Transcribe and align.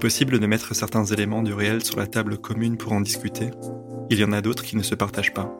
Possible 0.00 0.40
de 0.40 0.46
mettre 0.46 0.74
certains 0.74 1.04
éléments 1.04 1.42
du 1.42 1.52
réel 1.52 1.84
sur 1.84 1.98
la 1.98 2.06
table 2.06 2.38
commune 2.38 2.78
pour 2.78 2.92
en 2.92 3.02
discuter, 3.02 3.50
il 4.08 4.18
y 4.18 4.24
en 4.24 4.32
a 4.32 4.40
d'autres 4.40 4.64
qui 4.64 4.76
ne 4.76 4.82
se 4.82 4.94
partagent 4.94 5.34
pas. 5.34 5.54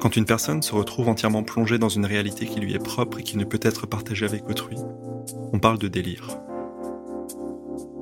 Quand 0.00 0.16
une 0.16 0.26
personne 0.26 0.62
se 0.62 0.74
retrouve 0.74 1.08
entièrement 1.08 1.44
plongée 1.44 1.78
dans 1.78 1.88
une 1.88 2.04
réalité 2.04 2.44
qui 2.44 2.60
lui 2.60 2.74
est 2.74 2.82
propre 2.82 3.20
et 3.20 3.22
qui 3.22 3.38
ne 3.38 3.44
peut 3.44 3.60
être 3.62 3.86
partagée 3.86 4.26
avec 4.26 4.50
autrui, 4.50 4.76
on 5.52 5.60
parle 5.60 5.78
de 5.78 5.88
délire. 5.88 6.28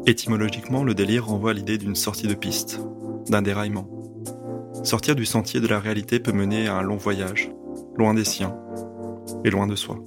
Étymologiquement, 0.06 0.82
le 0.82 0.94
délire 0.94 1.26
renvoie 1.26 1.50
à 1.50 1.54
l'idée 1.54 1.78
d'une 1.78 1.94
sortie 1.94 2.26
de 2.26 2.34
piste, 2.34 2.80
d'un 3.28 3.42
déraillement. 3.42 3.86
Sortir 4.82 5.14
du 5.14 5.26
sentier 5.26 5.60
de 5.60 5.68
la 5.68 5.78
réalité 5.78 6.18
peut 6.20 6.32
mener 6.32 6.66
à 6.68 6.76
un 6.76 6.82
long 6.82 6.96
voyage, 6.96 7.52
loin 7.96 8.14
des 8.14 8.24
siens 8.24 8.56
et 9.44 9.50
loin 9.50 9.66
de 9.66 9.76
soi. 9.76 9.98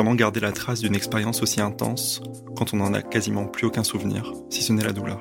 Comment 0.00 0.14
garder 0.14 0.40
la 0.40 0.52
trace 0.52 0.80
d'une 0.80 0.94
expérience 0.94 1.42
aussi 1.42 1.60
intense 1.60 2.22
quand 2.56 2.72
on 2.72 2.78
n'en 2.78 2.94
a 2.94 3.02
quasiment 3.02 3.44
plus 3.44 3.66
aucun 3.66 3.84
souvenir, 3.84 4.32
si 4.48 4.62
ce 4.62 4.72
n'est 4.72 4.82
la 4.82 4.94
douleur? 4.94 5.20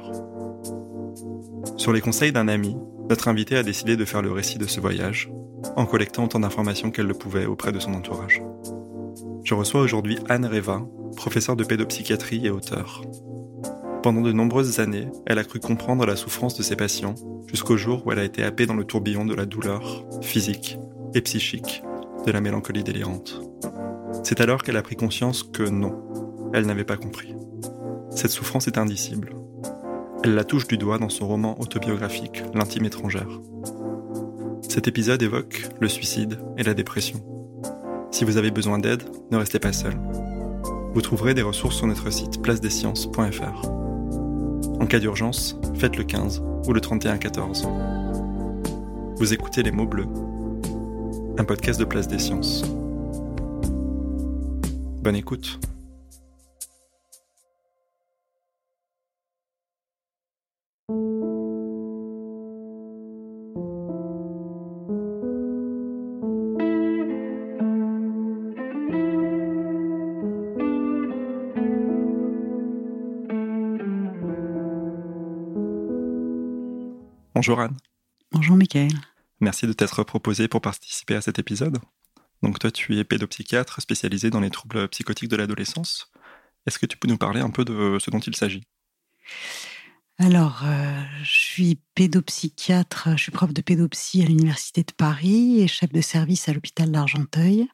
Sur 1.76 1.92
les 1.92 2.00
conseils 2.00 2.32
d'un 2.32 2.48
ami, 2.48 2.78
notre 3.10 3.28
invité 3.28 3.58
a 3.58 3.64
décidé 3.64 3.98
de 3.98 4.06
faire 4.06 4.22
le 4.22 4.32
récit 4.32 4.58
de 4.58 4.68
ce 4.68 4.80
voyage, 4.80 5.30
en 5.76 5.86
collectant 5.86 6.24
autant 6.24 6.40
d'informations 6.40 6.92
qu'elle 6.92 7.08
le 7.08 7.14
pouvait 7.14 7.46
auprès 7.46 7.74
de 7.74 7.80
son 7.80 7.94
entourage. 7.94 8.42
Je 9.44 9.54
reçois 9.54 9.82
aujourd'hui 9.82 10.18
Anne 10.30 10.46
Reva, 10.46 10.82
professeure 11.18 11.58
de 11.58 11.66
pédopsychiatrie 11.66 12.46
et 12.46 12.50
auteur. 12.50 13.02
Pendant 14.02 14.22
de 14.22 14.32
nombreuses 14.32 14.80
années, 14.80 15.10
elle 15.26 15.40
a 15.40 15.44
cru 15.44 15.60
comprendre 15.60 16.06
la 16.06 16.16
souffrance 16.16 16.58
de 16.58 16.64
ses 16.64 16.78
patients, 16.78 17.16
jusqu'au 17.48 17.76
jour 17.76 18.08
où 18.08 18.14
elle 18.14 18.20
a 18.20 18.24
été 18.24 18.46
happée 18.46 18.66
dans 18.66 18.76
le 18.76 18.86
tourbillon 18.86 19.26
de 19.26 19.36
la 19.36 19.46
douleur, 19.46 20.06
physique 20.22 20.78
et 21.14 21.20
psychique, 21.20 21.84
de 22.26 22.32
la 22.32 22.40
mélancolie 22.40 22.86
délirante. 22.86 23.42
C'est 24.24 24.42
alors 24.42 24.64
qu'elle 24.64 24.78
a 24.78 24.82
pris 24.82 24.96
conscience 24.96 25.44
que 25.44 25.64
non, 25.64 26.04
elle 26.54 26.66
n'avait 26.66 26.84
pas 26.84 26.98
compris. 26.98 27.36
Cette 28.12 28.32
souffrance 28.32 28.68
est 28.68 28.78
indicible. 28.78 29.36
Elle 30.24 30.36
la 30.36 30.44
touche 30.44 30.68
du 30.68 30.78
doigt 30.78 30.98
dans 30.98 31.10
son 31.10 31.28
roman 31.28 31.60
autobiographique 31.62 32.44
L'intime 32.54 32.86
étrangère. 32.86 33.40
Cet 34.68 34.88
épisode 34.88 35.22
évoque 35.24 35.68
le 35.80 35.88
suicide 35.88 36.40
et 36.58 36.64
la 36.64 36.74
dépression. 36.74 37.24
Si 38.12 38.26
vous 38.26 38.38
avez 38.38 38.52
besoin 38.52 38.80
d'aide, 38.80 39.04
ne 39.32 39.38
restez 39.38 39.60
pas 39.60 39.74
seul. 39.74 39.94
Vous 40.94 41.02
trouverez 41.02 41.34
des 41.34 41.42
ressources 41.42 41.78
sur 41.78 41.88
notre 41.88 42.10
site 42.12 42.42
placedesciences.fr. 42.42 43.70
En 44.80 44.86
cas 44.86 45.00
d'urgence, 45.00 45.60
faites 45.76 45.96
le 45.96 46.04
15 46.04 46.44
ou 46.68 46.74
le 46.74 46.82
3114. 46.82 47.68
Vous 49.18 49.34
écoutez 49.34 49.64
Les 49.64 49.72
mots 49.72 49.86
bleus, 49.86 50.08
un 51.38 51.44
podcast 51.46 51.80
de 51.80 51.86
Place 51.86 52.08
des 52.08 52.20
Sciences. 52.20 52.64
Bonne 55.02 55.16
écoute. 55.16 55.60
Bonjour 77.34 77.62
Anne. 77.62 77.78
Bonjour 78.34 78.58
Michael. 78.58 78.92
Merci 79.40 79.66
de 79.66 79.72
t'être 79.72 80.04
proposé 80.04 80.50
pour 80.50 80.60
participer 80.60 81.16
à 81.16 81.22
cet 81.22 81.40
épisode. 81.40 81.78
Donc 82.42 82.60
toi, 82.60 82.72
tu 82.72 82.98
es 82.98 83.04
pédopsychiatre 83.04 83.82
spécialisé 83.82 84.30
dans 84.30 84.40
les 84.40 84.50
troubles 84.50 84.88
psychotiques 84.90 85.30
de 85.30 85.36
l'adolescence. 85.36 86.12
Est-ce 86.66 86.80
que 86.80 86.86
tu 86.86 86.98
peux 86.98 87.08
nous 87.08 87.18
parler 87.18 87.42
un 87.42 87.50
peu 87.50 87.66
de 87.66 87.98
ce 88.00 88.10
dont 88.10 88.20
il 88.20 88.36
s'agit? 88.36 88.64
Alors, 90.22 90.64
euh, 90.66 91.02
je 91.24 91.32
suis 91.32 91.80
pédopsychiatre, 91.96 93.12
je 93.16 93.24
suis 93.24 93.32
prof 93.32 93.54
de 93.54 93.62
pédopsie 93.62 94.22
à 94.22 94.26
l'Université 94.26 94.84
de 94.84 94.92
Paris 94.92 95.62
et 95.62 95.68
chef 95.68 95.94
de 95.94 96.02
service 96.02 96.50
à 96.50 96.54
l'hôpital 96.54 96.92
d'Argenteuil, 96.92 97.70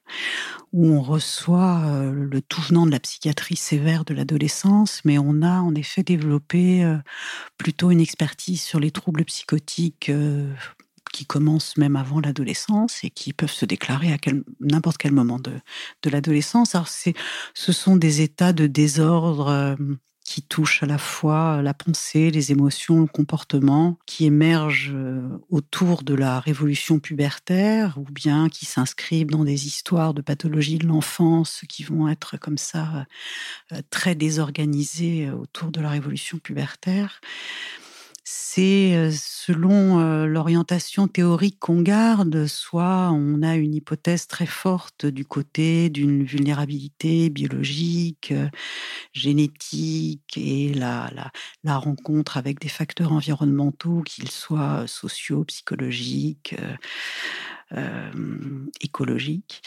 où 0.72 0.86
on 0.86 1.02
reçoit 1.02 1.82
euh, 1.86 2.12
le 2.14 2.42
tout 2.44 2.62
venant 2.62 2.86
de 2.86 2.92
la 2.92 3.00
psychiatrie 3.00 3.56
sévère 3.56 4.06
de 4.06 4.14
l'adolescence, 4.14 5.02
mais 5.06 5.18
on 5.18 5.42
a 5.42 5.60
en 5.60 5.74
effet 5.74 6.04
développé 6.04 6.84
euh, 6.84 6.98
plutôt 7.58 7.90
une 7.90 8.00
expertise 8.00 8.62
sur 8.62 8.80
les 8.80 8.92
troubles 8.92 9.26
psychotiques 9.26 10.12
qui 11.16 11.26
commencent 11.26 11.78
même 11.78 11.96
avant 11.96 12.20
l'adolescence 12.20 13.04
et 13.06 13.10
qui 13.10 13.32
peuvent 13.32 13.50
se 13.52 13.66
déclarer 13.66 14.12
à 14.12 14.18
n'importe 14.60 14.98
quel 14.98 15.14
moment 15.14 15.40
de, 15.40 15.54
de 16.04 16.10
l'adolescence. 16.10 16.76
Alors, 16.76 16.90
ce 16.90 17.72
sont 17.72 17.96
des 17.96 18.20
états 18.20 18.52
de 18.52 18.68
désordre 18.68 19.78
qui 20.26 20.42
touche 20.42 20.84
à 20.84 20.88
la 20.88 20.98
fois 20.98 21.62
la 21.62 21.74
pensée, 21.74 22.32
les 22.32 22.52
émotions, 22.52 23.02
le 23.02 23.08
comportement, 23.08 23.98
qui 24.06 24.26
émergent 24.26 24.92
euh, 24.94 25.22
autour 25.50 26.04
de 26.04 26.16
la 26.16 26.40
révolution 26.40 27.00
pubertaire 27.00 27.98
ou 27.98 28.06
bien 28.12 28.50
qui 28.50 28.66
s'inscrivent 28.66 29.30
dans 29.30 29.46
des 29.46 29.68
histoires 29.68 30.14
de 30.16 30.22
pathologie 30.22 30.80
de 30.80 30.88
l'enfance 30.88 31.62
qui 31.70 31.84
vont 31.84 32.10
être 32.10 32.38
comme 32.38 32.58
ça 32.58 33.06
euh, 33.72 33.82
très 33.92 34.16
désorganisées 34.16 35.30
autour 35.30 35.72
de 35.72 35.80
la 35.80 35.90
révolution 35.90 36.40
pubertaire 36.40 37.22
c'est 38.28 39.12
selon 39.12 40.26
l'orientation 40.26 41.08
théorique 41.08 41.60
qu'on 41.60 41.82
garde, 41.84 42.48
soit 42.48 43.12
on 43.12 43.44
a 43.44 43.56
une 43.56 43.76
hypothèse 43.76 44.26
très 44.26 44.48
forte 44.48 45.06
du 45.06 45.26
côté 45.26 45.90
d'une 45.92 46.24
vulnérabilité 46.24 47.30
biologique, 47.30 48.34
génétique 49.14 50.38
et 50.38 50.74
la, 50.74 51.12
la, 51.64 51.78
rencontre 51.78 52.38
avec 52.38 52.60
des 52.60 52.68
facteurs 52.68 53.14
environnementaux, 53.14 54.02
qu'ils 54.02 54.32
soient 54.32 54.88
sociaux, 54.88 55.44
psychologiques, 55.44 56.56
écologiques. 58.82 59.62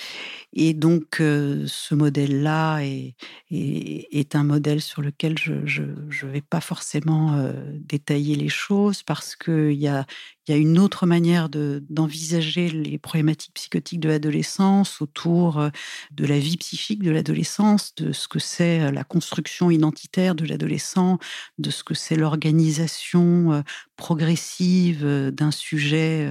Et 0.52 0.72
donc, 0.72 1.16
ce 1.18 1.94
modèle-là 1.94 2.80
est, 2.80 3.14
est, 3.50 4.34
un 4.34 4.44
modèle 4.44 4.80
sur 4.80 5.02
lequel 5.02 5.36
je 5.38 5.82
ne 5.82 6.30
vais 6.30 6.40
pas 6.40 6.60
forcément 6.60 7.52
détailler 7.74 8.34
les 8.34 8.48
choses 8.48 9.02
parce 9.02 9.36
qu'il 9.36 9.72
y 9.72 9.88
a, 9.88 10.06
il 10.48 10.52
y 10.52 10.54
a 10.54 10.60
une 10.60 10.78
autre 10.78 11.04
manière 11.04 11.50
d'envisager 11.50 12.70
les 12.70 12.96
problématiques 12.96 13.52
psychotiques 13.52 14.00
de 14.00 14.08
l'adolescence 14.08 15.02
autour 15.02 15.58
euh, 15.58 15.68
de 16.10 16.24
la 16.24 16.38
vie 16.38 16.56
psychique 16.56 17.02
de 17.02 17.10
l'adolescence, 17.10 17.94
de 17.96 18.12
ce 18.12 18.28
que 18.28 18.38
c'est 18.38 18.80
euh, 18.80 18.90
la 18.90 19.04
construction 19.04 19.70
identitaire 19.70 20.34
de 20.34 20.46
l'adolescent, 20.46 21.18
de 21.58 21.70
ce 21.70 21.84
que 21.84 21.92
c'est 21.92 22.16
l'organisation 22.16 23.52
euh, 23.52 23.60
progressive 23.96 25.04
d'un 25.32 25.50
sujet 25.50 26.30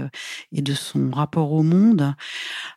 et 0.53 0.61
de 0.61 0.73
son 0.73 1.11
rapport 1.11 1.51
au 1.51 1.63
monde, 1.63 2.15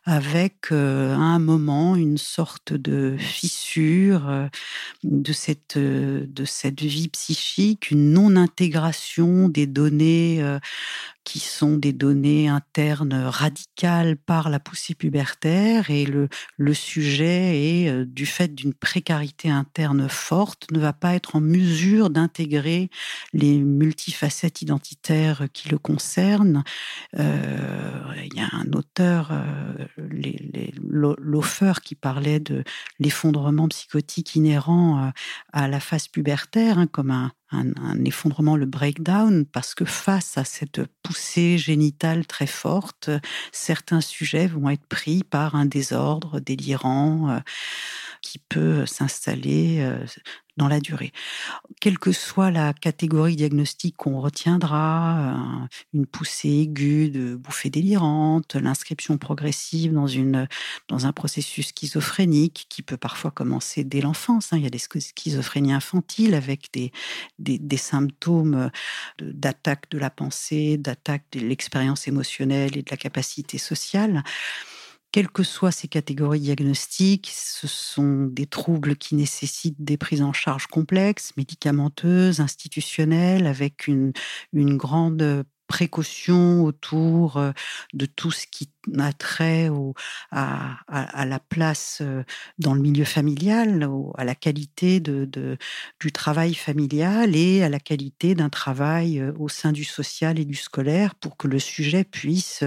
avec 0.03 0.73
à 0.73 0.75
un 0.75 1.39
moment 1.39 1.95
une 1.95 2.17
sorte 2.17 2.73
de 2.73 3.15
fissure 3.17 4.49
de 5.03 5.31
cette, 5.31 5.77
de 5.77 6.45
cette 6.45 6.81
vie 6.81 7.07
psychique, 7.07 7.89
une 7.89 8.11
non-intégration 8.11 9.47
des 9.47 9.65
données 9.65 10.43
qui 11.23 11.39
sont 11.39 11.77
des 11.77 11.93
données 11.93 12.47
internes 12.47 13.13
radicales 13.13 14.17
par 14.17 14.49
la 14.49 14.59
poussée 14.59 14.95
pubertaire 14.95 15.89
et 15.89 16.05
le, 16.05 16.29
sujet 16.73 17.83
est, 17.83 17.89
euh, 17.89 18.05
du 18.05 18.25
fait 18.25 18.55
d'une 18.55 18.73
précarité 18.73 19.49
interne 19.49 20.07
forte, 20.09 20.71
ne 20.71 20.79
va 20.79 20.93
pas 20.93 21.13
être 21.13 21.35
en 21.35 21.41
mesure 21.41 22.09
d'intégrer 22.09 22.89
les 23.33 23.59
multifacettes 23.59 24.61
identitaires 24.61 25.47
qui 25.53 25.69
le 25.69 25.77
concernent. 25.77 26.63
Euh, 27.19 28.01
il 28.25 28.35
y 28.35 28.41
a 28.41 28.49
un 28.53 28.71
auteur, 28.73 29.31
euh, 29.31 29.85
qui 31.83 31.95
parlait 31.95 32.39
de 32.39 32.63
l'effondrement 32.99 33.67
psychotique 33.67 34.35
inhérent 34.35 35.11
à, 35.53 35.67
la 35.67 35.79
phase 35.79 36.07
pubertaire, 36.07 36.77
hein, 36.79 36.87
comme 36.87 37.11
un, 37.11 37.31
un, 37.51 38.05
effondrement, 38.05 38.55
le 38.55 38.65
breakdown, 38.65 39.45
parce 39.45 39.75
que 39.75 39.85
face 39.85 40.37
à 40.37 40.43
cette 40.43 40.81
poussée 41.03 41.57
génitale 41.57 42.25
très 42.25 42.47
forte, 42.47 43.09
certains 43.51 44.01
sujets 44.01 44.47
vont 44.47 44.69
être 44.69 44.85
pris 44.87 45.23
par 45.23 45.55
un 45.55 45.65
désordre 45.65 46.39
délirant 46.39 47.29
euh, 47.29 47.39
qui 48.21 48.39
peut 48.39 48.85
s'installer 48.85 49.79
euh, 49.79 50.05
dans 50.57 50.67
la 50.67 50.79
durée. 50.79 51.11
Quelle 51.79 51.97
que 51.97 52.11
soit 52.11 52.51
la 52.51 52.73
catégorie 52.73 53.35
diagnostique 53.35 53.95
qu'on 53.97 54.19
retiendra, 54.19 55.19
euh, 55.19 55.67
une 55.93 56.05
poussée 56.05 56.49
aiguë 56.49 57.09
de 57.09 57.35
bouffée 57.35 57.69
délirante, 57.69 58.55
l'inscription 58.55 59.17
progressive 59.17 59.93
dans, 59.93 60.07
une, 60.07 60.47
dans 60.87 61.05
un 61.05 61.13
processus 61.13 61.69
schizophrénique 61.69 62.67
qui 62.69 62.81
peut 62.81 62.97
parfois 62.97 63.31
commencer 63.31 63.83
dès 63.83 64.01
l'enfance. 64.01 64.53
Hein. 64.53 64.57
Il 64.57 64.63
y 64.63 64.67
a 64.67 64.69
des 64.69 64.79
schizophrénies 64.79 65.73
infantiles 65.73 66.35
avec 66.35 66.69
des, 66.73 66.91
des 67.39 67.77
symptômes 67.77 68.69
d'attaque 69.19 69.89
de 69.89 69.97
la 69.97 70.09
pensée, 70.09 70.77
d'attaque 70.77 71.23
de 71.31 71.39
l'expérience 71.39 72.07
émotionnelle 72.07 72.77
et 72.77 72.83
de 72.83 72.91
la 72.91 72.97
capacité 72.97 73.57
sociale. 73.57 74.23
Quelles 75.11 75.29
que 75.29 75.43
soient 75.43 75.71
ces 75.71 75.89
catégories 75.89 76.39
diagnostiques, 76.39 77.31
ce 77.33 77.67
sont 77.67 78.27
des 78.27 78.45
troubles 78.45 78.95
qui 78.95 79.15
nécessitent 79.15 79.83
des 79.83 79.97
prises 79.97 80.21
en 80.21 80.31
charge 80.31 80.67
complexes, 80.67 81.35
médicamenteuses, 81.35 82.39
institutionnelles, 82.39 83.45
avec 83.45 83.87
une, 83.87 84.13
une 84.53 84.77
grande 84.77 85.43
précaution 85.71 86.65
autour 86.65 87.37
euh, 87.37 87.51
de 87.93 88.05
tout 88.05 88.29
ce 88.29 88.45
qui 88.45 88.69
a 88.99 89.13
trait 89.13 89.69
à, 90.29 91.25
la 91.25 91.39
place 91.39 91.99
euh, 92.01 92.23
dans 92.59 92.73
le 92.73 92.81
milieu 92.81 93.05
familial, 93.05 93.87
à 94.17 94.25
la 94.25 94.35
qualité 94.35 94.99
du 94.99 96.11
travail 96.11 96.55
familial 96.55 97.37
et 97.37 97.63
à 97.63 97.69
la 97.69 97.79
qualité 97.79 98.35
d'un 98.35 98.49
travail 98.49 99.19
euh, 99.19 99.31
au 99.39 99.47
sein 99.47 99.71
du 99.71 99.85
social 99.85 100.39
et 100.39 100.45
du 100.45 100.55
scolaire 100.55 101.15
pour 101.15 101.37
que 101.37 101.47
le 101.47 101.59
sujet 101.59 102.03
puisse 102.03 102.65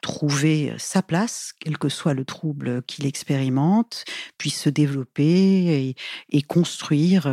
trouver 0.00 0.72
sa 0.78 1.02
place, 1.02 1.52
quel 1.58 1.78
que 1.78 1.88
soit 1.88 2.14
le 2.14 2.24
trouble 2.24 2.84
qu'il 2.84 3.06
expérimente, 3.06 4.04
puisse 4.38 4.60
se 4.60 4.70
développer 4.70 5.88
et, 5.88 5.96
et 6.30 6.42
construire 6.42 7.26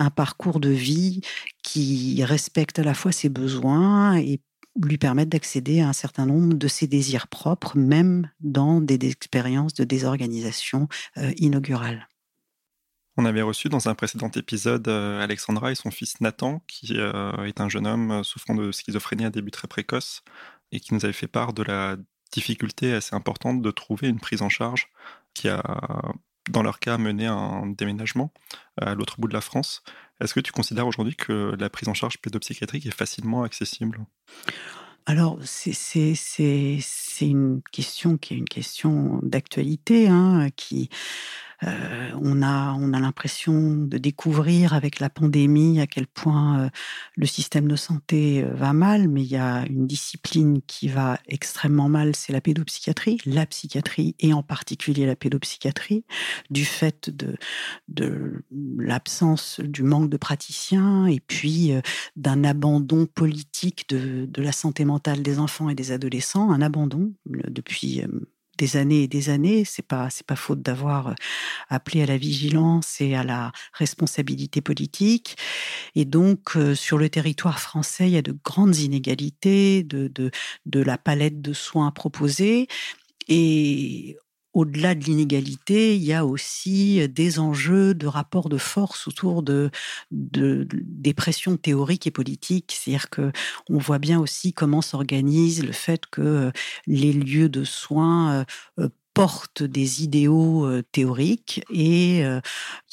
un 0.00 0.10
parcours 0.10 0.58
de 0.58 0.70
vie 0.70 1.20
qui 1.62 2.24
respecte 2.24 2.80
à 2.80 2.82
la 2.82 2.94
fois 2.94 3.12
ses 3.12 3.28
besoins 3.28 4.16
et 4.16 4.40
lui 4.86 4.98
permettre 4.98 5.30
d'accéder 5.30 5.80
à 5.80 5.88
un 5.88 5.92
certain 5.92 6.26
nombre 6.26 6.54
de 6.54 6.68
ses 6.68 6.86
désirs 6.86 7.28
propres, 7.28 7.76
même 7.76 8.30
dans 8.40 8.80
des 8.80 8.98
expériences 9.06 9.74
de 9.74 9.84
désorganisation 9.84 10.88
euh, 11.16 11.32
inaugurale. 11.36 12.08
On 13.16 13.24
avait 13.24 13.42
reçu 13.42 13.68
dans 13.68 13.88
un 13.88 13.94
précédent 13.94 14.30
épisode 14.36 14.86
euh, 14.86 15.20
Alexandra 15.20 15.72
et 15.72 15.74
son 15.74 15.90
fils 15.90 16.20
Nathan, 16.20 16.62
qui 16.68 16.94
euh, 16.98 17.44
est 17.44 17.60
un 17.60 17.68
jeune 17.68 17.86
homme 17.86 18.22
souffrant 18.22 18.54
de 18.54 18.70
schizophrénie 18.70 19.24
à 19.24 19.30
début 19.30 19.50
très 19.50 19.66
précoce, 19.66 20.22
et 20.70 20.78
qui 20.78 20.94
nous 20.94 21.04
avait 21.04 21.12
fait 21.12 21.26
part 21.26 21.52
de 21.52 21.64
la 21.64 21.96
difficulté 22.30 22.92
assez 22.92 23.16
importante 23.16 23.62
de 23.62 23.70
trouver 23.70 24.08
une 24.08 24.20
prise 24.20 24.42
en 24.42 24.48
charge 24.48 24.88
qui 25.34 25.48
a, 25.48 25.62
dans 26.48 26.62
leur 26.62 26.78
cas, 26.80 26.98
mené 26.98 27.26
un 27.26 27.66
déménagement 27.66 28.32
à 28.80 28.94
l'autre 28.94 29.20
bout 29.20 29.28
de 29.28 29.34
la 29.34 29.40
France. 29.40 29.82
Est-ce 30.20 30.34
que 30.34 30.40
tu 30.40 30.52
considères 30.52 30.86
aujourd'hui 30.86 31.14
que 31.14 31.54
la 31.58 31.70
prise 31.70 31.88
en 31.88 31.94
charge 31.94 32.18
pédopsychiatrique 32.18 32.86
est 32.86 32.94
facilement 32.94 33.42
accessible? 33.42 34.04
Alors, 35.06 35.38
c'est 35.44 36.14
une 37.22 37.62
question 37.72 38.18
qui 38.18 38.34
est 38.34 38.36
une 38.36 38.48
question 38.48 39.20
d'actualité, 39.22 40.08
hein, 40.08 40.48
qui, 40.54 40.90
euh, 41.64 42.10
on 42.20 42.42
a, 42.42 42.74
on 42.74 42.92
a 42.92 43.00
l'impression 43.00 43.74
de 43.74 43.98
découvrir 43.98 44.74
avec 44.74 45.00
la 45.00 45.10
pandémie 45.10 45.80
à 45.80 45.86
quel 45.86 46.06
point 46.06 46.60
euh, 46.60 46.68
le 47.16 47.26
système 47.26 47.66
de 47.68 47.74
santé 47.74 48.44
euh, 48.44 48.54
va 48.54 48.72
mal, 48.72 49.08
mais 49.08 49.22
il 49.22 49.28
y 49.28 49.36
a 49.36 49.64
une 49.66 49.86
discipline 49.86 50.60
qui 50.66 50.88
va 50.88 51.18
extrêmement 51.26 51.88
mal, 51.88 52.14
c'est 52.14 52.32
la 52.32 52.40
pédopsychiatrie, 52.40 53.18
la 53.26 53.44
psychiatrie 53.46 54.14
et 54.20 54.32
en 54.32 54.42
particulier 54.42 55.04
la 55.04 55.16
pédopsychiatrie, 55.16 56.04
du 56.50 56.64
fait 56.64 57.10
de, 57.10 57.36
de 57.88 58.44
l'absence, 58.78 59.60
du 59.60 59.82
manque 59.82 60.10
de 60.10 60.16
praticiens 60.16 61.06
et 61.06 61.20
puis 61.20 61.72
d'un 62.16 62.44
abandon 62.44 63.06
politique 63.06 63.88
de, 63.88 64.26
de 64.26 64.42
la 64.42 64.52
santé 64.52 64.84
mentale 64.84 65.22
des 65.22 65.38
enfants 65.38 65.68
et 65.68 65.74
des 65.74 65.90
adolescents, 65.90 66.50
un 66.52 66.62
abandon 66.62 67.12
depuis 67.26 68.02
des 68.58 68.76
années 68.76 69.04
et 69.04 69.08
des 69.08 69.30
années. 69.30 69.64
C'est 69.64 69.86
pas 69.86 70.10
c'est 70.10 70.26
pas 70.26 70.36
faute 70.36 70.60
d'avoir 70.62 71.08
euh, 71.08 71.14
appelé 71.68 72.02
à 72.02 72.06
la 72.06 72.18
vigilance 72.18 73.00
et 73.00 73.14
à 73.14 73.24
la 73.24 73.52
responsabilité 73.72 74.60
politique. 74.60 75.36
Et 75.94 76.04
donc 76.04 76.56
euh, 76.56 76.74
sur 76.74 76.98
le 76.98 77.08
territoire 77.08 77.60
français, 77.60 78.08
il 78.08 78.12
y 78.12 78.18
a 78.18 78.22
de 78.22 78.36
grandes 78.44 78.76
inégalités 78.76 79.82
de 79.82 80.08
de, 80.08 80.30
de 80.66 80.80
la 80.82 80.98
palette 80.98 81.40
de 81.40 81.52
soins 81.52 81.90
proposés. 81.90 82.68
Et 83.28 84.16
au-delà 84.58 84.96
de 84.96 85.04
l'inégalité, 85.04 85.94
il 85.94 86.02
y 86.02 86.12
a 86.12 86.26
aussi 86.26 87.08
des 87.08 87.38
enjeux 87.38 87.94
de 87.94 88.08
rapport 88.08 88.48
de 88.48 88.58
force 88.58 89.06
autour 89.06 89.44
de, 89.44 89.70
des 90.10 91.14
pressions 91.14 91.56
théoriques 91.56 92.08
et 92.08 92.10
politiques. 92.10 92.76
C'est-à-dire 92.76 93.08
que 93.08 93.30
on 93.70 93.78
voit 93.78 94.00
bien 94.00 94.18
aussi 94.18 94.52
comment 94.52 94.82
s'organise 94.82 95.64
le 95.64 95.70
fait 95.70 96.06
que 96.06 96.50
les 96.88 97.12
lieux 97.12 97.48
de 97.48 97.62
soins 97.62 98.44
euh, 98.80 98.88
portent 99.14 99.62
des 99.62 100.02
idéaux 100.02 100.66
euh, 100.66 100.82
théoriques 100.90 101.62
et 101.70 102.18
il 102.18 102.42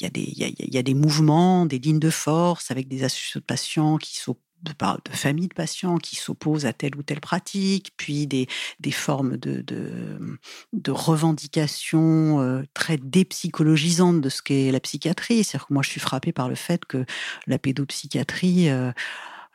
y, 0.00 0.44
a 0.44 0.48
y 0.58 0.78
a 0.78 0.82
des 0.82 0.94
mouvements, 0.94 1.66
des 1.66 1.80
lignes 1.80 1.98
de 1.98 2.10
force 2.10 2.70
avec 2.70 2.86
des 2.86 3.02
associations 3.02 3.40
de 3.40 3.44
patients 3.44 3.96
qui 3.98 4.16
sont 4.16 4.36
de, 4.68 5.16
familles 5.16 5.48
de 5.48 5.54
patients 5.54 5.98
qui 5.98 6.16
s'opposent 6.16 6.66
à 6.66 6.72
telle 6.72 6.96
ou 6.96 7.02
telle 7.02 7.20
pratique, 7.20 7.92
puis 7.96 8.26
des, 8.26 8.46
formes 8.90 9.36
de, 9.36 9.62
de, 9.62 10.38
de 10.72 10.90
revendications 10.90 12.40
euh, 12.40 12.62
très 12.74 12.96
dépsychologisantes 12.96 14.20
de 14.20 14.28
ce 14.28 14.42
qu'est 14.42 14.70
la 14.70 14.80
psychiatrie. 14.80 15.44
C'est-à-dire 15.44 15.66
que 15.68 15.74
moi, 15.74 15.82
je 15.82 15.90
suis 15.90 16.00
frappée 16.00 16.32
par 16.32 16.48
le 16.48 16.54
fait 16.54 16.84
que 16.84 17.04
la 17.46 17.58
pédopsychiatrie... 17.58 18.68
Euh, 18.70 18.92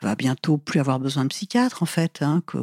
va 0.02 0.14
bientôt 0.14 0.58
plus 0.58 0.80
avoir 0.80 0.98
besoin 0.98 1.24
de 1.24 1.28
psychiatre 1.28 1.82
en 1.82 1.86
fait, 1.86 2.22
hein, 2.22 2.42
que 2.46 2.58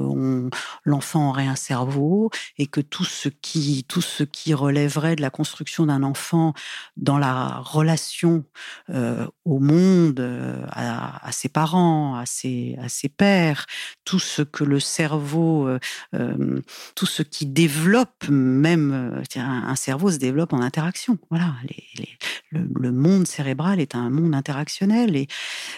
l'enfant 0.84 1.30
aurait 1.30 1.48
un 1.48 1.56
cerveau 1.56 2.30
et 2.58 2.68
que 2.68 2.82
tout 2.82 3.06
ce 3.06 3.30
qui 3.30 3.86
tout 3.88 4.02
ce 4.02 4.24
qui 4.24 4.54
relèverait 4.54 5.16
de 5.16 5.22
la 5.22 5.30
construction 5.30 5.86
d'un 5.86 6.04
enfant 6.04 6.54
dans 6.98 7.18
la 7.18 7.60
relation 7.60 8.44
euh, 8.90 9.26
au 9.46 9.60
monde, 9.60 10.20
euh, 10.20 10.64
à, 10.72 11.32
ses 11.32 11.50
parents, 11.50 12.16
à 12.16 12.26
ses 12.26 12.76
à 12.82 12.90
ses 12.90 13.10
pères, 13.10 13.66
tout 14.06 14.20
ce 14.20 14.42
que 14.42 14.64
le 14.64 14.80
cerveau, 14.80 15.68
euh, 16.14 16.62
tout 16.96 17.06
ce 17.06 17.24
qui 17.24 17.46
développe 17.46 18.28
même 18.30 19.24
un, 19.36 19.76
cerveau 19.76 20.12
se 20.12 20.18
développe 20.18 20.54
en 20.54 20.62
interaction. 20.62 21.18
Voilà, 21.30 21.54
le, 22.52 22.92
monde 22.92 23.28
cérébral 23.28 23.80
est 23.80 23.96
un 23.96 24.10
monde 24.10 24.36
interactionnel 24.36 25.16
et 25.16 25.28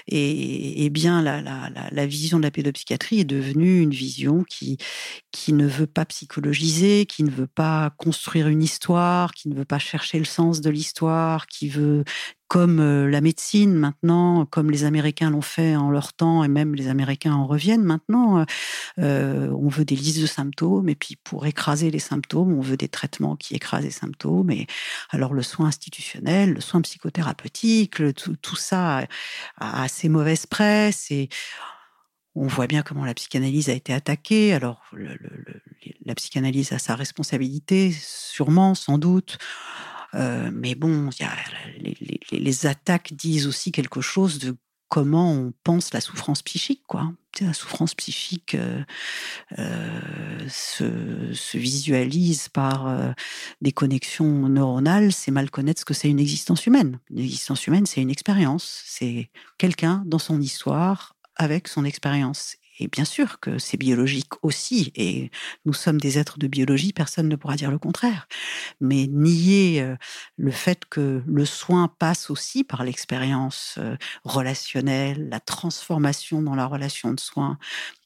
et, 0.08 0.86
et 0.86 0.90
bien 0.90 1.22
la, 1.22 1.42
la 1.42 1.51
la, 1.92 2.06
vision 2.06 2.38
de 2.38 2.44
la 2.44 2.52
pédopsychiatrie 2.52 3.20
est 3.22 3.26
devenue 3.26 3.82
une 3.82 3.92
vision 3.92 4.44
qui, 4.44 4.78
qui 5.32 5.54
ne 5.54 5.68
veut 5.68 5.88
pas 5.88 6.06
psychologiser, 6.06 7.06
qui 7.06 7.24
ne 7.24 7.32
veut 7.32 7.48
pas 7.48 7.92
construire 7.98 8.48
une 8.48 8.64
histoire, 8.64 9.34
qui 9.34 9.50
ne 9.50 9.56
veut 9.56 9.66
pas 9.66 9.80
chercher 9.80 10.20
le 10.20 10.26
sens 10.26 10.62
de 10.62 10.70
l'histoire, 10.70 11.48
qui 11.48 11.70
veut 11.70 12.04
comme 12.52 12.82
euh, 12.82 13.10
la 13.10 13.22
médecine 13.22 13.74
maintenant, 13.76 14.46
comme 14.46 14.72
les 14.72 14.84
Américains 14.84 15.30
l'ont 15.30 15.42
fait 15.42 15.78
en 15.78 15.90
leur 15.90 16.12
temps, 16.12 16.44
et 16.44 16.50
même 16.50 16.76
les 16.76 16.90
Américains 16.90 17.32
en 17.32 17.48
reviennent 17.48 17.86
maintenant, 17.86 18.40
euh, 18.40 18.44
euh, 19.00 19.48
on 19.52 19.70
veut 19.70 19.86
des 19.86 19.96
listes 19.96 20.20
de 20.20 20.26
symptômes, 20.26 20.90
et 20.90 20.96
puis 20.96 21.16
pour 21.16 21.46
écraser 21.46 21.90
les 21.92 22.00
symptômes, 22.00 22.52
on 22.52 22.60
veut 22.60 22.76
des 22.76 22.90
traitements 22.90 23.38
qui 23.38 23.56
écrasent 23.56 23.86
les 23.86 23.90
symptômes. 23.90 24.52
Et 24.52 24.68
alors 25.12 25.34
le 25.34 25.44
soin 25.44 25.68
institutionnel, 25.68 26.52
le 26.52 26.60
soin 26.60 26.82
psychothérapeutique, 26.82 28.14
tout, 28.16 28.36
tout, 28.36 28.58
ça 28.58 29.08
a 29.56 29.84
assez 29.84 30.10
mauvaise 30.10 30.46
presse 30.46 31.10
et 31.10 31.30
on 32.36 32.48
voit 32.48 32.68
bien 32.68 32.82
comment 32.82 33.06
la 33.06 33.14
psychanalyse 33.14 33.70
a 33.70 33.74
été 33.74 33.94
attaquée. 33.94 34.54
Alors, 34.54 34.82
la 36.06 36.16
psychanalyse 36.16 36.74
a 36.74 36.80
sa 36.80 36.96
responsabilité, 36.96 37.94
sûrement, 37.94 38.76
sans 38.76 38.98
doute. 38.98 39.38
Euh, 40.14 40.50
mais 40.54 40.76
bon, 40.76 41.10
les, 42.32 42.66
attaques 42.66 43.14
disent 43.14 43.48
aussi 43.48 43.72
quelque 43.72 44.02
chose 44.02 44.40
de 44.40 44.56
comment 44.90 45.32
on 45.32 45.54
pense 45.64 45.94
la 45.94 46.02
souffrance 46.02 46.42
psychique, 46.42 46.84
quoi. 46.88 47.14
La 47.40 47.54
souffrance 47.54 47.96
psychique 47.96 48.56
euh, 48.56 48.84
euh, 49.58 50.40
se, 50.50 51.58
visualise 51.58 52.50
par 52.50 53.14
des 53.62 53.72
connexions 53.72 54.50
neuronales. 54.50 55.14
C'est 55.14 55.32
mal 55.32 55.50
connaître 55.50 55.80
ce 55.80 55.86
que 55.86 55.94
c'est 55.94 56.10
une 56.10 56.20
existence 56.20 56.66
humaine. 56.66 57.00
Une 57.10 57.20
existence 57.20 57.66
humaine, 57.68 57.86
c'est 57.86 58.02
une 58.02 58.12
expérience. 58.12 58.84
C'est 58.86 59.32
quelqu'un 59.58 60.04
dans 60.06 60.20
son 60.20 60.42
histoire 60.42 61.16
avec 61.38 61.70
son 61.70 61.86
expérience. 61.86 62.58
Et 62.80 62.88
bien 62.88 63.06
sûr 63.06 63.40
que 63.40 63.58
c'est 63.60 63.78
biologique 63.78 64.44
aussi, 64.44 64.92
et 64.96 65.32
nous 65.66 65.74
sommes 65.74 66.00
des 66.00 66.18
êtres 66.18 66.40
de 66.40 66.48
biologie, 66.48 66.94
personne 66.94 67.28
ne 67.28 67.36
pourra 67.36 67.56
dire 67.56 67.72
le 67.72 67.80
contraire. 67.80 68.28
Mais 68.80 69.08
nier 69.08 69.82
euh, 69.82 69.96
le 70.38 70.52
fait 70.52 70.86
que 70.86 71.24
le 71.26 71.46
soin 71.46 71.88
passe 72.00 72.30
aussi 72.30 72.64
par 72.64 72.84
l'expérience 72.84 73.76
euh, 73.78 73.96
relationnelle, 74.24 75.30
la 75.30 75.40
transformation 75.40 76.42
dans 76.42 76.56
la 76.56 76.66
relation 76.66 77.14
de 77.14 77.20
soin, 77.20 77.58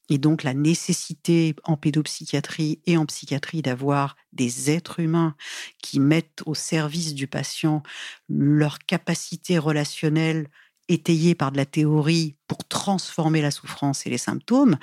et 0.09 0.17
donc 0.17 0.43
la 0.43 0.53
nécessité 0.53 1.55
en 1.63 1.77
pédopsychiatrie 1.77 2.79
et 2.85 2.97
en 2.97 3.05
psychiatrie 3.05 3.61
d'avoir 3.61 4.15
des 4.33 4.69
êtres 4.69 4.99
humains 4.99 5.35
qui 5.81 5.99
mettent 5.99 6.43
au 6.45 6.53
service 6.53 7.13
du 7.15 7.27
patient 7.27 7.81
leur 8.29 8.79
capacité 8.79 9.57
relationnelle 9.57 10.47
étayée 10.87 11.35
par 11.35 11.51
de 11.51 11.57
la 11.57 11.65
théorie 11.65 12.35
pour 12.47 12.65
transformer 12.67 13.41
la 13.41 13.51
souffrance 13.51 14.05
et 14.05 14.09
les 14.09 14.17
symptômes, 14.17 14.77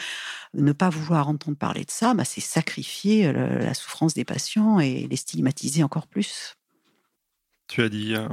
ne 0.55 0.73
pas 0.73 0.91
vouloir 0.91 1.29
entendre 1.29 1.57
parler 1.57 1.85
de 1.85 1.91
ça, 1.91 2.15
bah, 2.15 2.25
c'est 2.25 2.41
sacrifier 2.41 3.27
euh, 3.27 3.59
la 3.59 3.75
souffrance 3.75 4.15
des 4.15 4.25
patients 4.25 4.81
et 4.81 5.07
les 5.09 5.17
stigmatiser 5.17 5.83
encore 5.83 6.07
plus. 6.07 6.57
Tu 7.69 7.83
as 7.83 7.89
dit 7.89 8.15
euh, 8.15 8.29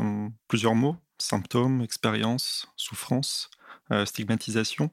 plusieurs 0.48 0.76
mots, 0.76 0.98
symptômes, 1.18 1.82
expérience, 1.82 2.68
souffrance, 2.76 3.50
euh, 3.92 4.06
stigmatisation. 4.06 4.92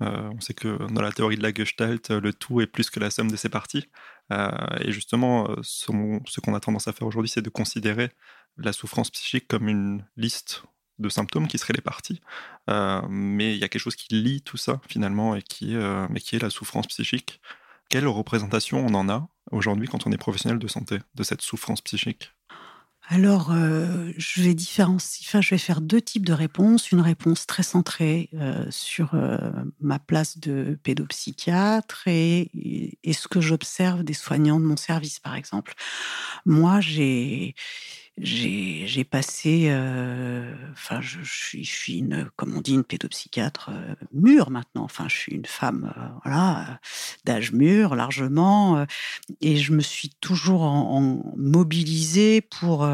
on 0.00 0.40
sait 0.40 0.54
que 0.54 0.90
dans 0.92 1.02
la 1.02 1.12
théorie 1.12 1.36
de 1.36 1.42
la 1.42 1.52
Gestalt, 1.52 2.10
le 2.10 2.32
tout 2.32 2.60
est 2.60 2.66
plus 2.66 2.90
que 2.90 3.00
la 3.00 3.10
somme 3.10 3.30
de 3.30 3.36
ses 3.36 3.48
parties. 3.48 3.88
et 4.30 4.92
justement, 4.92 5.48
ce 5.62 6.40
qu'on 6.40 6.54
a 6.54 6.60
tendance 6.60 6.88
à 6.88 6.92
faire 6.92 7.06
aujourd'hui, 7.06 7.28
c'est 7.28 7.42
de 7.42 7.50
considérer 7.50 8.10
la 8.56 8.72
souffrance 8.72 9.10
psychique 9.10 9.46
comme 9.46 9.68
une 9.68 10.06
liste 10.16 10.62
de 11.00 11.08
symptômes 11.08 11.48
qui 11.48 11.58
seraient 11.58 11.72
les 11.72 11.82
parties. 11.82 12.20
Euh, 12.68 13.00
mais 13.08 13.54
il 13.54 13.58
y 13.58 13.64
a 13.64 13.68
quelque 13.68 13.82
chose 13.82 13.96
qui 13.96 14.14
lie 14.14 14.42
tout 14.42 14.56
ça 14.56 14.80
finalement 14.88 15.34
et 15.34 15.42
qui, 15.42 15.74
euh, 15.74 16.06
mais 16.10 16.20
qui 16.20 16.36
est 16.36 16.42
la 16.42 16.50
souffrance 16.50 16.86
psychique. 16.86 17.40
Quelle 17.88 18.06
représentation 18.06 18.84
on 18.86 18.94
en 18.94 19.08
a 19.08 19.28
aujourd'hui 19.50 19.88
quand 19.88 20.06
on 20.06 20.12
est 20.12 20.18
professionnel 20.18 20.58
de 20.58 20.68
santé 20.68 20.98
de 21.14 21.22
cette 21.22 21.42
souffrance 21.42 21.80
psychique? 21.80 22.32
Alors, 23.08 23.50
euh, 23.50 24.12
je 24.18 24.40
vais 24.40 24.54
différencier. 24.54 25.26
Enfin, 25.26 25.40
je 25.40 25.50
vais 25.50 25.58
faire 25.58 25.80
deux 25.80 26.00
types 26.00 26.24
de 26.24 26.32
réponses. 26.32 26.92
Une 26.92 27.00
réponse 27.00 27.44
très 27.44 27.64
centrée 27.64 28.30
sur 28.70 29.16
ma 29.80 29.98
place 29.98 30.38
de 30.38 30.78
pédopsychiatre 30.84 32.06
et, 32.06 32.98
et 33.02 33.12
ce 33.12 33.26
que 33.26 33.40
j'observe 33.40 34.04
des 34.04 34.12
soignants 34.12 34.60
de 34.60 34.64
mon 34.64 34.76
service, 34.76 35.18
par 35.18 35.34
exemple. 35.34 35.74
Moi, 36.46 36.80
j'ai 36.80 37.56
j'ai 38.18 39.04
passé, 39.04 39.68
euh, 39.70 40.54
enfin, 40.72 41.00
je, 41.00 41.20
suis, 41.22 41.98
une, 41.98 42.28
comme 42.36 42.56
on 42.56 42.60
dit, 42.60 42.74
une 42.74 42.84
pédopsychiatre 42.84 43.70
euh, 43.72 43.94
mûre 44.12 44.50
maintenant. 44.50 44.84
Enfin, 44.84 45.06
je 45.08 45.16
suis 45.16 45.34
une 45.34 45.46
femme, 45.46 45.92
euh, 45.96 46.08
voilà, 46.24 46.80
d'âge 47.24 47.52
mûr 47.52 47.94
largement, 47.94 48.84
et 49.40 49.56
je 49.56 49.72
me 49.72 49.80
suis 49.80 50.10
toujours 50.20 51.00
mobilisée 51.36 52.40
pour 52.40 52.86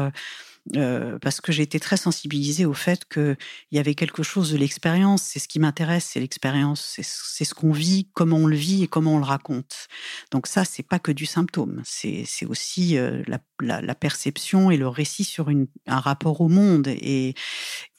euh, 0.75 1.17
parce 1.19 1.41
que 1.41 1.51
j'ai 1.51 1.63
été 1.63 1.79
très 1.79 1.97
sensibilisée 1.97 2.65
au 2.65 2.73
fait 2.73 3.05
qu'il 3.05 3.37
y 3.71 3.79
avait 3.79 3.95
quelque 3.95 4.23
chose 4.23 4.51
de 4.51 4.57
l'expérience. 4.57 5.23
C'est 5.23 5.39
ce 5.39 5.47
qui 5.47 5.59
m'intéresse, 5.59 6.09
c'est 6.11 6.19
l'expérience, 6.19 6.99
c'est 7.01 7.45
ce 7.45 7.53
qu'on 7.53 7.71
vit, 7.71 8.09
comment 8.13 8.37
on 8.37 8.47
le 8.47 8.55
vit 8.55 8.83
et 8.83 8.87
comment 8.87 9.15
on 9.15 9.19
le 9.19 9.25
raconte. 9.25 9.87
Donc 10.31 10.47
ça, 10.47 10.65
c'est 10.65 10.83
pas 10.83 10.99
que 10.99 11.11
du 11.11 11.25
symptôme, 11.25 11.81
c'est 11.85 12.25
aussi 12.47 12.97
euh, 12.97 13.23
la, 13.59 13.95
perception 13.95 14.69
et 14.71 14.77
le 14.77 14.87
récit 14.87 15.23
sur 15.23 15.49
un 15.49 15.99
rapport 15.99 16.41
au 16.41 16.49
monde 16.49 16.87
et, 16.87 17.35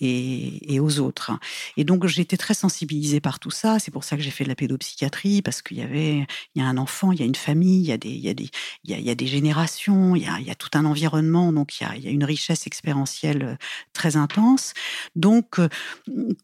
et, 0.00 0.81
aux 0.81 1.00
autres. 1.00 1.33
Et 1.76 1.85
donc 1.85 2.05
été 2.21 2.37
très 2.37 2.55
sensibilisée 2.55 3.21
par 3.21 3.38
tout 3.38 3.50
ça. 3.50 3.78
C'est 3.78 3.90
pour 3.90 4.05
ça 4.05 4.17
que 4.17 4.23
j'ai 4.23 4.31
fait 4.31 4.45
de 4.45 4.49
la 4.49 4.55
pédopsychiatrie 4.55 5.43
parce 5.43 5.62
qu'il 5.62 5.78
y 5.78 5.83
avait, 5.83 6.26
il 6.55 6.62
y 6.62 6.64
a 6.64 6.67
un 6.67 6.76
enfant, 6.76 7.12
il 7.12 7.21
y 7.21 7.23
a 7.23 7.26
une 7.26 7.35
famille, 7.35 7.81
il 7.81 7.87
y 7.87 7.93
a 7.93 7.97
des, 7.97 8.11
il 8.11 8.21
y 8.21 8.28
a 8.28 8.35
des, 8.35 8.50
il 8.85 8.90
y 8.90 8.95
a, 8.95 8.99
il 8.99 9.05
y 9.05 9.11
a 9.11 9.14
des 9.14 9.26
générations, 9.26 10.17
il 10.17 10.23
y 10.23 10.26
a, 10.26 10.38
il 10.40 10.47
y 10.47 10.50
a 10.50 10.55
tout 10.55 10.71
un 10.75 10.85
environnement. 10.85 11.52
Donc 11.52 11.81
il 11.81 11.85
y 11.85 11.87
a, 11.87 11.97
il 11.97 12.05
y 12.05 12.09
a 12.09 12.11
une 12.11 12.25
richesse 12.25 12.67
expérientielle 12.67 13.43
euh, 13.43 13.57
très 13.93 14.17
intense. 14.17 14.75
Donc, 15.17 15.59
euh, 15.59 15.69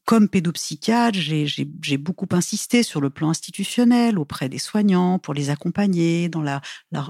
comme 0.05 0.29
pédopsychiatre, 0.29 1.19
j'ai 1.19 1.97
beaucoup 1.97 2.29
insisté 2.33 2.83
sur 2.83 3.01
le 3.01 3.11
plan 3.11 3.31
institutionnel 3.31 4.19
auprès 4.19 4.49
des 4.49 4.59
soignants 4.59 5.19
pour 5.19 5.35
les 5.35 5.51
accompagner 5.51 6.29
dans 6.29 6.43
la, 6.43 6.61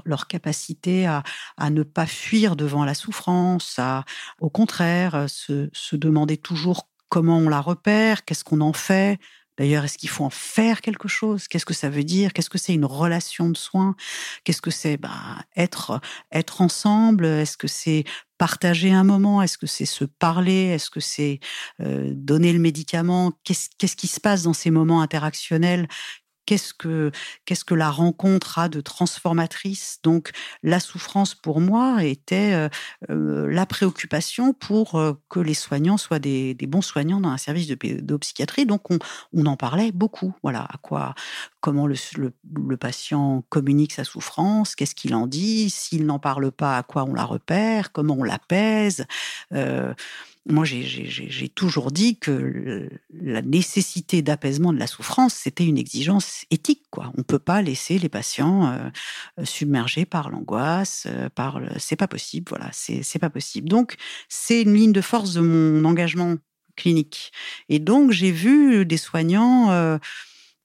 leur 0.05 0.27
capacité 0.27 1.05
à, 1.05 1.23
à, 1.57 1.69
ne 1.69 1.83
pas 1.83 2.05
fuir 2.05 2.55
devant 2.55 2.85
la 2.85 2.93
souffrance, 2.93 3.79
à 3.79 4.05
au 4.39 4.49
contraire 4.49 5.15
euh, 5.15 5.27
se, 5.27 5.69
se 5.73 5.95
demander 5.95 6.34
toujours 6.37 6.89
comment 7.09 7.37
on 7.37 7.49
la 7.49 7.61
repère, 7.61 8.25
qu'est-ce 8.25 8.43
qu'on 8.43 8.61
en 8.61 8.73
fait, 8.73 9.19
D'ailleurs, 9.57 9.85
est-ce 9.85 9.97
qu'il 9.97 10.09
faut 10.09 10.25
en 10.25 10.29
faire 10.29 10.81
quelque 10.81 11.07
chose? 11.07 11.47
Qu'est-ce 11.47 11.65
que 11.65 11.73
ça 11.73 11.89
veut 11.89 12.03
dire? 12.03 12.33
Qu'est-ce 12.33 12.49
que 12.49 12.57
c'est 12.57 12.73
une 12.73 12.85
relation 12.85 13.49
de 13.49 13.55
soins? 13.55 13.95
Qu'est-ce 14.43 14.61
que 14.61 14.71
c'est 14.71 14.97
bah, 14.97 15.39
être 15.55 16.01
être 16.31 16.61
ensemble? 16.61 17.25
Est-ce 17.25 17.55
que 17.55 17.67
c'est 17.67 18.03
partager 18.37 18.91
un 18.91 19.05
moment? 19.05 19.41
Est-ce 19.41 19.57
que 19.57 19.67
c'est 19.67 19.85
se 19.85 20.03
parler? 20.03 20.65
Est-ce 20.73 20.89
que 20.89 20.99
c'est 20.99 21.39
euh, 21.79 22.11
donner 22.13 22.51
le 22.51 22.59
médicament? 22.59 23.31
Qu'est-ce 23.43 23.95
qui 23.95 24.07
se 24.07 24.19
passe 24.19 24.43
dans 24.43 24.53
ces 24.53 24.71
moments 24.71 25.01
interactionnels? 25.01 25.87
Qu'est-ce 26.45 26.73
que 26.73 27.73
la 27.73 27.89
rencontre 27.89 28.59
a 28.59 28.69
de 28.69 28.81
transformatrice? 28.81 29.99
Donc 30.03 30.31
la 30.63 30.79
souffrance 30.79 31.35
pour 31.35 31.61
moi 31.61 32.03
était 32.03 32.53
euh, 32.53 32.69
euh, 33.09 33.47
la 33.51 33.65
préoccupation 33.65 34.53
pour 34.53 34.95
euh, 34.95 35.13
que 35.29 35.39
les 35.39 35.53
soignants 35.53 35.97
soient 35.97 36.19
des, 36.19 36.55
bons 36.67 36.81
soignants 36.81 37.19
dans 37.19 37.29
un 37.29 37.37
service 37.37 37.67
de 37.67 37.75
pédopsychiatrie. 37.75 38.65
Donc 38.65 38.89
on, 38.91 39.45
en 39.45 39.57
parlait 39.57 39.91
beaucoup. 39.91 40.33
Voilà 40.43 40.61
à 40.61 40.77
quoi, 40.81 41.13
comment 41.61 41.87
le, 41.87 41.95
le, 42.17 42.77
patient 42.77 43.43
communique 43.49 43.93
sa 43.93 44.03
souffrance, 44.03 44.75
qu'est-ce 44.75 44.95
qu'il 44.95 45.15
en 45.15 45.27
dit, 45.27 45.69
s'il 45.69 46.05
n'en 46.05 46.19
parle 46.19 46.51
pas, 46.51 46.77
à 46.77 46.83
quoi 46.83 47.03
on 47.03 47.13
la 47.13 47.23
repère, 47.23 47.91
comment 47.91 48.15
on 48.15 48.23
l'apaise 48.23 49.05
moi, 50.47 50.63
j'ai 50.63 51.49
toujours 51.49 51.91
dit 51.91 52.19
que 52.19 52.87
la 53.11 53.41
nécessité 53.41 54.21
d'apaisement 54.21 54.73
de 54.73 54.77
la 54.77 54.85
souffrance, 54.85 55.33
c'était 55.33 55.65
une 55.65 55.77
exigence 55.77 56.45
éthique. 56.51 56.83
Quoi. 56.91 57.11
On 57.15 57.19
ne 57.19 57.23
peut 57.23 57.39
pas 57.39 57.63
laisser 57.63 57.97
les 57.97 58.09
patients 58.09 58.67
euh, 58.67 59.43
submergés 59.43 60.05
par 60.05 60.29
l'angoisse, 60.29 61.07
euh, 61.07 61.29
par 61.29 61.59
le... 61.59 61.69
c'est 61.79 61.95
pas 61.95 62.07
possible. 62.07 62.45
Voilà, 62.49 62.69
c'est 62.71 63.19
pas 63.19 63.31
possible. 63.31 63.67
Donc, 63.69 63.95
c'est 64.29 64.61
une 64.61 64.75
ligne 64.75 64.93
de 64.93 65.01
force 65.01 65.33
de 65.33 65.41
mon 65.41 65.83
engagement 65.83 66.35
clinique. 66.75 67.31
Et 67.69 67.79
donc, 67.79 68.11
j'ai 68.11 68.31
vu 68.31 68.85
des 68.85 68.97
soignants. 68.97 69.71
Euh, 69.71 69.97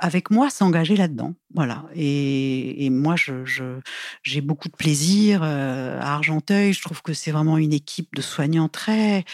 avec 0.00 0.30
moi 0.30 0.50
s'engager 0.50 0.96
là-dedans. 0.96 1.34
Voilà. 1.54 1.84
Et, 1.94 2.88
moi, 2.90 3.14
je, 3.16 3.44
j'ai 4.22 4.40
beaucoup 4.40 4.68
de 4.68 4.76
plaisir 4.76 5.42
à 5.42 6.14
Argenteuil. 6.14 6.72
Je 6.72 6.82
trouve 6.82 7.02
que 7.02 7.12
c'est 7.12 7.30
vraiment 7.30 7.58
une 7.58 7.72
équipe 7.72 8.14
de 8.14 8.22
soignants 8.22 8.68
très. 8.68 9.24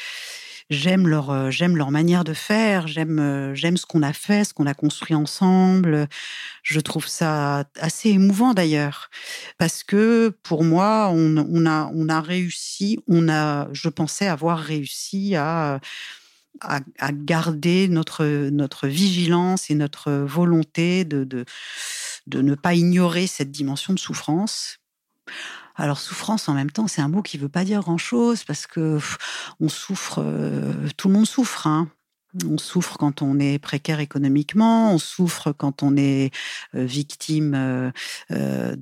J'aime 0.69 1.07
leur, 1.07 1.53
j'aime 1.53 1.77
leur 1.77 1.93
manière 1.93 2.25
de 2.25 2.35
faire. 2.35 2.89
J'aime, 2.89 3.55
j'aime 3.55 3.77
ce 3.77 3.87
qu'on 3.87 4.03
a 4.03 4.13
fait, 4.13 4.45
ce 4.45 4.53
qu'on 4.53 4.67
a 4.67 4.75
construit 4.75 5.15
ensemble. 5.15 6.09
Je 6.63 6.81
trouve 6.81 7.07
ça 7.07 7.65
assez 7.79 8.11
émouvant 8.11 8.53
d'ailleurs, 8.53 9.09
parce 9.59 9.85
que 9.85 10.37
pour 10.43 10.65
moi, 10.65 11.11
on, 11.13 11.37
on 11.37 11.67
a, 11.67 11.89
on 11.95 12.09
a 12.09 12.21
réussi. 12.21 12.99
On 13.07 13.29
a, 13.29 13.69
je 13.73 13.89
pensais 13.89 14.27
avoir 14.27 14.59
réussi 14.59 15.37
à 15.37 15.81
à, 16.61 16.81
garder 17.13 17.89
notre, 17.89 18.25
notre 18.51 18.87
vigilance 18.87 19.71
et 19.71 19.75
notre 19.75 20.13
volonté 20.13 21.05
de, 21.05 21.25
de, 21.25 21.45
de 22.27 22.43
ne 22.43 22.55
pas 22.55 22.75
ignorer 22.75 23.27
cette 23.27 23.51
dimension 23.51 23.93
de 23.93 23.99
souffrance. 23.99 24.79
Alors 25.77 25.99
souffrance 25.99 26.49
en 26.49 26.55
même 26.55 26.71
temps, 26.71 26.89
c'est 26.89 27.03
un 27.03 27.09
mot 27.09 27.23
qui 27.23 27.37
veut 27.37 27.51
pas 27.51 27.65
dire 27.65 27.81
grand-chose 27.81 28.45
parce 28.45 28.67
que 28.67 28.99
on 29.61 29.69
souffre, 29.69 30.23
euh, 30.25 30.73
tout 30.97 31.09
le 31.09 31.15
monde 31.15 31.27
souffre. 31.27 31.67
Hein. 31.67 31.91
On 32.45 32.59
souffre 32.59 32.97
quand 32.99 33.23
on 33.23 33.39
est 33.39 33.59
précaire 33.59 34.01
économiquement, 34.01 34.93
on 34.93 34.99
souffre 34.99 35.53
quand 35.53 35.83
on 35.83 35.97
est 35.97 36.33
euh, 36.75 36.85
victime 36.85 37.55
euh, 37.55 37.91
euh, 38.31 38.77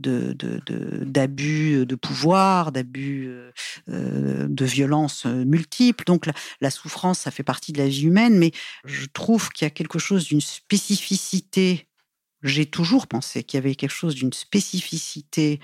d'abus 1.05 1.87
de, 1.87 1.95
pouvoir, 1.95 2.73
d'abus 2.73 3.31
de 3.87 4.65
violences 4.65 5.27
multiples. 5.27 6.05
Donc 6.05 6.27
la, 6.61 6.71
souffrance, 6.71 7.21
ça 7.21 7.31
fait 7.31 7.43
partie 7.43 7.73
de 7.73 7.79
la 7.79 7.89
vie 7.89 8.07
humaine, 8.07 8.39
mais 8.39 8.53
je 8.85 9.07
trouve 9.13 9.51
qu'il 9.51 9.65
y 9.65 9.69
a 9.69 9.71
quelque 9.71 9.99
chose 9.99 10.27
d'une 10.27 10.41
spécificité 10.41 11.89
j'ai 12.45 12.67
toujours 12.67 13.07
pensé 13.07 13.43
qu'il 13.43 13.57
y 13.57 13.63
avait 13.63 13.75
quelque 13.75 13.91
chose 13.91 14.15
d'une 14.15 14.35
spécificité 14.35 15.61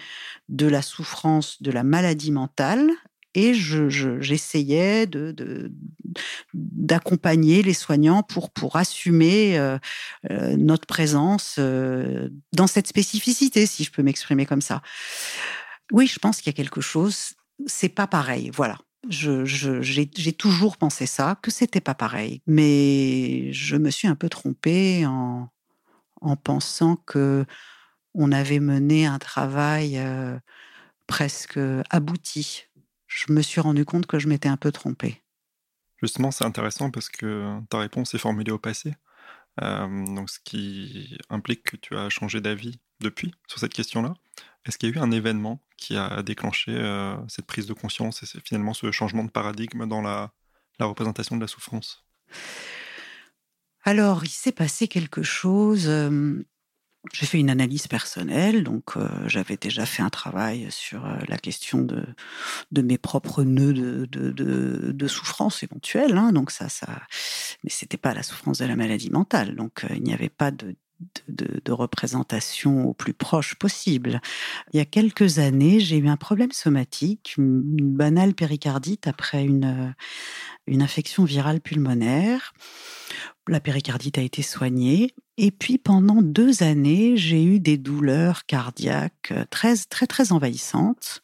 de 0.49 0.67
la 0.67 0.81
souffrance, 0.81 1.63
de 1.63 1.71
la 1.71 1.85
maladie 1.85 2.33
mentale, 2.33 2.91
et 3.35 3.55
j'essayais 3.55 5.07
de, 5.07 5.73
d'accompagner 6.55 7.63
les 7.63 7.75
soignants 7.75 8.23
pour, 8.23 8.51
pour 8.51 8.77
assumer 8.77 9.59
euh, 9.59 9.79
euh, 10.31 10.57
notre 10.57 10.87
présence 10.87 11.57
euh, 11.59 12.29
dans 12.53 12.67
cette 12.67 12.89
spécificité, 12.89 13.67
si 13.67 13.85
je 13.85 13.93
peux 13.93 14.03
m'exprimer 14.03 14.47
comme 14.47 14.63
ça. 14.63 14.83
Oui, 15.93 16.07
je 16.07 16.19
pense 16.19 16.39
qu'il 16.39 16.47
y 16.47 16.55
a 16.55 16.57
quelque 16.57 16.81
chose, 16.81 17.35
c'est 17.67 17.89
pas 17.89 18.07
pareil, 18.07 18.51
voilà. 18.53 18.79
Je, 19.09 19.45
j'ai, 19.47 20.33
toujours 20.35 20.77
pensé 20.77 21.07
ça, 21.07 21.39
que 21.41 21.51
c'était 21.51 21.81
pas 21.81 21.95
pareil, 21.95 22.43
mais 22.47 23.51
je 23.53 23.77
me 23.77 23.91
suis 23.91 24.09
un 24.09 24.15
peu 24.15 24.29
trompée 24.29 25.07
en, 25.07 25.49
en 26.21 26.37
pensant 26.37 26.97
que 26.97 27.47
on 28.13 28.31
avait 28.31 28.61
mené 28.61 29.07
un 29.07 29.19
travail 29.19 29.99
presque 31.07 31.59
abouti. 31.91 32.65
Je 33.11 33.33
me 33.33 33.43
suis 33.43 33.61
rendu 33.61 33.85
compte 33.85 34.07
que 34.07 34.21
je 34.21 34.29
m'étais 34.29 34.49
un 34.49 34.57
peu 34.57 34.71
trompée. 34.71 35.21
Justement, 36.01 36.31
c'est 36.31 36.45
intéressant 36.45 36.91
parce 36.91 37.09
que 37.09 37.59
ta 37.69 37.81
réponse 37.81 38.15
est 38.15 38.19
formulée 38.19 38.53
au 38.53 38.59
passé. 38.59 38.95
Euh, 39.61 40.05
donc, 40.15 40.31
ce 40.31 40.39
qui 40.39 41.19
implique 41.29 41.65
que 41.65 41.77
tu 41.77 41.97
as 41.97 42.09
changé 42.09 42.41
d'avis 42.41 42.79
depuis 43.01 43.35
sur 43.49 43.59
cette 43.59 43.75
question-là. 43.75 44.15
Est-ce 44.65 44.79
qu'il 44.79 44.89
y 44.89 44.93
a 44.93 44.97
eu 44.97 44.99
un 45.01 45.11
événement 45.11 45.61
qui 45.77 45.97
a 45.97 46.23
déclenché 46.23 46.71
euh, 46.73 47.17
cette 47.27 47.47
prise 47.47 47.67
de 47.67 47.73
conscience 47.73 48.23
et 48.23 48.41
finalement 48.45 48.75
ce 48.75 48.93
changement 48.93 49.25
de 49.25 49.31
paradigme 49.31 49.87
dans 49.87 50.03
la, 50.03 50.33
représentation 50.79 51.37
de 51.37 51.41
la 51.41 51.49
souffrance? 51.49 52.07
Alors, 53.83 54.25
il 54.25 54.31
s'est 54.31 54.53
passé 54.53 54.87
quelque 54.87 55.25
chose. 55.25 55.89
Euh, 55.89 56.45
j'ai 57.13 57.27
fait 57.27 57.39
une 57.39 57.51
analyse 57.51 57.87
personnelle, 57.87 58.63
donc 58.63 58.97
euh, 58.97 59.09
j'avais 59.27 59.57
déjà 59.57 59.87
fait 59.87 60.03
un 60.03 60.11
travail 60.11 60.67
sur 60.71 61.07
euh, 61.07 61.17
la 61.29 61.39
question 61.39 61.81
de, 61.81 62.05
mes 62.83 62.99
propres 62.99 63.43
nœuds 63.43 63.73
de, 64.07 65.09
souffrance 65.09 65.63
éventuelle. 65.63 66.17
Hein, 66.17 66.33
donc 66.33 66.51
ça, 66.51 66.67
mais 67.65 67.71
c'était 67.71 67.97
pas 67.97 68.13
la 68.13 68.23
souffrance 68.23 68.59
de 68.59 68.67
la 68.67 68.77
maladie 68.77 69.11
mentale. 69.11 69.57
Donc 69.57 69.85
euh, 69.85 69.95
il 69.97 70.03
n'y 70.03 70.13
avait 70.13 70.29
pas 70.29 70.51
de, 70.51 70.77
représentation 71.69 72.85
au 72.87 72.93
plus 72.93 73.15
proche 73.15 73.55
possible. 73.55 74.21
Il 74.75 74.77
y 74.77 74.81
a 74.81 74.85
quelques 74.85 75.39
années, 75.39 75.81
j'ai 75.81 75.97
eu 75.97 76.09
un 76.09 76.19
problème 76.19 76.53
somatique, 76.53 77.35
une, 77.39 77.63
banale 77.97 78.35
péricardite 78.35 79.09
après 79.09 79.45
une 79.45 79.95
infection 80.69 81.25
virale 81.25 81.63
pulmonaire. 81.63 82.53
La 83.51 83.59
péricardite 83.59 84.17
a 84.17 84.23
été 84.23 84.43
soignée. 84.43 85.13
Et 85.37 85.51
puis 85.51 85.77
pendant 85.77 86.23
deux 86.23 86.63
années, 86.63 87.17
j'ai 87.17 87.43
eu 87.43 87.59
des 87.59 87.79
douleurs 87.79 88.47
cardiaques 88.47 89.33
euh, 89.33 89.45
très 89.51 89.75
très 89.89 90.07
très 90.07 90.31
envahissantes. 90.31 91.21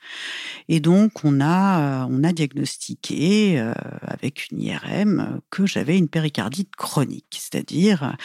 Et 0.69 0.81
donc 0.81 1.25
on 1.25 1.41
a 1.41 2.03
euh, 2.03 2.07
on 2.11 2.25
a 2.25 2.33
diagnostiqué 2.33 3.61
euh, 3.61 3.73
avec 4.03 4.51
une 4.51 4.61
IRM 4.61 5.41
que 5.51 5.67
j'avais 5.67 5.97
une 5.97 6.09
péricardite 6.09 6.75
chronique, 6.75 7.39
c'est-à-dire 7.39 8.17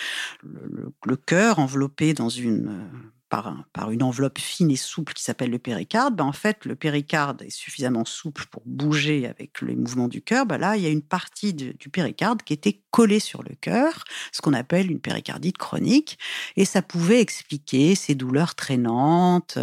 le, 0.42 0.92
le, 1.06 1.16
cœur 1.16 1.60
enveloppé 1.60 2.16
dans 2.16 2.30
une 2.30 2.90
par, 3.32 3.92
une 3.92 4.04
enveloppe 4.04 4.40
fine 4.40 4.70
et 4.70 4.76
souple 4.76 5.14
qui 5.14 5.24
s'appelle 5.24 5.50
le 5.50 5.58
péricarde, 5.58 6.16
ben 6.16 6.26
en 6.26 6.34
fait, 6.34 6.66
le 6.66 6.76
péricarde 6.76 7.42
est 7.42 7.50
suffisamment 7.50 8.04
souple 8.04 8.46
pour 8.52 8.62
bouger 8.66 9.26
avec 9.26 9.62
les 9.62 9.76
mouvements 9.76 10.10
du 10.10 10.22
cœur. 10.22 10.46
Ben 10.46 10.58
là, 10.58 10.76
il 10.76 10.84
y 10.84 10.86
a 10.86 10.90
une 10.90 11.02
partie 11.02 11.54
du 11.54 11.90
péricarde 11.90 12.44
qui 12.44 12.52
était 12.52 12.82
collée 12.92 13.22
sur 13.22 13.42
le 13.42 13.56
cœur, 13.62 14.04
ce 14.34 14.42
qu'on 14.42 14.54
appelle 14.54 14.92
une 14.92 15.00
péricardite 15.00 15.58
chronique, 15.58 16.20
et 16.58 16.66
ça 16.66 16.82
pouvait 16.82 17.22
expliquer 17.22 17.96
ces 17.96 18.16
douleurs 18.16 18.54
traînantes, 18.54 19.58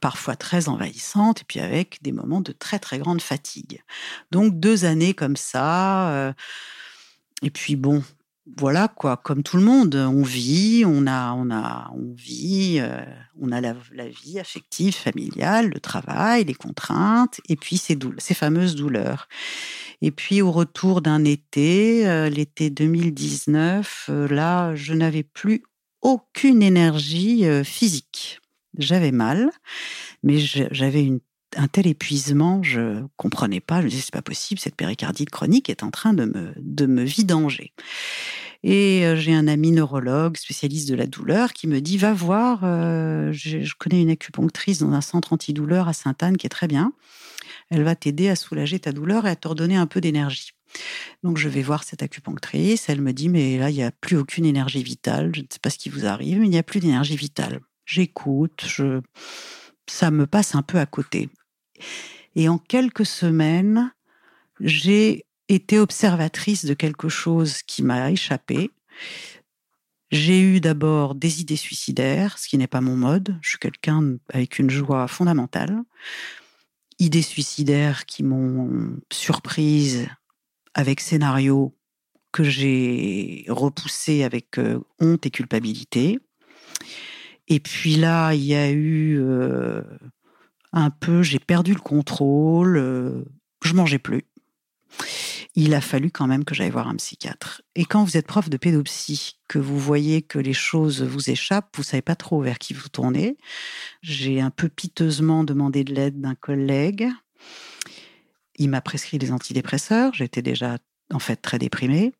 parfois 0.00 0.36
très 0.36 0.68
envahissantes, 0.68 1.40
et 1.40 1.44
puis 1.44 1.60
avec 1.60 2.02
des 2.02 2.12
moments 2.12 2.42
de 2.42 2.52
très 2.52 2.78
très 2.78 2.98
grande 2.98 3.22
fatigue. 3.22 3.82
Donc 4.30 4.60
deux 4.60 4.84
années 4.84 5.14
comme 5.14 5.36
ça. 5.36 6.10
Euh, 6.10 6.32
et 7.42 7.50
puis 7.50 7.76
bon, 7.76 8.04
voilà 8.58 8.88
quoi, 8.88 9.16
comme 9.16 9.42
tout 9.42 9.56
le 9.56 9.62
monde, 9.62 9.94
on 9.94 10.22
vit, 10.22 10.84
on 10.86 11.06
a, 11.06 11.32
on 11.32 11.50
a, 11.50 11.90
on 11.94 12.12
vit, 12.14 12.78
euh, 12.80 13.02
on 13.40 13.52
a 13.52 13.60
la, 13.60 13.74
vie 14.08 14.38
affective, 14.38 14.94
familiale, 14.94 15.70
le 15.70 15.80
travail, 15.80 16.44
les 16.44 16.54
contraintes, 16.54 17.40
et 17.48 17.56
puis 17.56 17.76
ces, 17.76 17.98
ces 18.18 18.34
fameuses 18.34 18.76
douleurs. 18.76 19.28
Et 20.02 20.10
puis 20.10 20.42
au 20.42 20.50
retour 20.50 21.02
d'un 21.02 21.24
été, 21.24 22.06
euh, 22.06 22.28
l'été 22.28 22.70
2019, 22.70 24.06
euh, 24.08 24.28
là, 24.28 24.74
je 24.74 24.94
n'avais 24.94 25.22
plus 25.22 25.62
aucune 26.00 26.62
énergie 26.62 27.44
physique. 27.62 28.40
J'avais 28.78 29.12
mal, 29.12 29.50
mais 30.22 30.38
j'avais 30.38 31.04
une 31.04 31.20
un 31.56 31.68
tel 31.68 31.86
épuisement, 31.86 32.62
je 32.62 33.02
comprenais 33.16 33.60
pas. 33.60 33.80
Je 33.80 33.86
me 33.86 33.90
disais, 33.90 34.02
c'est 34.02 34.12
pas 34.12 34.22
possible, 34.22 34.60
cette 34.60 34.76
péricardite 34.76 35.30
chronique 35.30 35.70
est 35.70 35.82
en 35.82 35.90
train 35.90 36.12
de 36.12 36.24
me, 36.24 36.52
de 36.56 36.86
me 36.86 37.02
vidanger. 37.02 37.72
Et 38.62 39.06
euh, 39.06 39.16
j'ai 39.16 39.34
un 39.34 39.48
ami 39.48 39.72
neurologue, 39.72 40.36
spécialiste 40.36 40.88
de 40.88 40.94
la 40.94 41.06
douleur, 41.06 41.52
qui 41.52 41.66
me 41.66 41.80
dit, 41.80 41.96
va 41.96 42.12
voir, 42.12 42.60
euh, 42.62 43.32
je, 43.32 43.74
connais 43.78 44.02
une 44.02 44.10
acupunctrice 44.10 44.80
dans 44.80 44.92
un 44.92 45.00
centre 45.00 45.32
antidouleur 45.32 45.88
à 45.88 45.92
Sainte-Anne 45.92 46.36
qui 46.36 46.46
est 46.46 46.50
très 46.50 46.68
bien. 46.68 46.92
Elle 47.70 47.82
va 47.84 47.94
t'aider 47.94 48.28
à 48.28 48.36
soulager 48.36 48.78
ta 48.78 48.92
douleur 48.92 49.26
et 49.26 49.30
à 49.30 49.36
te 49.36 49.48
redonner 49.48 49.76
un 49.76 49.86
peu 49.86 50.00
d'énergie. 50.00 50.50
Donc 51.24 51.36
je 51.38 51.48
vais 51.48 51.62
voir 51.62 51.82
cette 51.84 52.02
acupunctrice, 52.02 52.88
elle 52.88 53.00
me 53.00 53.12
dit, 53.12 53.28
mais 53.28 53.58
là, 53.58 53.70
il 53.70 53.76
n'y 53.76 53.82
a 53.82 53.90
plus 53.90 54.16
aucune 54.16 54.44
énergie 54.44 54.82
vitale, 54.82 55.32
je 55.34 55.40
ne 55.40 55.46
sais 55.50 55.58
pas 55.58 55.70
ce 55.70 55.78
qui 55.78 55.88
vous 55.88 56.06
arrive, 56.06 56.38
mais 56.38 56.46
il 56.46 56.50
n'y 56.50 56.58
a 56.58 56.62
plus 56.62 56.80
d'énergie 56.80 57.16
vitale. 57.16 57.60
J'écoute, 57.86 58.66
ça 59.88 60.10
me 60.10 60.26
passe 60.26 60.54
un 60.54 60.62
peu 60.62 60.78
à 60.78 60.86
côté. 60.86 61.28
Et 62.36 62.48
en 62.48 62.58
quelques 62.58 63.06
semaines, 63.06 63.92
j'ai 64.60 65.24
été 65.48 65.78
observatrice 65.78 66.64
de 66.64 66.74
quelque 66.74 67.08
chose 67.08 67.62
qui 67.62 67.82
m'a 67.82 68.10
échappé. 68.10 68.70
J'ai 70.10 70.40
eu 70.40 70.60
d'abord 70.60 71.14
des 71.14 71.40
idées 71.40 71.56
suicidaires, 71.56 72.38
ce 72.38 72.48
qui 72.48 72.58
n'est 72.58 72.66
pas 72.66 72.80
mon 72.80 72.96
mode. 72.96 73.38
Je 73.42 73.50
suis 73.50 73.58
quelqu'un 73.58 74.16
avec 74.32 74.58
une 74.58 74.70
joie 74.70 75.06
fondamentale. 75.06 75.82
Idées 76.98 77.22
suicidaires 77.22 78.06
qui 78.06 78.22
m'ont 78.22 78.96
surprise 79.12 80.08
avec 80.74 81.00
scénario 81.00 81.74
que 82.32 82.44
j'ai 82.44 83.44
repoussé 83.48 84.22
avec 84.22 84.58
euh, 84.58 84.80
honte 85.00 85.26
et 85.26 85.30
culpabilité. 85.30 86.20
Et 87.48 87.58
puis 87.58 87.96
là, 87.96 88.32
il 88.34 88.44
y 88.44 88.54
a 88.54 88.70
eu 88.70 89.18
euh, 89.20 89.82
un 90.72 90.90
peu, 90.90 91.22
j'ai 91.22 91.38
perdu 91.38 91.74
le 91.74 91.80
contrôle, 91.80 92.76
euh, 92.76 93.24
je 93.62 93.74
mangeais 93.74 93.98
plus. 93.98 94.24
Il 95.56 95.74
a 95.74 95.80
fallu 95.80 96.10
quand 96.10 96.28
même 96.28 96.44
que 96.44 96.54
j'aille 96.54 96.70
voir 96.70 96.88
un 96.88 96.94
psychiatre. 96.96 97.62
Et 97.74 97.84
quand 97.84 98.04
vous 98.04 98.16
êtes 98.16 98.26
prof 98.26 98.48
de 98.48 98.56
pédopsie, 98.56 99.40
que 99.48 99.58
vous 99.58 99.78
voyez 99.78 100.22
que 100.22 100.38
les 100.38 100.52
choses 100.52 101.02
vous 101.02 101.30
échappent, 101.30 101.76
vous 101.76 101.82
savez 101.82 102.02
pas 102.02 102.14
trop 102.14 102.40
vers 102.40 102.58
qui 102.58 102.72
vous 102.72 102.88
tournez. 102.88 103.36
J'ai 104.00 104.40
un 104.40 104.50
peu 104.50 104.68
piteusement 104.68 105.42
demandé 105.42 105.82
de 105.82 105.92
l'aide 105.92 106.20
d'un 106.20 106.36
collègue. 106.36 107.08
Il 108.56 108.70
m'a 108.70 108.80
prescrit 108.80 109.18
des 109.18 109.32
antidépresseurs. 109.32 110.14
J'étais 110.14 110.42
déjà 110.42 110.78
en 111.12 111.18
fait 111.18 111.36
très 111.36 111.58
déprimée. 111.58 112.12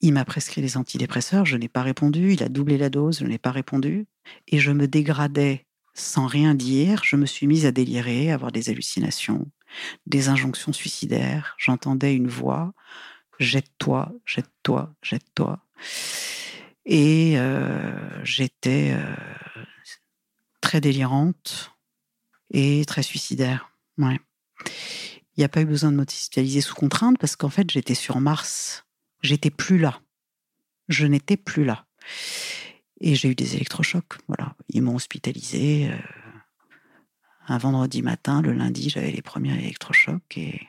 Il 0.00 0.14
m'a 0.14 0.24
prescrit 0.24 0.62
des 0.62 0.78
antidépresseurs, 0.78 1.44
je 1.44 1.58
n'ai 1.58 1.68
pas 1.68 1.82
répondu. 1.82 2.32
Il 2.32 2.42
a 2.42 2.48
doublé 2.48 2.78
la 2.78 2.88
dose, 2.88 3.18
je 3.18 3.26
n'ai 3.26 3.38
pas 3.38 3.50
répondu. 3.50 4.06
Et 4.48 4.58
je 4.58 4.72
me 4.72 4.88
dégradais 4.88 5.66
sans 5.94 6.26
rien 6.26 6.54
dire, 6.54 7.02
je 7.04 7.16
me 7.16 7.26
suis 7.26 7.46
mise 7.46 7.66
à 7.66 7.72
délirer, 7.72 8.30
à 8.30 8.34
avoir 8.34 8.52
des 8.52 8.70
hallucinations, 8.70 9.50
des 10.06 10.28
injonctions 10.28 10.72
suicidaires. 10.72 11.54
J'entendais 11.58 12.14
une 12.14 12.28
voix 12.28 12.72
jette-toi, 13.40 14.12
jette-toi, 14.26 14.94
jette-toi. 15.02 15.58
Et 16.84 17.38
euh, 17.38 18.24
j'étais 18.24 18.92
euh, 18.94 19.64
très 20.60 20.80
délirante 20.80 21.72
et 22.50 22.84
très 22.84 23.02
suicidaire. 23.02 23.72
Il 23.98 24.18
n'y 25.38 25.44
a 25.44 25.48
pas 25.48 25.62
eu 25.62 25.66
besoin 25.66 25.90
de 25.90 25.96
m'hospitaliser 25.96 26.60
sous 26.60 26.74
contrainte 26.74 27.18
parce 27.18 27.34
qu'en 27.34 27.48
fait, 27.48 27.70
j'étais 27.70 27.94
sur 27.94 28.20
Mars. 28.20 28.84
J'étais 29.22 29.50
plus 29.50 29.78
là. 29.78 30.00
Je 30.88 31.06
n'étais 31.06 31.36
plus 31.36 31.64
là. 31.64 31.86
Et 33.00 33.14
j'ai 33.14 33.28
eu 33.30 33.34
des 33.34 33.56
électrochocs. 33.56 34.18
Voilà, 34.28 34.54
ils 34.68 34.82
m'ont 34.82 34.96
hospitalisé. 34.96 35.90
Euh, 35.90 35.96
un 37.48 37.58
vendredi 37.58 38.02
matin, 38.02 38.42
le 38.42 38.52
lundi, 38.52 38.90
j'avais 38.90 39.10
les 39.10 39.22
premiers 39.22 39.58
électrochocs 39.58 40.36
et 40.36 40.60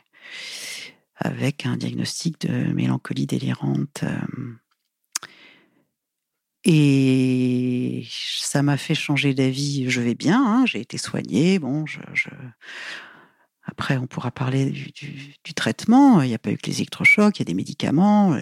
avec 1.16 1.66
un 1.66 1.78
diagnostic 1.78 2.42
de 2.42 2.74
mélancolie 2.74 3.28
délirante. 3.28 4.04
Euh, 4.04 4.18
et 6.64 8.06
ça 8.10 8.64
m'a 8.64 8.78
fait 8.78 8.96
changer 8.96 9.34
d'avis. 9.34 9.90
Je 9.90 10.02
vais 10.02 10.16
bien, 10.16 10.44
hein, 10.44 10.66
j'ai 10.66 10.80
été 10.80 10.98
soignée. 10.98 11.60
Bon, 11.60 11.86
je, 11.86 12.00
Après, 13.64 13.98
on 13.98 14.08
pourra 14.08 14.32
parler 14.32 14.72
du, 14.72 15.54
traitement. 15.54 16.22
Il 16.22 16.30
n'y 16.30 16.36
a 16.36 16.40
pas 16.40 16.52
eu 16.52 16.58
que 16.58 16.68
les 16.68 16.78
électrochocs, 16.78 17.38
il 17.38 17.42
y 17.42 17.44
a 17.44 17.46
des 17.46 17.54
médicaments, 17.54 18.36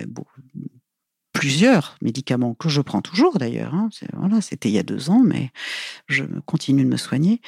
plusieurs 1.40 1.96
médicaments 2.02 2.54
que 2.54 2.68
je 2.68 2.82
prends 2.82 3.02
toujours 3.02 3.38
d'ailleurs. 3.38 3.74
Hein. 3.74 3.88
Voilà, 4.12 4.42
c'était 4.42 4.68
il 4.68 4.74
y 4.74 4.78
a 4.80 4.84
deux 4.84 5.10
ans, 5.10 5.22
mais 5.24 5.52
je 6.10 6.26
continue 6.46 6.84
de 6.84 6.90
me 6.90 6.98
soigner. 6.98 7.40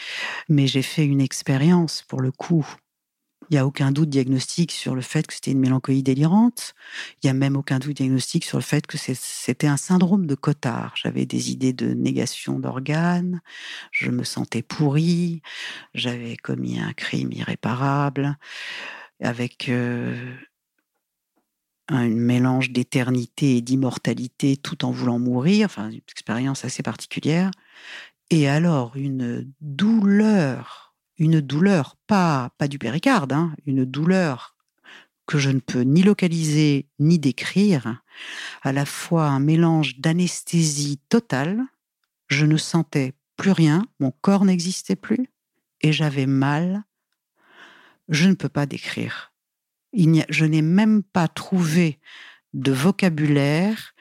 Mais 0.47 0.65
j'ai 0.65 0.81
fait 0.81 1.05
une 1.05 1.19
expérience 1.19 2.01
pour 2.07 2.21
le 2.21 2.31
coup. 2.31 2.65
Il 3.49 3.55
n'y 3.55 3.57
a 3.57 3.65
aucun 3.65 3.91
doute 3.91 4.07
diagnostique 4.07 4.71
sur 4.71 4.95
le 4.95 5.01
fait 5.01 5.27
que 5.27 5.33
c'était 5.33 5.51
une 5.51 5.59
mélancolie 5.59 6.03
délirante. 6.03 6.73
Il 7.15 7.25
n'y 7.25 7.31
a 7.31 7.33
même 7.33 7.57
aucun 7.57 7.79
doute 7.79 7.97
diagnostique 7.97 8.45
sur 8.45 8.57
le 8.57 8.63
fait 8.63 8.87
que 8.87 8.97
c'était 8.97 9.67
un 9.67 9.75
syndrome 9.75 10.25
de 10.25 10.35
Cotard. 10.35 10.93
J'avais 10.95 11.25
des 11.25 11.51
idées 11.51 11.73
de 11.73 11.93
négation 11.93 12.59
d'organes, 12.59 13.41
je 13.91 14.09
me 14.09 14.23
sentais 14.23 14.61
pourrie, 14.61 15.41
j'avais 15.93 16.37
commis 16.37 16.79
un 16.79 16.93
crime 16.93 17.33
irréparable, 17.33 18.37
avec 19.19 19.67
euh, 19.67 20.15
un 21.87 22.07
mélange 22.09 22.71
d'éternité 22.71 23.57
et 23.57 23.61
d'immortalité 23.61 24.57
tout 24.57 24.85
en 24.85 24.91
voulant 24.91 25.19
mourir, 25.19 25.65
enfin 25.65 25.89
une 25.89 26.01
expérience 26.09 26.65
assez 26.65 26.83
particulière. 26.83 27.51
Et 28.29 28.47
alors 28.47 28.95
une 28.95 29.51
douleur, 29.59 30.95
une 31.17 31.41
douleur 31.41 31.97
pas 32.07 32.51
pas 32.57 32.67
du 32.67 32.79
péricarde, 32.79 33.33
hein, 33.33 33.53
une 33.65 33.85
douleur 33.85 34.55
que 35.27 35.37
je 35.37 35.49
ne 35.49 35.59
peux 35.59 35.81
ni 35.81 36.03
localiser 36.03 36.87
ni 36.99 37.19
décrire, 37.19 38.01
à 38.63 38.71
la 38.73 38.85
fois 38.85 39.27
un 39.27 39.39
mélange 39.39 39.99
d'anesthésie 39.99 40.99
totale, 41.07 41.63
je 42.27 42.45
ne 42.45 42.57
sentais 42.57 43.13
plus 43.37 43.51
rien, 43.51 43.85
mon 43.99 44.11
corps 44.11 44.45
n'existait 44.45 44.95
plus, 44.95 45.29
et 45.81 45.93
j'avais 45.93 46.25
mal. 46.25 46.83
Je 48.09 48.27
ne 48.27 48.33
peux 48.33 48.49
pas 48.49 48.65
décrire. 48.65 49.30
Je 49.93 50.45
n'ai 50.45 50.61
même 50.61 51.03
pas 51.03 51.27
trouvé 51.27 51.99
de 52.53 52.71
vocabulaire 52.71 53.93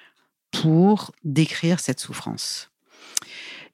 pour 0.51 1.13
décrire 1.25 1.81
cette 1.81 2.01
souffrance. 2.01 2.71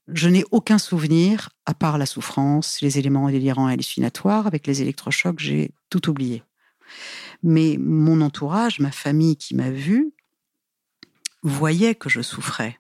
Je 0.09 0.29
n'ai 0.29 0.45
aucun 0.51 0.79
souvenir, 0.79 1.51
à 1.67 1.75
part 1.75 1.99
la 1.99 2.07
souffrance, 2.07 2.81
les 2.81 2.99
éléments 2.99 3.29
délirants 3.29 3.69
et 3.69 3.73
hallucinatoires. 3.73 4.47
Avec 4.47 4.67
les 4.67 4.83
électrochocs, 4.83 5.41
j'ai 5.41 5.73
tout 5.91 6.09
oublié. 6.09 6.43
Mais 7.43 7.77
mon 7.79 8.21
entourage, 8.21 8.79
ma 8.79 8.93
famille 8.93 9.37
qui 9.37 9.55
m'a 9.55 9.71
vu, 9.71 10.13
voyait 11.43 11.97
que 11.97 12.09
je 12.09 12.23
souffrais. 12.23 12.79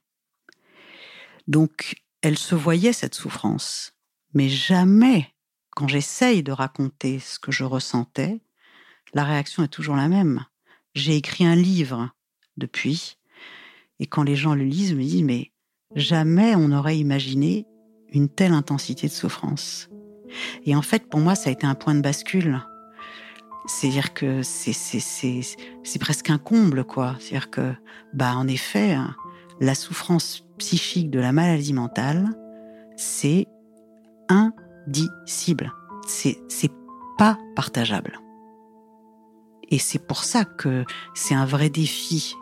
Donc, 1.48 1.96
elle 2.22 2.38
se 2.38 2.54
voyait 2.54 2.92
cette 2.92 3.14
souffrance. 3.14 3.94
Mais 4.34 4.48
jamais, 4.48 5.34
quand 5.70 5.88
j'essaye 5.88 6.42
de 6.42 6.52
raconter 6.52 7.18
ce 7.18 7.38
que 7.38 7.52
je 7.52 7.64
ressentais, 7.64 8.40
la 9.14 9.24
réaction 9.24 9.62
est 9.62 9.68
toujours 9.68 9.96
la 9.96 10.08
même. 10.08 10.44
J'ai 10.94 11.16
écrit 11.16 11.46
un 11.46 11.56
livre 11.56 12.10
depuis, 12.56 13.18
et 13.98 14.06
quand 14.06 14.22
les 14.22 14.36
gens 14.36 14.54
le 14.54 14.64
lisent, 14.64 14.90
je 14.90 14.94
me 14.94 15.02
dis, 15.02 15.24
mais 15.24 15.52
jamais 15.94 16.54
on 16.54 16.68
n'aurait 16.68 16.98
imaginé 16.98 17.66
une 18.12 18.28
telle 18.28 18.52
intensité 18.52 19.06
de 19.06 19.12
souffrance. 19.12 19.88
Et 20.64 20.74
en 20.74 20.82
fait, 20.82 21.08
pour 21.08 21.20
moi, 21.20 21.34
ça 21.34 21.50
a 21.50 21.52
été 21.52 21.66
un 21.66 21.74
point 21.74 21.94
de 21.94 22.00
bascule. 22.00 22.60
C'est-à-dire 23.66 24.14
que 24.14 24.42
c'est 24.42 25.98
presque 25.98 26.30
un 26.30 26.38
comble, 26.38 26.84
quoi. 26.84 27.16
C'est-à-dire 27.18 27.50
que, 27.50 27.74
bah, 28.14 28.34
en 28.36 28.46
effet, 28.48 28.96
la 29.60 29.74
souffrance 29.74 30.44
psychique 30.58 31.10
de 31.10 31.18
la 31.18 31.32
maladie 31.32 31.72
mentale, 31.72 32.28
c'est 32.96 33.46
indicible. 34.28 35.72
C'est 36.06 36.38
pas 37.18 37.38
partageable. 37.54 38.18
Et 39.68 39.78
c'est 39.78 39.98
pour 39.98 40.24
ça 40.24 40.44
que 40.44 40.84
c'est 41.14 41.34
un 41.34 41.46
vrai 41.46 41.70
défi 41.70 42.34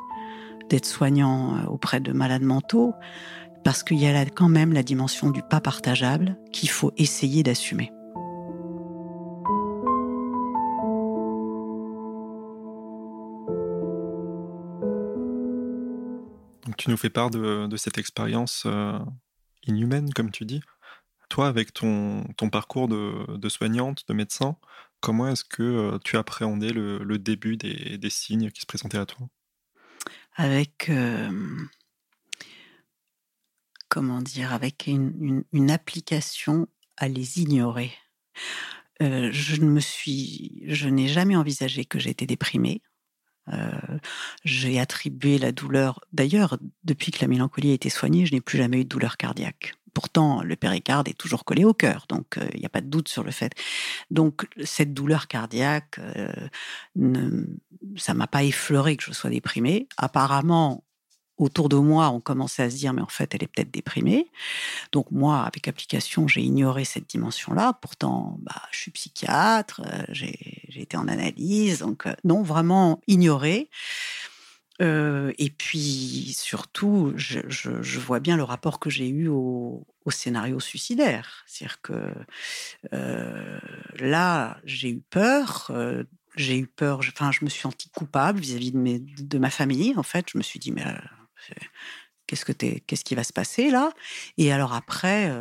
d'être 0.69 0.87
soignant 0.87 1.57
euh, 1.57 1.67
auprès 1.67 2.01
de 2.01 2.13
malades 2.13 2.43
mentaux, 2.43 2.95
parce 3.65 3.83
qu'il 3.83 3.99
y 3.99 4.07
a 4.07 4.13
là 4.13 4.25
quand 4.27 4.49
même 4.49 4.73
la 4.73 4.83
dimension 4.83 5.31
du 5.31 5.43
pas 5.43 5.61
partageable 5.61 6.37
qu'il 6.53 6.69
faut 6.69 6.93
essayer 6.97 7.43
d'assumer. 7.43 7.91
tu 16.77 16.91
nous 16.91 16.97
fais 16.97 17.11
part 17.11 17.31
de, 17.31 17.77
cette 17.77 17.99
expérience 17.99 18.65
euh, 18.67 18.99
inhumaine, 19.67 20.13
comme 20.13 20.31
tu 20.31 20.45
dis. 20.45 20.61
Toi, 21.29 21.49
avec 21.49 21.73
ton, 21.73 22.25
ton 22.37 22.51
parcours 22.51 22.89
de, 22.89 23.49
soignante, 23.49 24.07
de 24.09 24.15
médecin, 24.15 24.57
comment 25.05 25.29
est-ce 25.29 25.45
que 25.45 25.99
tu 26.03 26.17
appréhendais 26.17 26.73
le, 26.73 27.19
début 27.19 27.59
des, 27.59 28.11
signes 28.11 28.51
qui 28.51 28.63
se 28.63 28.67
présentaient 28.67 28.97
à 28.97 29.05
toi? 29.05 29.29
Avec, 30.35 30.91
comment 33.91 34.23
dire, 34.23 34.55
avec 34.55 34.87
une, 34.87 35.71
application 35.71 36.67
à 36.97 37.09
les 37.09 37.41
ignorer. 37.41 37.93
je 39.01 39.61
ne 39.61 39.67
me 39.67 39.81
suis, 39.81 40.63
je 40.69 40.89
n'ai 40.89 41.09
jamais 41.09 41.37
envisagé 41.37 41.85
que 41.85 41.99
j'étais 41.99 42.27
déprimée. 42.27 42.81
J'ai 44.43 44.81
attribué 44.81 45.37
la 45.37 45.53
douleur. 45.53 46.01
D'ailleurs, 46.15 46.57
depuis 46.83 47.13
que 47.13 47.21
la 47.21 47.29
mélancolie 47.29 47.73
a 47.73 47.75
été 47.75 47.91
soignée, 47.91 48.25
je 48.25 48.33
n'ai 48.33 48.41
plus 48.41 48.57
jamais 48.57 48.81
eu 48.81 48.85
de 48.85 48.89
douleur 48.89 49.19
cardiaque. 49.19 49.75
Pourtant, 49.95 50.43
le 50.43 50.57
péricarde 50.57 51.09
est 51.09 51.17
toujours 51.17 51.45
collé 51.45 51.65
au 51.65 51.73
cœur, 51.73 52.07
donc 52.09 52.37
euh, 52.37 52.47
il 52.53 52.61
n'y 52.61 52.67
a 52.67 52.69
pas 52.69 52.81
de 52.81 52.89
doute 52.89 53.09
sur 53.09 53.23
le 53.23 53.31
fait. 53.31 53.53
Donc 54.11 54.47
cette 54.65 54.93
douleur 54.93 55.29
cardiaque, 55.29 55.99
euh, 55.99 56.33
ne, 56.97 57.47
ça 57.97 58.13
m'a 58.13 58.27
pas 58.27 58.43
effleuré 58.43 58.97
que 58.97 59.05
je 59.05 59.13
sois 59.13 59.31
déprimée. 59.31 59.89
Apparemment, 59.97 60.85
autour 61.39 61.69
de 61.69 61.77
moi, 61.77 62.11
on 62.11 62.21
commençait 62.21 62.63
à 62.63 62.71
se 62.71 62.77
dire, 62.77 62.93
mais 62.93 63.03
en 63.03 63.09
fait, 63.09 63.35
elle 63.35 63.43
est 63.43 63.49
peut-être 63.49 63.71
déprimée. 63.71 64.31
Donc 64.93 65.11
moi, 65.11 65.43
avec 65.43 65.69
application, 65.69 66.29
j'ai 66.29 66.43
ignoré 66.43 66.85
cette 66.85 67.09
dimension-là. 67.09 67.79
Pourtant, 67.81 68.39
bah, 68.43 68.63
je 68.71 68.79
suis 68.79 68.91
psychiatre, 68.91 69.83
euh, 69.87 70.05
j'ai 70.09 70.37
été 70.77 70.97
en 70.97 71.09
analyse, 71.09 71.81
donc 71.81 72.07
euh, 72.07 72.15
non, 72.25 72.43
vraiment 72.43 73.01
ignoré. 73.07 73.69
Et 74.81 75.51
puis 75.57 76.35
surtout, 76.37 77.13
je, 77.17 77.99
vois 77.99 78.21
bien 78.21 78.37
le 78.37 78.43
rapport 78.43 78.79
que 78.79 78.91
j'ai 78.91 79.09
eu 79.09 79.29
au, 79.29 79.87
scénario 80.11 80.61
suicidaire. 80.61 81.45
C'est-à-dire 81.47 81.81
que 81.81 82.13
là, 83.99 84.59
j'ai 84.65 84.91
eu 84.91 85.01
peur 85.01 85.71
j'ai 86.37 86.59
eu 86.59 86.67
peur, 86.67 87.01
enfin, 87.01 87.31
je 87.33 87.45
me 87.45 87.51
suis 87.51 87.61
sentie 87.61 87.89
coupable 87.91 88.41
vis-à-vis 88.41 88.73
de, 88.73 89.39
ma 89.39 89.51
famille. 89.51 89.95
En 89.97 90.03
fait, 90.03 90.27
je 90.31 90.39
me 90.39 90.43
suis 90.43 90.59
dit, 90.59 90.73
mais 90.73 90.85
qu'est-ce 92.27 92.45
que 92.45 92.53
qu'est-ce 92.53 93.05
qui 93.05 93.15
va 93.15 93.25
se 93.25 93.33
passer 93.33 93.71
là? 93.71 93.93
Et 94.37 94.53
alors 94.53 94.73
après, 94.73 95.33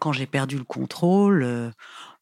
quand 0.00 0.12
j'ai 0.12 0.26
perdu 0.26 0.58
le 0.58 0.64
contrôle, 0.64 1.72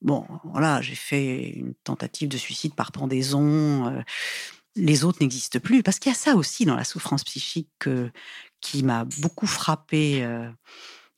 bon, 0.02 0.26
voilà, 0.44 0.80
j'ai 0.82 0.94
fait 0.94 1.50
une 1.50 1.74
tentative 1.74 2.28
de 2.28 2.36
suicide 2.36 2.74
par 2.74 2.92
pendaison. 2.92 4.02
Euh, 4.76 4.80
les 4.80 5.04
autres 5.04 5.18
n'existent 5.20 5.60
plus 5.60 5.82
parce 5.82 5.98
qu'il 5.98 6.10
y 6.10 6.14
a 6.14 6.18
ça 6.18 6.34
aussi 6.34 6.64
dans 6.64 6.76
la 6.76 6.84
souffrance 6.84 7.24
psychique 7.24 7.88
qui 8.60 8.82
m'a 8.82 9.04
beaucoup 9.20 9.46
frappé 9.46 10.26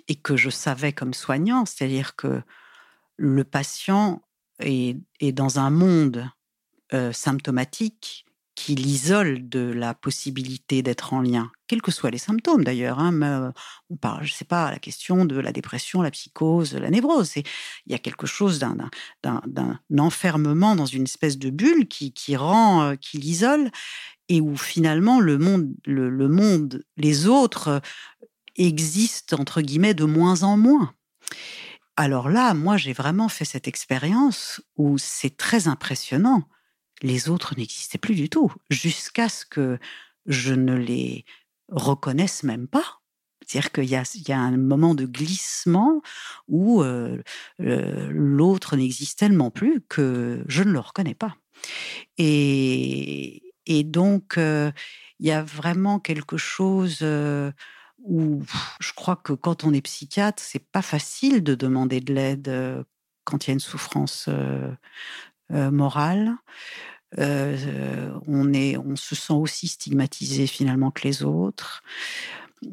et 0.08 0.14
que 0.16 0.36
je 0.36 0.50
savais 0.50 0.92
comme 0.92 1.14
soignant, 1.14 1.66
c'est-à-dire 1.66 2.16
que 2.16 2.42
le 3.16 3.44
patient 3.44 4.22
est, 4.60 4.96
est 5.20 5.32
dans 5.32 5.58
un 5.58 5.70
monde 5.70 6.30
symptomatique 7.12 8.26
qui 8.58 8.74
l'isole 8.74 9.48
de 9.48 9.60
la 9.60 9.94
possibilité 9.94 10.82
d'être 10.82 11.12
en 11.14 11.20
lien, 11.20 11.52
quels 11.68 11.80
que 11.80 11.92
soient 11.92 12.10
les 12.10 12.18
symptômes 12.18 12.64
d'ailleurs. 12.64 12.98
Hein, 12.98 13.22
euh, 13.22 13.52
on 13.88 13.94
parle, 13.96 14.24
je 14.24 14.32
sais 14.32 14.44
pas, 14.44 14.72
la 14.72 14.80
question 14.80 15.24
de 15.24 15.38
la 15.38 15.52
dépression, 15.52 16.02
la 16.02 16.10
psychose, 16.10 16.74
la 16.74 16.90
névrose. 16.90 17.36
Il 17.36 17.44
y 17.86 17.94
a 17.94 18.00
quelque 18.00 18.26
chose 18.26 18.58
d'un 18.58 18.90
enfermement 19.96 20.74
dans 20.74 20.86
une 20.86 21.04
espèce 21.04 21.38
de 21.38 21.50
bulle 21.50 21.86
qui, 21.86 22.12
qui 22.12 22.34
rend, 22.34 22.82
euh, 22.82 22.94
qui 22.96 23.18
l'isole, 23.18 23.70
et 24.28 24.40
où 24.40 24.56
finalement 24.56 25.20
le 25.20 25.38
monde, 25.38 25.72
le, 25.86 26.28
monde, 26.28 26.82
les 26.96 27.28
autres 27.28 27.68
euh, 27.68 27.80
existent 28.56 29.36
entre 29.38 29.60
guillemets 29.60 29.94
de 29.94 30.04
moins 30.04 30.42
en 30.42 30.56
moins. 30.56 30.92
Alors 31.94 32.28
là, 32.28 32.54
moi, 32.54 32.76
j'ai 32.76 32.92
vraiment 32.92 33.28
fait 33.28 33.44
cette 33.44 33.68
expérience 33.68 34.60
où 34.76 34.98
c'est 34.98 35.36
très 35.36 35.68
impressionnant 35.68 36.42
les 37.02 37.28
autres 37.28 37.54
n'existaient 37.56 37.98
plus 37.98 38.14
du 38.14 38.28
tout, 38.28 38.52
jusqu'à 38.70 39.28
ce 39.28 39.44
que 39.44 39.78
je 40.26 40.52
ne 40.52 40.74
les 40.74 41.24
reconnaisse 41.68 42.42
même 42.42 42.68
pas. 42.68 43.00
C'est-à-dire 43.46 43.72
qu'il 43.72 44.28
y, 44.28 44.32
a, 44.32 44.38
un 44.38 44.56
moment 44.58 44.94
de 44.94 45.06
glissement 45.06 46.02
où 46.48 46.82
euh, 46.82 47.22
l'autre 47.58 48.76
n'existe 48.76 49.18
tellement 49.18 49.50
plus 49.50 49.80
que 49.88 50.44
je 50.48 50.62
ne 50.62 50.70
le 50.70 50.80
reconnais 50.80 51.14
pas. 51.14 51.34
Et, 52.18 53.42
donc, 53.84 54.36
euh, 54.36 54.70
il 55.18 55.26
y 55.26 55.30
a 55.30 55.42
vraiment 55.42 55.98
quelque 55.98 56.36
chose 56.36 56.98
euh, 57.00 57.50
où 58.02 58.42
je 58.80 58.92
crois 58.92 59.16
que 59.16 59.32
quand 59.32 59.64
on 59.64 59.72
est 59.72 59.80
psychiatre, 59.80 60.42
c'est 60.42 60.64
pas 60.70 60.82
facile 60.82 61.42
de 61.42 61.54
demander 61.54 62.00
de 62.00 62.12
l'aide 62.12 62.84
quand 63.24 63.46
il 63.46 63.50
y 63.50 63.52
a 63.52 63.54
une 63.54 63.60
souffrance 63.60 64.28
morale. 65.50 66.36
Euh, 67.18 68.18
on, 68.26 68.52
est, 68.52 68.76
on 68.76 68.96
se 68.96 69.14
sent 69.14 69.32
aussi 69.32 69.68
stigmatisé 69.68 70.46
finalement 70.46 70.90
que 70.90 71.06
les 71.06 71.22
autres. 71.22 71.82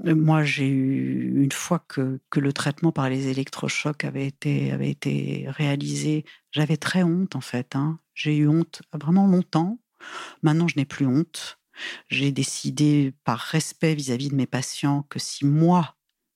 Moi, 0.04 0.44
j'ai 0.44 0.68
eu 0.68 1.44
une 1.44 1.52
fois 1.52 1.80
que, 1.80 2.20
que, 2.32 2.40
le 2.40 2.52
traitement 2.52 2.92
par 2.92 3.08
les 3.08 3.28
électrochocs 3.28 4.04
avait 4.04 4.26
été, 4.26 4.72
avait 4.72 4.90
été 4.90 5.46
réalisé, 5.48 6.26
j'avais 6.52 6.78
très 6.78 7.04
honte 7.04 7.36
en 7.36 7.42
fait. 7.42 7.76
Hein. 7.76 8.00
J'ai 8.16 8.36
eu 8.36 8.48
honte 8.48 8.82
vraiment 8.94 9.28
longtemps. 9.28 9.80
Maintenant, 10.42 10.68
je 10.68 10.78
n'ai 10.78 10.86
plus 10.86 11.06
honte. 11.06 11.60
J'ai 12.10 12.32
décidé, 12.32 13.14
par 13.26 13.38
respect 13.38 13.96
vis-à-vis 13.96 14.28
-vis 14.28 14.32
de 14.32 14.36
mes 14.36 14.48
patients, 14.48 15.04
que 15.10 15.20
si 15.20 15.46
moi, 15.46 15.96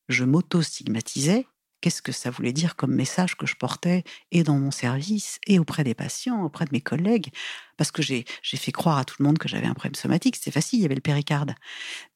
je 0.09 0.25
m'auto-stigmatisais, 0.25 1.47
qu'est-ce 1.81 2.01
que 2.01 2.11
ça 2.11 2.29
voulait 2.29 2.53
dire 2.53 2.75
comme 2.75 2.93
message 2.93 3.35
que 3.35 3.45
je 3.45 3.55
portais 3.55 4.03
et 4.31 4.43
dans 4.43 4.57
mon 4.57 4.71
service 4.71 5.39
et 5.47 5.59
auprès 5.59 5.83
des 5.83 5.93
patients, 5.95 6.43
auprès 6.43 6.65
de 6.65 6.71
mes 6.73 6.81
collègues, 6.81 7.29
parce 7.77 7.91
que 7.91 8.01
j'ai 8.01 8.25
fait 8.43 8.71
croire 8.71 8.97
à 8.97 9.05
tout 9.05 9.15
le 9.19 9.25
monde 9.25 9.37
que 9.37 9.47
j'avais 9.47 9.67
un 9.67 9.73
problème 9.73 9.95
somatique. 9.95 10.35
C'était 10.35 10.51
facile, 10.51 10.79
il 10.79 10.81
y 10.83 10.85
avait 10.85 10.95
le 10.95 11.01
péricarde. 11.01 11.53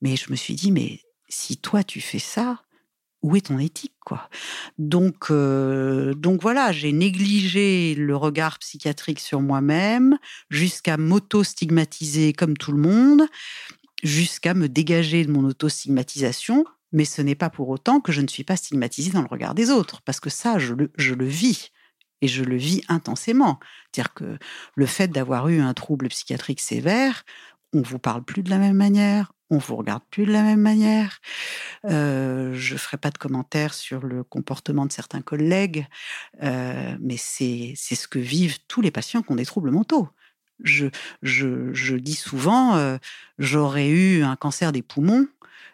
Mais 0.01 0.15
je 0.15 0.29
me 0.29 0.35
suis 0.35 0.55
dit, 0.55 0.71
mais 0.71 1.01
si 1.29 1.57
toi 1.57 1.83
tu 1.83 2.01
fais 2.01 2.19
ça, 2.19 2.63
où 3.21 3.37
est 3.37 3.47
ton 3.47 3.57
éthique 3.57 3.95
quoi? 4.05 4.29
Donc 4.77 5.31
euh, 5.31 6.13
donc 6.13 6.41
voilà, 6.41 6.71
j'ai 6.71 6.91
négligé 6.91 7.95
le 7.95 8.15
regard 8.15 8.59
psychiatrique 8.59 9.19
sur 9.19 9.39
moi-même 9.41 10.17
jusqu'à 10.49 10.97
m'auto-stigmatiser 10.97 12.33
comme 12.33 12.57
tout 12.57 12.73
le 12.73 12.79
monde, 12.79 13.23
jusqu'à 14.03 14.53
me 14.53 14.67
dégager 14.67 15.25
de 15.25 15.31
mon 15.31 15.45
auto-stigmatisation 15.45 16.65
mais 16.93 17.05
ce 17.05 17.21
n'est 17.21 17.35
pas 17.35 17.49
pour 17.49 17.69
autant 17.69 17.99
que 17.99 18.11
je 18.11 18.21
ne 18.21 18.27
suis 18.27 18.43
pas 18.43 18.55
stigmatisée 18.55 19.11
dans 19.11 19.21
le 19.21 19.27
regard 19.27 19.55
des 19.55 19.69
autres, 19.69 20.01
parce 20.03 20.19
que 20.19 20.29
ça, 20.29 20.59
je 20.59 20.73
le, 20.73 20.91
je 20.97 21.13
le 21.13 21.25
vis. 21.25 21.71
Et 22.21 22.27
je 22.29 22.45
le 22.45 22.55
vis 22.55 22.81
intensément. 22.87 23.59
C'est-à-dire 23.91 24.13
que 24.13 24.37
le 24.75 24.85
fait 24.85 25.09
d'avoir 25.09 25.49
eu 25.49 25.59
un 25.59 25.73
trouble 25.73 26.07
psychiatrique 26.07 26.61
sévère, 26.61 27.25
on 27.73 27.81
vous 27.81 27.99
parle 27.99 28.23
plus 28.23 28.43
de 28.43 28.49
la 28.49 28.59
même 28.59 28.77
manière, 28.77 29.33
on 29.49 29.57
vous 29.57 29.75
regarde 29.75 30.03
plus 30.09 30.25
de 30.25 30.31
la 30.31 30.41
même 30.41 30.61
manière. 30.61 31.19
Euh, 31.85 32.53
je 32.55 32.77
ferai 32.77 32.97
pas 32.97 33.11
de 33.11 33.17
commentaires 33.17 33.73
sur 33.73 34.05
le 34.05 34.23
comportement 34.23 34.85
de 34.85 34.91
certains 34.91 35.21
collègues, 35.21 35.85
euh, 36.43 36.95
mais 37.01 37.17
c'est 37.17 37.75
ce 37.75 38.07
que 38.07 38.19
vivent 38.19 38.59
tous 38.67 38.81
les 38.81 38.91
patients 38.91 39.21
qui 39.21 39.31
ont 39.31 39.35
des 39.35 39.45
troubles 39.45 39.71
mentaux. 39.71 40.07
Je, 40.63 41.95
dis 41.95 42.15
souvent, 42.15 42.75
euh, 42.75 42.97
j'aurais 43.37 43.89
eu 43.89 44.23
un 44.23 44.35
cancer 44.35 44.71
des 44.71 44.81
poumons, 44.81 45.27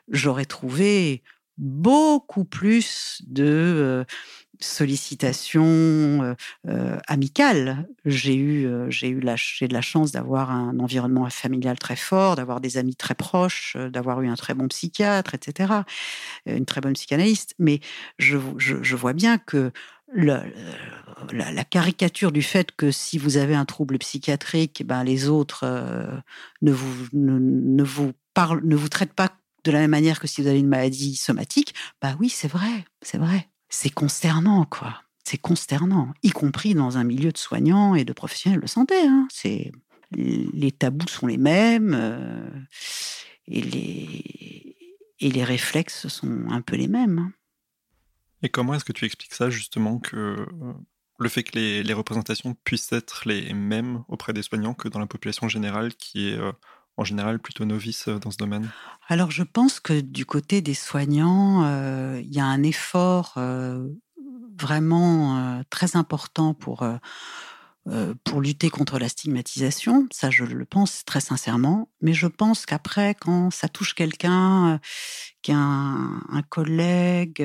j'aurais 0.09 0.45
trouvé 0.45 1.21
beaucoup 1.57 2.45
plus 2.45 3.21
de 3.27 3.43
euh, 3.45 4.03
sollicitations 4.59 6.35
euh, 6.67 6.97
amicales. 7.07 7.87
J'ai 8.05 8.35
eu, 8.35 8.67
j'ai 8.89 9.09
eu 9.09 9.19
la, 9.19 9.35
j'ai 9.35 9.67
de 9.67 9.73
la 9.73 9.81
chance 9.81 10.11
d'avoir 10.11 10.51
un 10.51 10.79
environnement 10.79 11.29
familial 11.29 11.77
très 11.77 11.95
fort, 11.95 12.35
d'avoir 12.35 12.59
des 12.59 12.77
amis 12.77 12.95
très 12.95 13.15
proches, 13.15 13.77
d'avoir 13.77 14.21
eu 14.21 14.27
un 14.27 14.35
très 14.35 14.53
bon 14.53 14.67
psychiatre, 14.67 15.35
etc., 15.35 15.73
une 16.45 16.65
très 16.65 16.81
bonne 16.81 16.93
psychanalyste. 16.93 17.53
Mais 17.59 17.79
je, 18.17 18.37
je, 18.57 18.95
vois 18.95 19.13
bien 19.13 19.37
que 19.37 19.71
la, 21.31 21.63
caricature 21.63 22.31
du 22.31 22.41
fait 22.41 22.71
que 22.71 22.91
si 22.91 23.17
vous 23.17 23.37
avez 23.37 23.55
un 23.55 23.65
trouble 23.65 23.97
psychiatrique, 23.97 24.83
ben 24.85 25.03
les 25.03 25.27
autres 25.29 25.65
ne 26.61 26.71
vous 26.71 27.07
ne, 27.13 27.83
vous 27.83 28.13
ne 28.63 28.75
vous 28.75 28.89
traitent 28.89 29.13
pas 29.13 29.29
de 29.63 29.71
la 29.71 29.79
même 29.79 29.91
manière 29.91 30.19
que 30.19 30.27
si 30.27 30.41
vous 30.41 30.47
avez 30.47 30.59
une 30.59 30.67
maladie 30.67 31.15
somatique, 31.15 31.73
bah 32.01 32.15
oui, 32.19 32.29
c'est 32.29 32.47
vrai, 32.47 32.85
c'est 33.01 33.17
vrai. 33.17 33.49
C'est 33.69 33.89
consternant, 33.89 34.65
quoi. 34.65 35.01
C'est 35.23 35.37
consternant, 35.37 36.13
y 36.23 36.31
compris 36.31 36.73
dans 36.73 36.97
un 36.97 37.03
milieu 37.03 37.31
de 37.31 37.37
soignants 37.37 37.93
et 37.93 38.03
de 38.03 38.13
professionnels 38.13 38.61
de 38.61 38.67
santé. 38.67 38.95
Hein. 38.99 39.27
C'est 39.31 39.71
les 40.11 40.71
tabous 40.71 41.07
sont 41.07 41.27
les 41.27 41.37
mêmes 41.37 41.93
euh, 41.93 42.49
et 43.45 43.61
les 43.61 44.75
et 45.19 45.29
les 45.29 45.43
réflexes 45.43 46.07
sont 46.07 46.45
un 46.49 46.61
peu 46.61 46.77
les 46.77 46.87
mêmes. 46.87 47.19
Hein. 47.19 47.33
Et 48.41 48.49
comment 48.49 48.73
est-ce 48.73 48.85
que 48.85 48.93
tu 48.93 49.05
expliques 49.05 49.33
ça 49.33 49.49
justement 49.49 49.99
que 49.99 50.15
euh, 50.15 50.73
le 51.19 51.29
fait 51.29 51.43
que 51.43 51.57
les, 51.57 51.93
représentations 51.93 52.55
puissent 52.63 52.91
être 52.91 53.23
les 53.25 53.53
mêmes 53.53 54.03
auprès 54.07 54.33
des 54.33 54.41
soignants 54.41 54.73
que 54.73 54.87
dans 54.87 54.99
la 54.99 55.05
population 55.05 55.47
générale 55.47 55.93
qui 55.95 56.29
est 56.29 56.37
euh, 56.37 56.51
en 56.97 57.03
général 57.03 57.39
plutôt 57.39 57.65
novice 57.65 58.07
euh, 58.07 58.19
dans 58.19 58.31
ce 58.31 58.37
domaine? 58.37 58.69
Alors 59.07 59.31
je 59.31 59.43
pense 59.43 59.79
que 59.79 59.99
du 59.99 60.25
côté 60.25 60.61
des 60.61 60.73
soignants, 60.73 61.63
euh, 61.65 62.21
il 62.23 62.33
y 62.33 62.39
a 62.39 62.45
un 62.45 62.63
effort 62.63 63.37
vraiment 64.57 65.63
très 65.69 65.95
important 65.95 66.53
pour, 66.53 66.85
pour 68.25 68.41
lutter 68.41 68.69
contre 68.69 68.99
la 68.99 69.07
stigmatisation. 69.07 70.05
Ça, 70.11 70.29
je 70.29 70.43
le 70.43 70.65
pense 70.65 71.05
très 71.05 71.21
sincèrement. 71.21 71.89
Mais 72.01 72.11
je 72.11 72.27
pense 72.27 72.65
qu'après, 72.65 73.15
quand 73.15 73.51
ça 73.51 73.69
touche 73.69 73.95
quelqu'un, 73.95 74.81
qui 75.41 75.53
un, 75.53 76.21
un 76.29 76.41
collègue, 76.49 77.41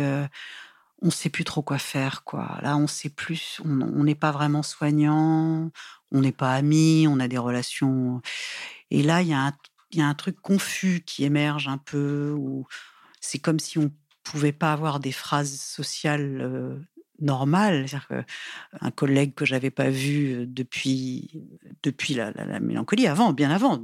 on 1.05 1.11
sait 1.11 1.29
plus 1.29 1.45
trop 1.45 1.63
quoi 1.63 1.79
faire. 1.79 2.25
Quoi. 2.25 2.59
Là, 2.63 2.77
on 2.77 2.87
sait 2.87 3.11
plus, 3.11 3.61
on 3.65 4.03
n'est 4.03 4.15
pas 4.15 4.33
vraiment 4.33 4.63
soignant, 4.63 5.71
on 6.11 6.21
n'est 6.21 6.33
pas 6.33 6.55
amis, 6.55 7.07
on 7.09 7.21
a 7.21 7.29
des 7.29 7.39
relations. 7.39 8.23
Et 8.91 9.03
là, 9.03 9.21
il 9.21 9.29
y, 9.29 9.35
a 9.35 9.53
un, 10.07 10.15
truc 10.15 10.41
confus 10.41 11.03
qui 11.07 11.25
émerge 11.25 11.69
un 11.69 11.79
peu, 11.79 12.35
où 12.37 12.67
c'est 13.21 13.39
comme 13.39 13.61
si 13.61 13.79
on 13.79 13.93
pouvait 14.23 14.53
pas 14.53 14.73
avoir 14.73 14.99
des 14.99 15.13
phrases 15.13 15.61
sociales 15.61 16.41
euh, 16.41 16.79
normales. 17.21 17.89
C'est-à-dire 17.89 18.09
qu'un 18.09 18.91
collègue 18.91 19.35
que 19.35 19.45
j'avais 19.45 19.71
pas 19.71 19.91
vu 19.91 20.47
depuis, 20.47 21.43
depuis 21.83 22.15
la, 22.15 22.33
mélancolie, 22.61 23.07
avant, 23.07 23.33
bien 23.33 23.51
avant, 23.51 23.83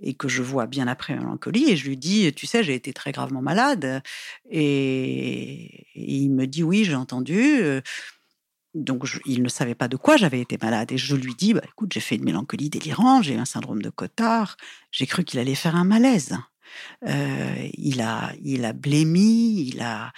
et 0.00 0.14
que 0.14 0.28
je 0.28 0.42
vois 0.42 0.66
bien 0.66 0.86
après 0.86 1.14
la 1.14 1.20
mélancolie, 1.20 1.70
et 1.70 1.76
je 1.76 1.88
lui 1.88 1.96
dis, 1.96 2.32
tu 2.34 2.46
sais, 2.46 2.62
j'ai 2.62 2.74
été 2.74 2.92
très 2.92 3.12
gravement 3.12 3.42
malade, 3.42 4.02
et, 4.50 5.86
il 5.94 6.30
me 6.30 6.46
dit, 6.46 6.62
oui, 6.62 6.84
j'ai 6.84 6.94
entendu. 6.94 7.60
Donc, 8.74 9.06
il 9.24 9.42
ne 9.42 9.48
savait 9.48 9.76
pas 9.76 9.86
de 9.86 9.96
quoi 9.96 10.16
j'avais 10.16 10.40
été 10.40 10.58
malade. 10.60 10.90
Et 10.90 10.98
je 10.98 11.14
lui 11.14 11.34
dis, 11.36 11.54
bah, 11.54 11.62
écoute, 11.64 11.92
j'ai 11.92 12.00
fait 12.00 12.16
une 12.16 12.24
mélancolie 12.24 12.70
délirante, 12.70 13.22
j'ai 13.22 13.34
eu 13.34 13.38
un 13.38 13.44
syndrome 13.44 13.80
de 13.80 13.90
Cotard, 13.90 14.56
j'ai 14.90 15.06
cru 15.06 15.22
qu'il 15.24 15.38
allait 15.38 15.54
faire 15.54 15.76
un 15.76 15.84
malaise. 15.84 16.36
Euh, 17.06 17.68
il 17.74 18.00
a, 18.00 18.32
il 18.42 18.64
a 18.64 18.72
blémi, 18.72 19.68
il 19.68 19.80
a, 19.80 20.12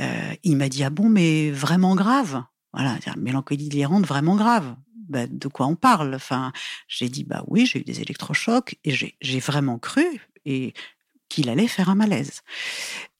euh, 0.00 0.34
il 0.42 0.56
m'a 0.56 0.68
dit 0.68 0.84
ah 0.84 0.90
bon 0.90 1.08
mais 1.08 1.50
vraiment 1.50 1.94
grave, 1.94 2.42
voilà, 2.72 2.98
mélancolie 3.16 3.68
délirante 3.68 4.06
vraiment 4.06 4.36
grave. 4.36 4.76
Bah, 5.08 5.26
de 5.28 5.48
quoi 5.48 5.66
on 5.66 5.76
parle? 5.76 6.14
Enfin, 6.14 6.52
j'ai 6.88 7.08
dit 7.08 7.24
bah 7.24 7.44
oui, 7.46 7.66
j'ai 7.66 7.80
eu 7.80 7.84
des 7.84 8.00
électrochocs 8.00 8.76
et 8.84 8.92
j'ai 8.92 9.40
vraiment 9.40 9.78
cru 9.78 10.04
et 10.44 10.74
qu'il 11.28 11.48
allait 11.48 11.68
faire 11.68 11.90
un 11.90 11.94
malaise. 11.94 12.42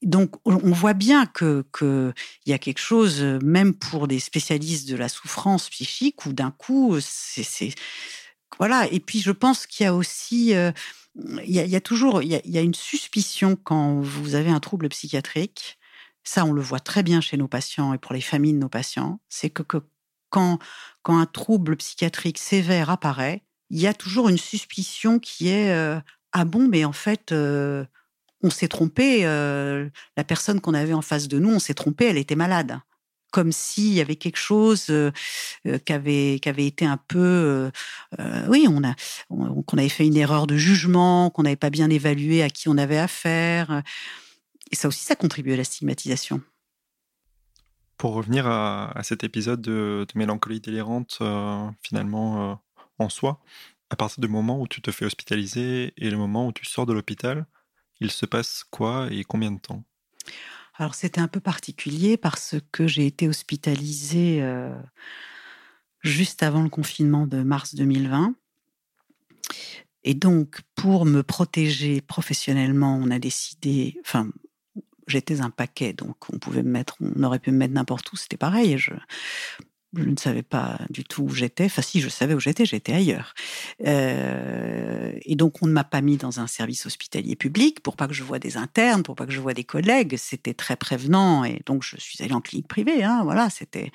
Donc 0.01 0.35
on 0.45 0.71
voit 0.71 0.93
bien 0.93 1.25
que 1.25 1.65
qu'il 1.77 2.13
y 2.45 2.53
a 2.53 2.57
quelque 2.57 2.79
chose, 2.79 3.21
même 3.21 3.73
pour 3.73 4.07
des 4.07 4.19
spécialistes 4.19 4.87
de 4.89 4.95
la 4.95 5.09
souffrance 5.09 5.69
psychique, 5.69 6.25
où 6.25 6.33
d'un 6.33 6.51
coup, 6.51 6.97
c'est 7.01 7.73
voilà. 8.59 8.87
Et 8.91 8.99
puis 8.99 9.19
je 9.19 9.31
pense 9.31 9.67
qu'il 9.67 9.83
y 9.83 9.87
a 9.87 9.93
aussi, 9.93 10.55
euh, 10.55 10.71
il, 11.43 11.51
y 11.51 11.75
a, 11.75 11.81
toujours, 11.81 12.21
il 12.21 12.29
y 12.29 12.57
a, 12.57 12.61
une 12.61 12.73
suspicion 12.73 13.55
quand 13.55 13.99
vous 14.01 14.35
avez 14.35 14.49
un 14.49 14.59
trouble 14.59 14.89
psychiatrique. 14.89 15.77
Ça, 16.23 16.45
on 16.45 16.51
le 16.51 16.61
voit 16.61 16.79
très 16.79 17.03
bien 17.03 17.21
chez 17.21 17.37
nos 17.37 17.47
patients 17.47 17.93
et 17.93 17.97
pour 17.97 18.13
les 18.13 18.21
familles 18.21 18.53
de 18.53 18.59
nos 18.59 18.69
patients. 18.69 19.19
C'est 19.29 19.49
que, 19.49 19.63
quand, 20.29 20.59
quand 21.01 21.17
un 21.17 21.25
trouble 21.25 21.77
psychiatrique 21.77 22.37
sévère 22.37 22.89
apparaît, 22.89 23.43
il 23.69 23.79
y 23.79 23.87
a 23.87 23.93
toujours 23.93 24.29
une 24.29 24.37
suspicion 24.37 25.19
qui 25.19 25.49
est 25.49 25.71
euh, 25.71 25.99
ah 26.33 26.45
bon, 26.45 26.67
mais 26.67 26.85
en 26.85 26.93
fait, 26.93 27.31
euh, 27.31 27.85
on 28.43 28.49
s'est 28.49 28.67
trompé. 28.67 29.25
Euh, 29.25 29.89
la 30.15 30.23
personne 30.23 30.61
qu'on 30.61 30.73
avait 30.73 30.93
en 30.93 31.01
face 31.01 31.27
de 31.27 31.39
nous, 31.39 31.49
on 31.49 31.59
s'est 31.59 31.73
trompé, 31.73 32.05
elle 32.05 32.17
était 32.17 32.35
malade. 32.35 32.79
Comme 33.31 33.51
s'il 33.51 33.93
y 33.93 34.01
avait 34.01 34.15
quelque 34.15 34.37
chose 34.37 34.87
euh, 34.89 35.11
qui, 35.85 35.93
avait, 35.93 36.39
qui 36.41 36.49
avait 36.49 36.65
été 36.65 36.85
un 36.85 36.97
peu. 36.97 37.69
oui, 38.47 38.67
on 38.69 38.83
a, 38.83 38.95
qu'on 39.29 39.77
avait 39.77 39.89
fait 39.89 40.07
une 40.07 40.17
erreur 40.17 40.47
de 40.47 40.55
jugement, 40.55 41.29
qu'on 41.29 41.43
n'avait 41.43 41.55
pas 41.55 41.69
bien 41.69 41.89
évalué 41.89 42.41
à 42.43 42.49
qui 42.49 42.69
on 42.69 42.77
avait 42.77 42.97
affaire. 42.97 43.83
Et 44.71 44.75
ça 44.75 44.87
aussi, 44.87 45.03
ça 45.03 45.15
contribue 45.15 45.53
à 45.53 45.57
la 45.57 45.63
stigmatisation. 45.63 46.41
Pour 47.97 48.13
revenir 48.13 48.47
à, 48.47 48.93
cet 49.03 49.23
épisode 49.23 49.61
de, 49.61 50.05
de 50.07 50.17
mélancolie 50.17 50.59
délirante, 50.61 51.19
finalement, 51.81 52.61
en 52.99 53.09
soi, 53.09 53.41
à 53.89 53.95
partir 53.95 54.21
du 54.21 54.27
moment 54.27 54.59
où 54.61 54.67
tu 54.67 54.81
te 54.81 54.91
fais 54.91 55.05
hospitaliser 55.05 55.93
et 55.97 56.09
le 56.09 56.17
moment 56.17 56.47
où 56.47 56.51
tu 56.51 56.65
sors 56.65 56.85
de 56.85 56.93
l'hôpital, 56.93 57.45
il 57.99 58.11
se 58.11 58.25
passe 58.25 58.63
quoi 58.69 59.07
et 59.11 59.23
combien 59.23 59.51
de 59.51 59.59
temps? 59.59 59.83
Alors 60.77 60.93
c'était 60.93 61.21
un 61.21 61.27
peu 61.27 61.39
particulier 61.39 62.17
parce 62.17 62.55
que 62.71 62.87
j'ai 62.87 63.07
été 63.07 63.27
hospitalisée 63.27 64.41
euh, 64.41 64.75
juste 66.01 66.43
avant 66.43 66.61
le 66.61 66.69
confinement 66.69 67.25
de 67.25 67.41
mars 67.41 67.75
2020. 67.75 68.35
Et 70.03 70.13
donc, 70.13 70.61
pour 70.75 71.05
me 71.05 71.21
protéger 71.21 71.99
professionnellement, 71.99 72.97
on 73.01 73.11
a 73.11 73.19
décidé, 73.19 73.99
enfin, 74.01 74.29
j'étais 75.07 75.41
un 75.41 75.49
paquet, 75.49 75.91
donc 75.91 76.15
on 76.31 76.37
pouvait 76.37 76.63
me 76.63 76.69
mettre, 76.69 76.95
on 77.01 77.23
aurait 77.23 77.39
pu 77.39 77.51
me 77.51 77.57
mettre 77.57 77.73
n'importe 77.73 78.13
où, 78.13 78.15
c'était 78.15 78.37
pareil. 78.37 78.77
Je 79.93 80.03
ne 80.03 80.17
savais 80.17 80.43
pas 80.43 80.79
du 80.89 81.03
tout 81.03 81.23
où 81.23 81.29
j'étais. 81.29 81.65
Enfin, 81.65 81.81
si, 81.81 82.01
je 82.01 82.09
savais 82.09 82.33
où 82.33 82.39
j'étais, 82.39 82.65
j'étais 82.65 82.93
ailleurs. 82.93 83.33
Euh, 83.85 85.13
et 85.21 85.35
donc, 85.35 85.61
on 85.61 85.67
ne 85.67 85.71
m'a 85.71 85.85
pas 85.85 86.01
mis 86.01 86.17
dans 86.17 86.39
un 86.39 86.47
service 86.47 86.85
hospitalier 86.85 87.35
public 87.35 87.81
pour 87.81 87.95
pas 87.95 88.07
que 88.07 88.13
je 88.13 88.23
voie 88.23 88.39
des 88.39 88.57
internes, 88.57 89.03
pour 89.03 89.15
pas 89.15 89.25
que 89.25 89.31
je 89.31 89.39
voie 89.39 89.53
des 89.53 89.63
collègues. 89.63 90.17
C'était 90.17 90.53
très 90.53 90.75
prévenant. 90.75 91.45
Et 91.45 91.61
donc, 91.65 91.83
je 91.83 91.95
suis 91.97 92.21
allée 92.23 92.33
en 92.33 92.41
clinique 92.41 92.67
privée. 92.67 93.03
Hein, 93.03 93.21
voilà, 93.23 93.49
c'était. 93.49 93.91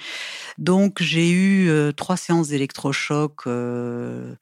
Donc, 0.59 1.03
j'ai 1.03 1.31
eu 1.31 1.69
euh, 1.69 1.93
trois 1.93 2.17
séances 2.17 2.49
d'électrochoc. 2.49 3.47
Euh, 3.47 4.35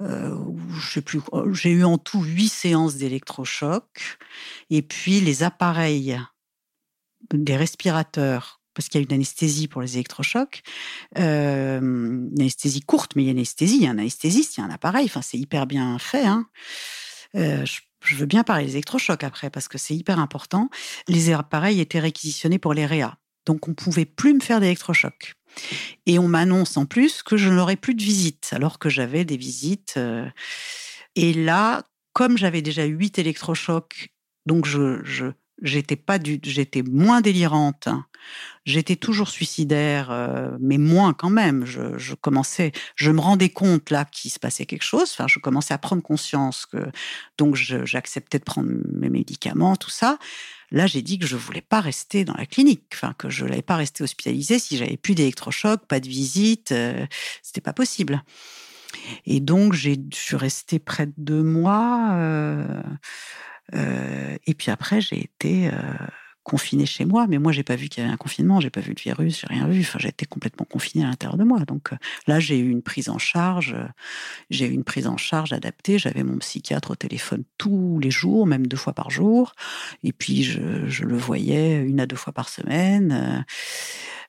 je 0.00 0.90
sais 0.92 1.02
plus. 1.02 1.20
J'ai 1.52 1.70
eu 1.70 1.84
en 1.84 1.98
tout 1.98 2.22
huit 2.22 2.48
séances 2.48 2.96
d'électrochoc. 2.96 4.18
Et 4.70 4.82
puis, 4.82 5.20
les 5.20 5.44
appareils 5.44 6.18
des 7.32 7.56
respirateurs 7.56 8.59
parce 8.80 8.88
qu'il 8.88 8.98
y 8.98 9.04
a 9.04 9.06
une 9.06 9.14
anesthésie 9.14 9.68
pour 9.68 9.82
les 9.82 9.96
électrochocs, 9.96 10.62
euh, 11.18 11.80
une 11.82 12.40
anesthésie 12.40 12.80
courte, 12.80 13.14
mais 13.14 13.24
il 13.24 13.26
y 13.26 13.28
a 13.28 13.32
une 13.32 13.36
anesthésie, 13.36 13.76
il 13.76 13.82
y 13.82 13.86
a 13.86 13.90
un 13.90 13.98
anesthésiste, 13.98 14.56
il 14.56 14.60
y 14.60 14.62
a 14.62 14.66
un 14.66 14.70
appareil, 14.70 15.04
enfin 15.04 15.20
c'est 15.20 15.36
hyper 15.36 15.66
bien 15.66 15.98
fait. 15.98 16.24
Hein. 16.24 16.48
Euh, 17.36 17.62
je, 18.00 18.14
veux 18.14 18.24
bien 18.24 18.42
parler 18.42 18.64
des 18.64 18.72
électrochocs 18.72 19.22
après, 19.22 19.50
parce 19.50 19.68
que 19.68 19.76
c'est 19.76 19.94
hyper 19.94 20.18
important. 20.18 20.70
Les 21.08 21.30
appareils 21.30 21.78
étaient 21.78 22.00
réquisitionnés 22.00 22.58
pour 22.58 22.72
les 22.72 22.86
réa, 22.86 23.18
donc 23.44 23.68
on 23.68 23.74
pouvait 23.74 24.06
plus 24.06 24.32
me 24.32 24.40
faire 24.40 24.60
d'électrochocs. 24.60 25.34
Et 26.06 26.18
on 26.18 26.26
m'annonce 26.26 26.78
en 26.78 26.86
plus 26.86 27.22
que 27.22 27.36
je 27.36 27.50
n'aurai 27.50 27.76
plus 27.76 27.94
de 27.94 28.02
visites, 28.02 28.48
alors 28.52 28.78
que 28.78 28.88
j'avais 28.88 29.26
des 29.26 29.36
visites. 29.36 29.96
Euh, 29.98 30.26
et 31.16 31.34
là, 31.34 31.82
comme 32.14 32.38
j'avais 32.38 32.62
déjà 32.62 32.84
huit 32.84 33.18
électrochocs, 33.18 34.08
donc 34.46 34.64
je, 34.64 35.32
j'étais 35.62 35.96
pas 35.96 36.18
j'étais 36.22 36.82
moins 36.82 37.20
délirante. 37.20 37.88
J'étais 38.66 38.96
toujours 38.96 39.28
suicidaire, 39.28 40.10
euh, 40.10 40.50
mais 40.60 40.76
moins 40.76 41.14
quand 41.14 41.30
même. 41.30 41.64
Je, 41.64 42.14
commençais, 42.14 42.72
je 42.94 43.10
me 43.10 43.20
rendais 43.20 43.48
compte 43.48 43.90
là 43.90 44.04
qu'il 44.04 44.30
se 44.30 44.38
passait 44.38 44.66
quelque 44.66 44.84
chose. 44.84 45.10
Enfin, 45.12 45.26
je 45.26 45.38
commençais 45.38 45.72
à 45.72 45.78
prendre 45.78 46.02
conscience 46.02 46.66
que, 46.66 46.78
donc 47.38 47.56
j'acceptais 47.56 48.38
de 48.38 48.44
prendre 48.44 48.70
mes 48.92 49.08
médicaments, 49.08 49.76
tout 49.76 49.90
ça. 49.90 50.18
Là, 50.70 50.86
j'ai 50.86 51.02
dit 51.02 51.18
que 51.18 51.26
je 51.26 51.36
voulais 51.36 51.62
pas 51.62 51.80
rester 51.80 52.24
dans 52.24 52.34
la 52.34 52.46
clinique, 52.46 52.84
enfin 52.92 53.14
que 53.18 53.28
je 53.28 53.44
n'allais 53.44 53.62
pas 53.62 53.76
rester 53.76 54.04
hospitalisée 54.04 54.58
si 54.58 54.76
j'avais 54.76 54.96
plus 54.96 55.14
d'électrochoc, 55.14 55.86
pas 55.86 55.98
de 55.98 56.08
visite, 56.08 56.70
euh, 56.72 57.06
c'était 57.42 57.60
pas 57.60 57.72
possible. 57.72 58.22
Et 59.26 59.40
donc, 59.40 59.72
je 59.72 59.94
suis 60.12 60.36
restée 60.36 60.78
près 60.78 61.06
de 61.06 61.14
deux 61.16 61.42
mois. 61.42 62.10
Euh, 62.12 62.82
euh, 63.74 64.36
et 64.46 64.54
puis 64.54 64.70
après, 64.70 65.00
j'ai 65.00 65.20
été 65.20 65.68
euh, 65.68 65.72
confinée 66.42 66.86
chez 66.86 67.04
moi. 67.04 67.26
Mais 67.28 67.38
moi, 67.38 67.52
j'ai 67.52 67.62
pas 67.62 67.76
vu 67.76 67.88
qu'il 67.88 68.02
y 68.02 68.04
avait 68.04 68.12
un 68.12 68.16
confinement, 68.16 68.60
j'ai 68.60 68.70
pas 68.70 68.80
vu 68.80 68.94
le 68.96 69.00
virus, 69.00 69.40
j'ai 69.40 69.46
rien 69.46 69.66
vu. 69.68 69.80
Enfin, 69.80 69.98
j'ai 69.98 70.08
été 70.08 70.26
complètement 70.26 70.66
confinée 70.68 71.04
à 71.04 71.08
l'intérieur 71.08 71.36
de 71.36 71.44
moi. 71.44 71.60
Donc 71.60 71.90
là, 72.26 72.40
j'ai 72.40 72.58
eu 72.58 72.70
une 72.70 72.82
prise 72.82 73.08
en 73.08 73.18
charge. 73.18 73.76
J'ai 74.50 74.66
eu 74.66 74.72
une 74.72 74.84
prise 74.84 75.06
en 75.06 75.16
charge 75.16 75.52
adaptée. 75.52 75.98
J'avais 75.98 76.22
mon 76.22 76.38
psychiatre 76.38 76.92
au 76.92 76.96
téléphone 76.96 77.44
tous 77.58 77.98
les 78.00 78.10
jours, 78.10 78.46
même 78.46 78.66
deux 78.66 78.76
fois 78.76 78.92
par 78.92 79.10
jour. 79.10 79.54
Et 80.02 80.12
puis, 80.12 80.42
je 80.42 81.04
le 81.04 81.16
voyais 81.16 81.76
une 81.76 82.00
à 82.00 82.06
deux 82.06 82.16
fois 82.16 82.32
par 82.32 82.48
semaine 82.48 83.44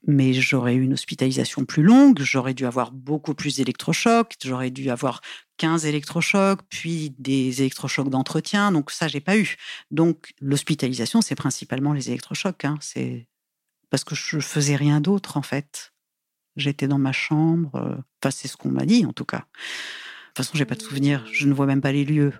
mais 0.07 0.33
j'aurais 0.33 0.73
eu 0.75 0.81
une 0.81 0.93
hospitalisation 0.93 1.65
plus 1.65 1.83
longue, 1.83 2.19
j'aurais 2.21 2.53
dû 2.53 2.65
avoir 2.65 2.91
beaucoup 2.91 3.35
plus 3.35 3.57
d'électrochocs, 3.57 4.35
j'aurais 4.43 4.71
dû 4.71 4.89
avoir 4.89 5.21
15 5.57 5.85
électrochocs, 5.85 6.61
puis 6.69 7.13
des 7.19 7.61
électrochocs 7.61 8.09
d'entretien, 8.09 8.71
donc 8.71 8.89
ça, 8.89 9.07
j'ai 9.07 9.19
pas 9.19 9.37
eu. 9.37 9.57
Donc 9.91 10.33
l'hospitalisation, 10.41 11.21
c'est 11.21 11.35
principalement 11.35 11.93
les 11.93 12.09
électrochocs, 12.09 12.65
hein. 12.65 12.77
c'est 12.81 13.27
parce 13.91 14.03
que 14.03 14.15
je 14.15 14.39
faisais 14.39 14.75
rien 14.75 15.01
d'autre 15.01 15.37
en 15.37 15.43
fait. 15.43 15.93
J'étais 16.55 16.87
dans 16.87 16.97
ma 16.97 17.11
chambre, 17.11 17.75
euh, 17.75 17.95
enfin 18.21 18.31
c'est 18.31 18.47
ce 18.47 18.57
qu'on 18.57 18.69
m'a 18.69 18.85
dit 18.85 19.05
en 19.05 19.13
tout 19.13 19.25
cas. 19.25 19.37
De 19.37 20.33
toute 20.33 20.37
façon, 20.37 20.57
j'ai 20.57 20.65
pas 20.65 20.75
de 20.75 20.81
souvenir, 20.81 21.25
je 21.31 21.47
ne 21.47 21.53
vois 21.53 21.65
même 21.65 21.81
pas 21.81 21.91
les 21.91 22.05
lieux. 22.05 22.33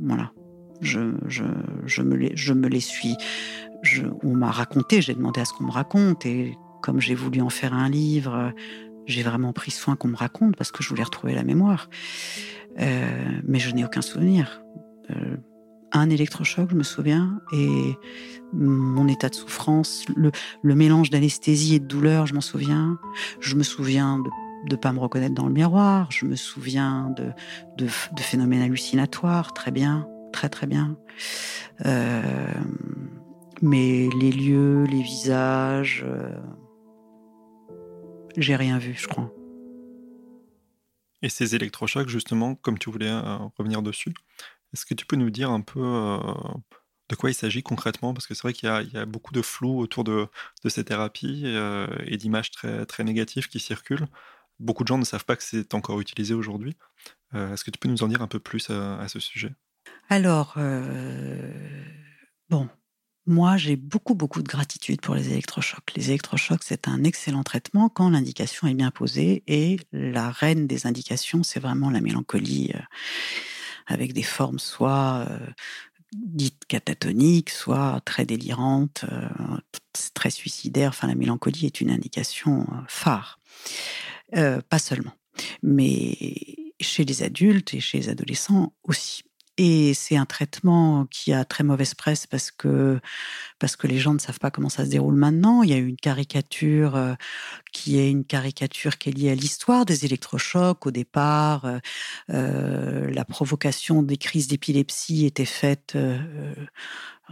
Voilà. 0.00 0.32
Je, 0.80 1.14
je, 1.26 2.02
me, 2.02 2.16
les, 2.16 2.36
je 2.36 2.52
me 2.52 2.68
les 2.68 2.80
suis. 2.80 3.16
On 4.22 4.34
m'a 4.34 4.50
raconté, 4.50 5.02
j'ai 5.02 5.14
demandé 5.14 5.40
à 5.40 5.44
ce 5.44 5.52
qu'on 5.52 5.64
me 5.64 5.70
raconte, 5.70 6.24
et 6.24 6.56
comme 6.82 7.00
j'ai 7.00 7.14
voulu 7.14 7.40
en 7.40 7.50
faire 7.50 7.74
un 7.74 7.88
livre, 7.88 8.52
j'ai 9.06 9.22
vraiment 9.22 9.52
pris 9.52 9.70
soin 9.70 9.96
qu'on 9.96 10.08
me 10.08 10.16
raconte 10.16 10.56
parce 10.56 10.70
que 10.70 10.82
je 10.82 10.88
voulais 10.88 11.02
retrouver 11.02 11.34
la 11.34 11.42
mémoire. 11.42 11.88
Euh, 12.78 13.40
mais 13.46 13.58
je 13.58 13.70
n'ai 13.74 13.84
aucun 13.84 14.02
souvenir. 14.02 14.62
Euh, 15.10 15.36
un 15.92 16.08
électrochoc, 16.08 16.70
je 16.70 16.76
me 16.76 16.84
souviens, 16.84 17.40
et 17.52 17.96
mon 18.52 19.08
état 19.08 19.28
de 19.28 19.34
souffrance, 19.34 20.04
le, 20.14 20.30
mélange 20.74 21.10
d'anesthésie 21.10 21.74
et 21.74 21.80
de 21.80 21.86
douleur, 21.86 22.26
je 22.26 22.34
m'en 22.34 22.40
souviens. 22.40 22.98
Je 23.40 23.56
me 23.56 23.64
souviens 23.64 24.20
de 24.20 24.30
ne 24.70 24.76
pas 24.76 24.92
me 24.92 25.00
reconnaître 25.00 25.34
dans 25.34 25.46
le 25.46 25.52
miroir. 25.52 26.08
Je 26.12 26.26
me 26.26 26.36
souviens 26.36 27.12
de, 27.76 27.86
phénomènes 28.20 28.62
hallucinatoires, 28.62 29.52
très 29.52 29.72
bien, 29.72 30.06
très 30.32 30.48
très 30.48 30.68
bien. 30.68 30.96
Euh, 31.86 32.22
mais 33.62 34.08
les 34.20 34.30
lieux, 34.30 34.84
les 34.84 35.02
visages, 35.02 36.06
j'ai 38.36 38.56
rien 38.56 38.78
vu, 38.78 38.94
je 38.94 39.08
crois. 39.08 39.32
Et 41.22 41.28
ces 41.28 41.54
électrochocs, 41.54 42.08
justement, 42.08 42.54
comme 42.54 42.78
tu 42.78 42.90
voulais 42.90 43.10
euh, 43.10 43.36
revenir 43.58 43.82
dessus, 43.82 44.14
est-ce 44.72 44.86
que 44.86 44.94
tu 44.94 45.04
peux 45.04 45.16
nous 45.16 45.30
dire 45.30 45.50
un 45.50 45.60
peu 45.60 45.80
euh, 45.82 46.18
de 47.08 47.16
quoi 47.16 47.30
il 47.30 47.34
s'agit 47.34 47.62
concrètement? 47.62 48.14
Parce 48.14 48.26
que 48.26 48.34
c'est 48.34 48.42
vrai 48.42 48.52
qu'il 48.52 48.68
y, 48.68 48.96
a 48.96 49.06
beaucoup 49.06 49.32
de 49.32 49.42
flou 49.42 49.78
autour 49.78 50.04
de, 50.04 50.28
ces 50.66 50.84
thérapies 50.84 51.42
euh, 51.44 51.86
et 52.06 52.16
d'images 52.16 52.50
très, 52.50 52.86
très 52.86 53.04
négatives 53.04 53.48
qui 53.48 53.60
circulent. 53.60 54.06
Beaucoup 54.58 54.84
de 54.84 54.88
gens 54.88 54.98
ne 54.98 55.04
savent 55.04 55.24
pas 55.24 55.36
que 55.36 55.42
c'est 55.42 55.74
encore 55.74 56.00
utilisé 56.00 56.34
aujourd'hui. 56.34 56.76
est-ce 57.34 57.64
que 57.64 57.70
tu 57.70 57.78
peux 57.78 57.88
nous 57.88 58.02
en 58.02 58.08
dire 58.08 58.20
un 58.20 58.26
peu 58.26 58.38
plus 58.38 58.68
à 58.68 59.08
ce 59.08 59.18
sujet? 59.18 59.54
Alors, 60.10 60.58
bon, 62.50 62.68
moi, 63.30 63.56
j'ai 63.56 63.76
beaucoup, 63.76 64.14
beaucoup 64.14 64.42
de 64.42 64.48
gratitude 64.48 65.00
pour 65.00 65.14
les 65.14 65.28
électrochocs. 65.28 65.92
Les 65.96 66.08
électrochocs, 66.08 66.62
c'est 66.64 66.88
un 66.88 67.04
excellent 67.04 67.44
traitement 67.44 67.88
quand 67.88 68.10
l'indication 68.10 68.66
est 68.66 68.74
bien 68.74 68.90
posée 68.90 69.44
et 69.46 69.78
la 69.92 70.30
reine 70.30 70.66
des 70.66 70.86
indications, 70.86 71.42
c'est 71.42 71.60
vraiment 71.60 71.90
la 71.90 72.00
mélancolie 72.00 72.72
euh, 72.74 72.80
avec 73.86 74.12
des 74.12 74.24
formes 74.24 74.58
soit 74.58 75.26
euh, 75.30 75.38
dites 76.12 76.64
catatoniques, 76.66 77.50
soit 77.50 78.00
très 78.04 78.26
délirantes, 78.26 79.04
euh, 79.12 79.28
très 80.12 80.30
suicidaires. 80.30 80.90
Enfin, 80.90 81.06
la 81.06 81.14
mélancolie 81.14 81.66
est 81.66 81.80
une 81.80 81.90
indication 81.90 82.66
phare. 82.88 83.38
pas 84.32 84.78
seulement, 84.80 85.14
mais 85.62 86.74
chez 86.80 87.04
les 87.04 87.22
adultes 87.22 87.74
et 87.74 87.80
chez 87.80 87.98
les 87.98 88.08
adolescents 88.08 88.72
aussi. 88.82 89.22
Et 89.62 89.92
c'est 89.92 90.16
un 90.16 90.24
traitement 90.24 91.04
qui 91.10 91.34
a 91.34 91.44
très 91.44 91.64
mauvaise 91.64 91.92
presse 91.92 92.26
parce 92.26 92.50
que, 92.50 92.98
parce 93.58 93.76
que 93.76 93.86
les 93.86 93.98
gens 93.98 94.14
ne 94.14 94.18
savent 94.18 94.38
pas 94.38 94.50
comment 94.50 94.70
ça 94.70 94.86
se 94.86 94.90
déroule 94.90 95.16
maintenant. 95.16 95.62
Il 95.62 95.68
y 95.68 95.74
a 95.74 95.76
eu 95.76 95.86
une 95.86 95.98
caricature 95.98 96.96
euh, 96.96 97.12
qui 97.70 97.98
est 97.98 98.10
une 98.10 98.24
caricature 98.24 98.96
qui 98.96 99.10
est 99.10 99.12
liée 99.12 99.30
à 99.30 99.34
l'histoire 99.34 99.84
des 99.84 100.06
électrochocs. 100.06 100.86
Au 100.86 100.90
départ, 100.90 101.66
euh, 101.66 101.78
euh, 102.30 103.10
la 103.10 103.26
provocation 103.26 104.02
des 104.02 104.16
crises 104.16 104.48
d'épilepsie 104.48 105.26
était 105.26 105.44
faite 105.44 105.94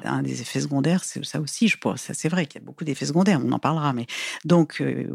un 0.04 0.22
des 0.22 0.40
effets 0.40 0.60
secondaires, 0.60 1.04
c'est 1.04 1.24
ça 1.24 1.40
aussi, 1.40 1.68
je 1.68 1.78
pense. 1.78 2.10
C'est 2.12 2.28
vrai 2.28 2.46
qu'il 2.46 2.60
y 2.60 2.64
a 2.64 2.66
beaucoup 2.66 2.84
d'effets 2.84 3.06
secondaires, 3.06 3.40
on 3.44 3.52
en 3.52 3.58
parlera. 3.58 3.92
Mais 3.92 4.06
donc 4.44 4.80
euh, 4.80 5.06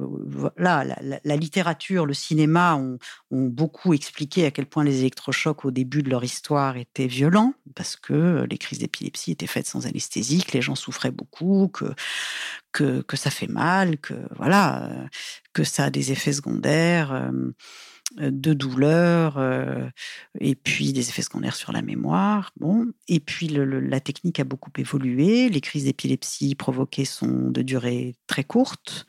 la, 0.58 1.36
littérature, 1.36 2.06
le 2.06 2.14
cinéma 2.14 2.76
ont, 2.76 2.98
beaucoup 3.32 3.94
expliqué 3.94 4.46
à 4.46 4.52
quel 4.52 4.66
point 4.66 4.84
les 4.84 5.00
électrochocs 5.00 5.66
au 5.66 5.72
début 5.72 6.04
de 6.04 6.10
leur 6.10 6.24
histoire 6.24 6.78
étaient 6.78 7.08
violents, 7.08 7.54
parce 7.76 7.96
que 7.96 8.46
les 8.50 8.58
crises 8.58 8.80
d'épilepsie 8.80 9.32
étaient 9.32 9.48
faites 9.48 9.68
sans 9.68 9.86
anesthésie, 9.86 10.44
que 10.44 10.54
les 10.54 10.62
gens 10.62 10.76
souffraient 10.76 11.12
beaucoup, 11.12 11.68
que 11.68 11.86
que, 12.74 13.16
ça 13.16 13.30
fait 13.30 13.48
mal, 13.48 13.98
que 14.00 14.14
voilà, 14.36 14.86
euh, 14.86 15.08
que 15.54 15.64
ça 15.64 15.86
a 15.86 15.90
des 15.90 16.12
effets 16.12 16.34
secondaires. 16.34 17.14
Euh, 17.14 17.52
de 18.18 18.54
douleur 18.54 19.38
euh, 19.38 19.90
et 20.40 20.56
puis 20.56 20.94
des 20.94 21.10
effets 21.10 21.22
secondaires 21.22 21.56
sur 21.56 21.72
la 21.72 21.82
mémoire. 21.82 22.52
Bon, 22.60 22.88
et 23.08 23.20
puis 23.20 23.48
la 23.48 24.00
technique 24.00 24.40
a 24.40 24.44
beaucoup 24.44 24.72
évolué. 24.78 25.50
Les 25.50 25.62
crises 25.62 25.86
d'épilepsie 25.86 26.56
provoquées 26.56 27.06
sont 27.06 27.50
de 27.50 27.62
durée 27.62 28.16
très 28.28 28.44
courte, 28.44 29.08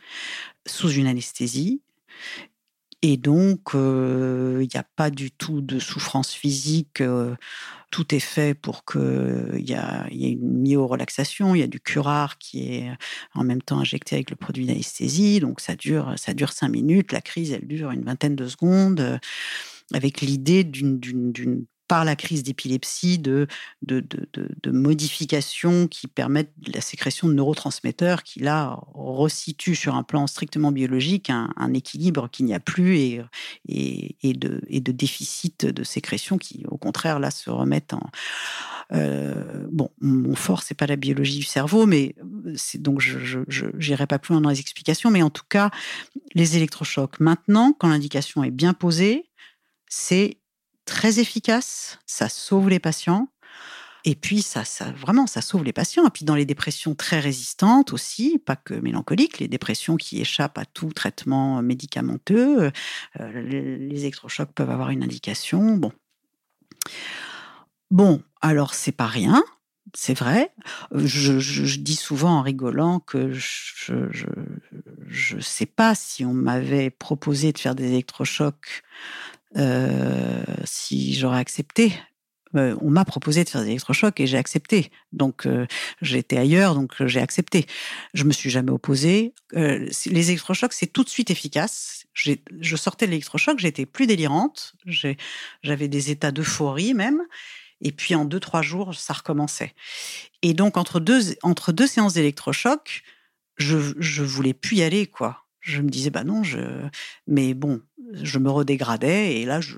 sous 0.66 0.90
une 0.90 1.06
anesthésie. 1.06 1.82
Et 3.06 3.18
donc, 3.18 3.72
il 3.74 4.66
n'y 4.66 4.80
a 4.80 4.86
pas 4.96 5.10
du 5.10 5.30
tout 5.30 5.60
de 5.60 5.78
souffrance 5.78 6.32
physique. 6.32 7.02
Tout 7.90 8.14
est 8.14 8.18
fait 8.18 8.54
pour 8.54 8.86
qu'il 8.86 9.60
y, 9.60 9.72
y 9.72 10.26
ait 10.26 10.30
une 10.30 10.62
myorelaxation. 10.62 11.54
Il 11.54 11.58
y 11.58 11.62
a 11.62 11.66
du 11.66 11.80
curare 11.80 12.38
qui 12.38 12.76
est 12.76 12.90
en 13.34 13.44
même 13.44 13.60
temps 13.60 13.78
injecté 13.78 14.14
avec 14.14 14.30
le 14.30 14.36
produit 14.36 14.64
d'anesthésie. 14.64 15.38
Donc, 15.40 15.60
ça 15.60 15.76
dure, 15.76 16.14
ça 16.16 16.32
dure 16.32 16.54
cinq 16.54 16.70
minutes. 16.70 17.12
La 17.12 17.20
crise, 17.20 17.52
elle 17.52 17.66
dure 17.66 17.90
une 17.90 18.04
vingtaine 18.04 18.36
de 18.36 18.48
secondes 18.48 19.20
avec 19.92 20.22
l'idée 20.22 20.64
d'une 20.64 20.98
par 21.88 22.04
la 22.04 22.16
crise 22.16 22.42
d'épilepsie 22.42 23.18
de, 23.18 23.46
de, 23.82 24.00
de, 24.00 24.70
modifications 24.70 25.86
qui 25.86 26.06
permettent 26.06 26.52
la 26.72 26.80
sécrétion 26.80 27.28
de 27.28 27.34
neurotransmetteurs 27.34 28.22
qui, 28.22 28.40
là, 28.40 28.80
resituent 28.94 29.76
sur 29.76 29.94
un 29.94 30.02
plan 30.02 30.26
strictement 30.26 30.72
biologique 30.72 31.30
un, 31.30 31.74
équilibre 31.74 32.28
qu'il 32.30 32.46
n'y 32.46 32.54
a 32.54 32.60
plus 32.60 32.96
et, 32.96 33.20
et, 33.68 34.32
de, 34.32 34.62
et 34.68 34.80
de 34.80 34.92
déficit 34.92 35.66
de 35.66 35.84
sécrétion 35.84 36.38
qui, 36.38 36.64
au 36.68 36.78
contraire, 36.78 37.18
là, 37.18 37.30
se 37.30 37.50
remettent 37.50 37.94
en... 37.94 38.10
Euh, 38.92 39.66
bon, 39.70 39.90
mon 40.00 40.34
fort, 40.34 40.62
c'est 40.62 40.74
pas 40.74 40.86
la 40.86 40.96
biologie 40.96 41.38
du 41.38 41.44
cerveau, 41.44 41.86
mais 41.86 42.14
c'est 42.54 42.80
donc 42.80 43.00
je 43.00 43.38
n'irai 43.94 44.06
pas 44.06 44.18
plus 44.18 44.34
loin 44.34 44.42
dans 44.42 44.50
les 44.50 44.60
explications, 44.60 45.10
mais 45.10 45.22
en 45.22 45.30
tout 45.30 45.44
cas, 45.48 45.70
les 46.34 46.56
électrochocs. 46.56 47.18
Maintenant, 47.20 47.72
quand 47.72 47.88
l'indication 47.88 48.44
est 48.44 48.50
bien 48.50 48.74
posée, 48.74 49.26
c'est 49.88 50.38
très 50.84 51.18
efficace, 51.18 51.98
ça 52.06 52.28
sauve 52.28 52.68
les 52.68 52.78
patients. 52.78 53.28
Et 54.06 54.14
puis, 54.14 54.42
ça, 54.42 54.62
vraiment, 54.92 55.26
ça 55.26 55.40
sauve 55.40 55.64
les 55.64 55.72
patients. 55.72 56.06
Et 56.06 56.10
puis, 56.10 56.26
dans 56.26 56.34
les 56.34 56.44
dépressions 56.44 56.94
très 56.94 57.20
résistantes 57.20 57.94
aussi, 57.94 58.38
pas 58.38 58.56
que 58.56 58.74
mélancoliques, 58.74 59.38
les 59.38 59.48
dépressions 59.48 59.96
qui 59.96 60.20
échappent 60.20 60.58
à 60.58 60.66
tout 60.66 60.92
traitement 60.92 61.62
médicamenteux, 61.62 62.70
euh, 63.20 63.42
les 63.42 64.00
électrochocs 64.00 64.52
peuvent 64.52 64.70
avoir 64.70 64.90
une 64.90 65.02
indication. 65.02 65.78
Bon. 65.78 65.92
Bon, 67.90 68.22
alors, 68.42 68.74
c'est 68.74 68.92
pas 68.92 69.06
rien. 69.06 69.42
C'est 69.94 70.18
vrai. 70.18 70.52
Je, 70.94 71.78
dis 71.78 71.96
souvent 71.96 72.38
en 72.38 72.42
rigolant 72.42 73.00
que 73.00 73.32
je 73.32 73.94
ne 73.94 75.40
sais 75.40 75.66
pas 75.66 75.94
si 75.94 76.24
on 76.24 76.34
m'avait 76.34 76.90
proposé 76.90 77.52
de 77.52 77.58
faire 77.58 77.74
des 77.74 77.88
électrochocs, 77.88 78.82
si 80.64 81.14
j'aurais 81.14 81.38
accepté. 81.38 81.92
Euh, 82.56 82.76
on 82.80 82.90
m'a 82.90 83.04
proposé 83.04 83.44
de 83.44 83.48
faire 83.48 83.62
des 83.62 83.70
électrochocs 83.70 84.20
et 84.20 84.26
j'ai 84.26 84.36
accepté. 84.36 84.90
Donc 85.12 85.46
euh, 85.46 85.66
j'étais 86.02 86.36
ailleurs, 86.36 86.74
donc 86.74 86.94
j'ai 87.06 87.20
accepté. 87.20 87.66
Je 88.14 88.24
me 88.24 88.32
suis 88.32 88.50
jamais 88.50 88.70
opposée. 88.70 89.32
les 89.52 90.30
électrochocs, 90.30 90.72
c'est 90.72 90.86
tout 90.86 91.04
de 91.04 91.08
suite 91.08 91.30
efficace. 91.30 92.04
Je 92.12 92.76
sortais 92.76 93.06
de 93.06 93.10
l'électrochoc, 93.10 93.58
j'étais 93.58 93.86
plus 93.86 94.06
délirante, 94.06 94.74
j'avais 94.86 95.88
des 95.88 96.10
états 96.10 96.30
d'euphorie 96.30 96.94
même. 96.94 97.22
Et 97.80 97.90
puis 97.90 98.14
en 98.14 98.24
deux, 98.24 98.40
trois 98.40 98.62
jours, 98.62 98.94
ça 98.94 99.14
recommençait. 99.14 99.74
Et 100.42 100.54
donc, 100.54 100.76
entre 100.76 101.00
deux, 101.00 101.86
séances 101.86 102.14
d'électrochoc, 102.14 103.02
je, 103.56 103.76
je 103.98 104.22
voulais 104.22 104.54
plus 104.54 104.76
y 104.76 104.82
aller, 104.82 105.06
quoi. 105.06 105.43
Je 105.64 105.80
me 105.80 105.88
disais, 105.88 106.10
bah 106.10 106.24
non, 106.24 106.42
je. 106.42 106.58
Mais 107.26 107.54
bon, 107.54 107.80
je 108.12 108.38
me 108.38 108.50
redégradais 108.50 109.40
et 109.40 109.46
là, 109.46 109.60
je, 109.60 109.76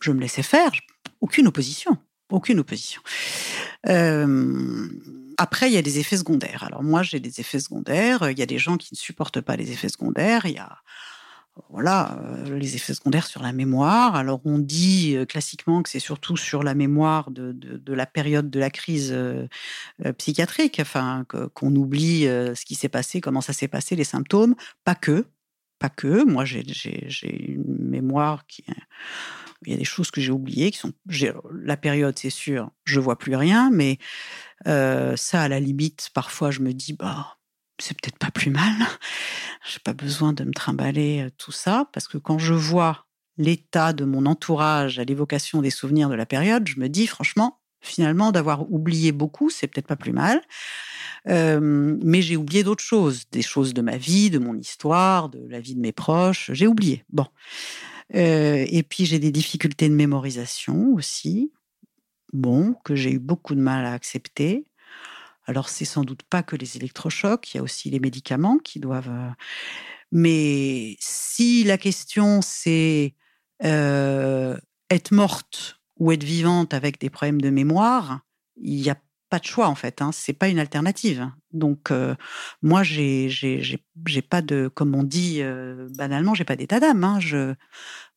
je 0.00 0.12
me 0.12 0.20
laissais 0.20 0.42
faire. 0.42 0.72
Aucune 1.20 1.46
opposition. 1.46 1.98
Aucune 2.30 2.60
opposition. 2.60 3.02
Après, 3.84 5.70
il 5.70 5.74
y 5.74 5.78
a 5.78 5.82
des 5.82 5.98
effets 5.98 6.16
secondaires. 6.16 6.64
Alors 6.64 6.82
moi, 6.82 7.02
j'ai 7.02 7.20
des 7.20 7.40
effets 7.40 7.60
secondaires. 7.60 8.30
Il 8.30 8.38
y 8.38 8.42
a 8.42 8.46
des 8.46 8.58
gens 8.58 8.76
qui 8.76 8.94
ne 8.94 8.98
supportent 8.98 9.40
pas 9.40 9.56
les 9.56 9.72
effets 9.72 9.88
secondaires. 9.88 10.46
Il 10.46 10.52
y 10.52 10.58
a 10.58 10.78
voilà, 11.68 12.18
euh, 12.22 12.58
les 12.58 12.76
effets 12.76 12.94
secondaires 12.94 13.26
sur 13.26 13.42
la 13.42 13.52
mémoire. 13.52 14.14
Alors 14.14 14.40
on 14.44 14.58
dit 14.58 15.16
euh, 15.16 15.24
classiquement 15.24 15.82
que 15.82 15.88
c'est 15.88 15.98
surtout 16.00 16.36
sur 16.36 16.62
la 16.62 16.74
mémoire 16.74 17.30
de, 17.30 17.54
la 17.92 18.06
période 18.06 18.50
de 18.50 18.60
la 18.60 18.70
crise 18.70 19.10
euh, 19.12 19.46
psychiatrique, 20.18 20.78
enfin 20.80 21.24
qu'on 21.54 21.74
oublie 21.74 22.22
ce 22.22 22.64
qui 22.64 22.74
s'est 22.74 22.88
passé, 22.88 23.20
comment 23.20 23.40
ça 23.40 23.52
s'est 23.52 23.68
passé, 23.68 23.96
les 23.96 24.04
symptômes. 24.04 24.54
Pas 24.84 24.94
que, 24.94 25.26
pas 25.78 25.88
que. 25.90 26.24
Moi 26.24 26.44
j'ai 26.44 26.64
une 27.52 27.88
mémoire 27.88 28.46
qui 28.46 28.64
il 29.66 29.72
y 29.72 29.74
a 29.74 29.78
des 29.78 29.84
choses 29.84 30.10
que 30.10 30.22
j'ai 30.22 30.32
oubliées 30.32 30.70
qui 30.70 30.78
sont 30.78 30.92
la 31.52 31.76
période 31.76 32.18
c'est 32.18 32.30
sûr 32.30 32.70
je 32.84 32.98
vois 32.98 33.18
plus 33.18 33.36
rien 33.36 33.70
mais 33.70 33.98
ça 34.64 35.42
à 35.42 35.48
la 35.48 35.60
limite 35.60 36.08
parfois 36.14 36.50
je 36.50 36.60
me 36.60 36.72
dis 36.72 36.94
bah 36.94 37.39
c'est 37.80 38.00
peut-être 38.00 38.18
pas 38.18 38.30
plus 38.30 38.50
mal. 38.50 38.74
J'ai 39.70 39.80
pas 39.80 39.92
besoin 39.92 40.32
de 40.32 40.44
me 40.44 40.52
trimballer 40.52 41.22
euh, 41.26 41.30
tout 41.36 41.52
ça 41.52 41.88
parce 41.92 42.08
que 42.08 42.18
quand 42.18 42.38
je 42.38 42.54
vois 42.54 43.06
l'état 43.38 43.92
de 43.92 44.04
mon 44.04 44.26
entourage 44.26 44.98
à 44.98 45.04
l'évocation 45.04 45.62
des 45.62 45.70
souvenirs 45.70 46.08
de 46.08 46.14
la 46.14 46.26
période, 46.26 46.66
je 46.68 46.78
me 46.78 46.88
dis 46.88 47.06
franchement, 47.06 47.60
finalement, 47.80 48.32
d'avoir 48.32 48.70
oublié 48.70 49.12
beaucoup, 49.12 49.50
c'est 49.50 49.66
peut-être 49.66 49.86
pas 49.86 49.96
plus 49.96 50.12
mal. 50.12 50.40
Euh, 51.28 51.60
mais 52.02 52.22
j'ai 52.22 52.36
oublié 52.36 52.62
d'autres 52.62 52.84
choses, 52.84 53.24
des 53.30 53.42
choses 53.42 53.74
de 53.74 53.82
ma 53.82 53.96
vie, 53.96 54.30
de 54.30 54.38
mon 54.38 54.54
histoire, 54.54 55.28
de 55.28 55.46
la 55.48 55.60
vie 55.60 55.74
de 55.74 55.80
mes 55.80 55.92
proches. 55.92 56.50
J'ai 56.52 56.66
oublié. 56.66 57.04
Bon. 57.10 57.26
Euh, 58.14 58.64
et 58.68 58.82
puis 58.82 59.06
j'ai 59.06 59.18
des 59.18 59.32
difficultés 59.32 59.88
de 59.88 59.94
mémorisation 59.94 60.94
aussi. 60.94 61.52
Bon, 62.32 62.74
que 62.84 62.94
j'ai 62.94 63.12
eu 63.12 63.18
beaucoup 63.18 63.54
de 63.54 63.60
mal 63.60 63.84
à 63.84 63.92
accepter. 63.92 64.64
Alors, 65.50 65.68
c'est 65.68 65.84
sans 65.84 66.04
doute 66.04 66.22
pas 66.22 66.44
que 66.44 66.54
les 66.54 66.76
électrochocs, 66.76 67.52
il 67.52 67.56
y 67.56 67.60
a 67.60 67.62
aussi 67.64 67.90
les 67.90 67.98
médicaments 67.98 68.58
qui 68.58 68.78
doivent. 68.78 69.10
Euh, 69.10 69.30
mais 70.12 70.96
si 71.00 71.64
la 71.64 71.76
question 71.76 72.40
c'est 72.40 73.16
euh, 73.64 74.56
être 74.90 75.10
morte 75.10 75.80
ou 75.98 76.12
être 76.12 76.22
vivante 76.22 76.72
avec 76.72 77.00
des 77.00 77.10
problèmes 77.10 77.40
de 77.40 77.50
mémoire, 77.50 78.20
il 78.62 78.80
n'y 78.80 78.90
a 78.90 78.96
pas 79.30 79.38
de 79.38 79.44
choix 79.44 79.68
en 79.68 79.74
fait. 79.74 80.02
Hein. 80.02 80.10
C'est 80.12 80.32
pas 80.32 80.48
une 80.48 80.58
alternative. 80.58 81.30
Donc 81.52 81.90
euh, 81.90 82.14
moi 82.62 82.82
j'ai 82.82 83.28
j'ai 83.28 84.22
pas 84.22 84.42
de 84.42 84.68
comme 84.68 84.94
on 84.94 85.04
dit 85.04 85.38
euh, 85.40 85.88
banalement 85.96 86.34
j'ai 86.34 86.44
pas 86.44 86.56
d'état 86.56 86.80
d'âme. 86.80 87.04
Hein. 87.04 87.18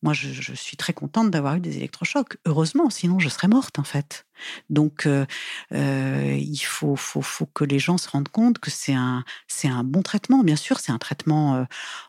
Moi 0.02 0.14
je, 0.14 0.54
suis 0.54 0.76
très 0.76 0.92
contente 0.92 1.32
d'avoir 1.32 1.56
eu 1.56 1.60
des 1.62 1.78
électrochocs. 1.78 2.38
Heureusement, 2.46 2.90
sinon 2.90 3.20
je 3.20 3.30
serais 3.30 3.48
morte 3.48 3.80
en 3.80 3.84
fait. 3.84 4.26
Donc 4.70 5.06
euh, 5.06 5.26
il 5.72 6.60
faut, 6.60 6.96
faut 6.96 7.22
faut 7.22 7.46
que 7.46 7.64
les 7.64 7.80
gens 7.80 7.98
se 7.98 8.10
rendent 8.10 8.30
compte 8.30 8.60
que 8.60 8.72
c'est 8.72 8.94
un 8.94 9.24
c'est 9.48 9.70
un 9.70 9.84
bon 9.84 10.02
traitement. 10.02 10.44
Bien 10.44 10.58
sûr 10.58 10.80
c'est 10.80 10.92
un 10.92 10.98
traitement 10.98 11.66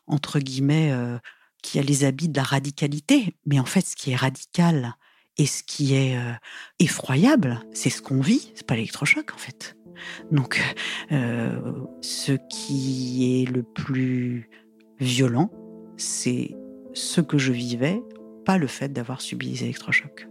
entre 0.06 0.40
guillemets 0.40 0.92
qui 1.62 1.78
a 1.78 1.82
les 1.82 2.04
habits 2.04 2.28
de 2.28 2.36
la 2.36 2.42
radicalité, 2.42 3.36
mais 3.46 3.60
en 3.60 3.64
fait 3.66 3.86
ce 3.86 3.96
qui 3.96 4.12
est 4.12 4.16
radical 4.16 4.96
et 5.38 5.46
ce 5.46 5.62
qui 5.62 5.94
est 5.94 6.16
euh, 6.16 6.32
effroyable, 6.78 7.60
c'est 7.72 7.90
ce 7.90 8.02
qu'on 8.02 8.20
vit, 8.20 8.52
c'est 8.54 8.66
pas 8.66 8.76
l'électrochoc 8.76 9.32
en 9.34 9.38
fait. 9.38 9.76
Donc, 10.30 10.60
euh, 11.12 11.60
ce 12.00 12.32
qui 12.50 13.42
est 13.42 13.50
le 13.50 13.62
plus 13.62 14.48
violent, 14.98 15.50
c'est 15.96 16.54
ce 16.92 17.20
que 17.20 17.38
je 17.38 17.52
vivais, 17.52 18.02
pas 18.44 18.58
le 18.58 18.66
fait 18.66 18.92
d'avoir 18.92 19.20
subi 19.20 19.50
les 19.50 19.64
électrochocs. 19.64 20.28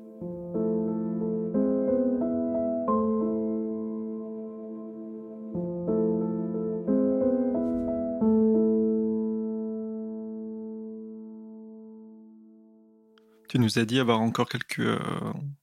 Tu 13.54 13.60
nous 13.60 13.78
as 13.78 13.86
dit 13.86 14.00
avoir 14.00 14.20
encore 14.20 14.50
quelques 14.50 14.80
euh, 14.80 15.00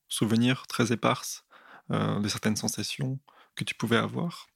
souvenirs 0.08 0.68
très 0.68 0.92
éparses 0.92 1.44
euh, 1.90 2.20
de 2.20 2.28
certaines 2.28 2.54
sensations 2.54 3.18
que 3.56 3.64
tu 3.64 3.74
pouvais 3.74 3.96
avoir. 3.96 4.46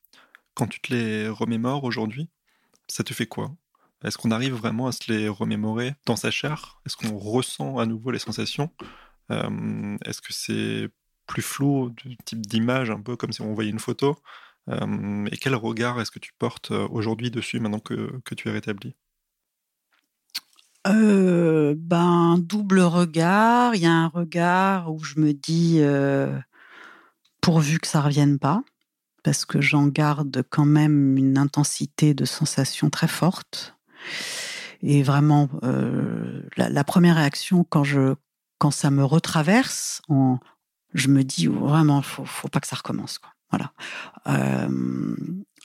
Quand 0.54 0.68
tu 0.68 0.80
te 0.80 0.94
les 0.94 1.28
remémores 1.28 1.82
aujourd'hui, 1.82 2.30
ça 2.86 3.02
te 3.02 3.12
fait 3.12 3.26
quoi? 3.26 3.50
Est-ce 4.04 4.18
qu'on 4.18 4.30
arrive 4.30 4.54
vraiment 4.54 4.86
à 4.86 4.92
se 4.92 5.12
les 5.12 5.28
remémorer 5.28 5.96
dans 6.06 6.14
sa 6.14 6.30
chair? 6.30 6.80
Est-ce 6.86 6.96
qu'on 6.96 7.18
ressent 7.18 7.78
à 7.78 7.86
nouveau 7.86 8.12
les 8.12 8.20
sensations? 8.20 8.70
Euh, 9.32 9.96
Est-ce 10.04 10.22
que 10.22 10.32
c'est 10.32 10.88
plus 11.26 11.42
flou, 11.42 11.90
du 11.90 12.16
type 12.18 12.46
d'image, 12.46 12.88
un 12.88 13.00
peu 13.00 13.16
comme 13.16 13.32
si 13.32 13.42
on 13.42 13.52
voyait 13.52 13.70
une 13.70 13.80
photo? 13.80 14.16
Et 14.70 15.36
quel 15.38 15.56
regard 15.56 16.00
est-ce 16.00 16.12
que 16.12 16.20
tu 16.20 16.32
portes 16.38 16.70
aujourd'hui 16.70 17.32
dessus 17.32 17.58
maintenant 17.58 17.80
que, 17.80 18.20
que 18.24 18.36
tu 18.36 18.48
es 18.48 18.52
rétabli? 18.52 18.94
Euh, 20.86 21.74
ben, 21.76 22.38
double 22.38 22.80
regard. 22.80 23.74
Il 23.74 23.82
y 23.82 23.86
a 23.86 23.92
un 23.92 24.08
regard 24.08 24.92
où 24.92 25.02
je 25.02 25.18
me 25.18 25.32
dis, 25.32 25.78
euh, 25.80 26.38
pourvu 27.40 27.78
que 27.78 27.86
ça 27.86 28.00
revienne 28.00 28.38
pas, 28.38 28.62
parce 29.22 29.44
que 29.44 29.60
j'en 29.60 29.86
garde 29.86 30.42
quand 30.50 30.66
même 30.66 31.16
une 31.16 31.38
intensité 31.38 32.14
de 32.14 32.24
sensation 32.24 32.90
très 32.90 33.08
forte. 33.08 33.76
Et 34.82 35.02
vraiment, 35.02 35.48
euh, 35.62 36.42
la, 36.56 36.84
première 36.84 37.16
réaction 37.16 37.64
quand 37.64 38.70
ça 38.70 38.90
me 38.90 39.04
retraverse, 39.04 40.02
je 40.92 41.08
me 41.08 41.24
dis 41.24 41.46
vraiment, 41.46 42.02
faut, 42.02 42.26
faut 42.26 42.48
pas 42.48 42.60
que 42.60 42.66
ça 42.66 42.76
recommence. 42.76 43.18
Quoi. 43.18 43.30
Voilà. 43.50 43.72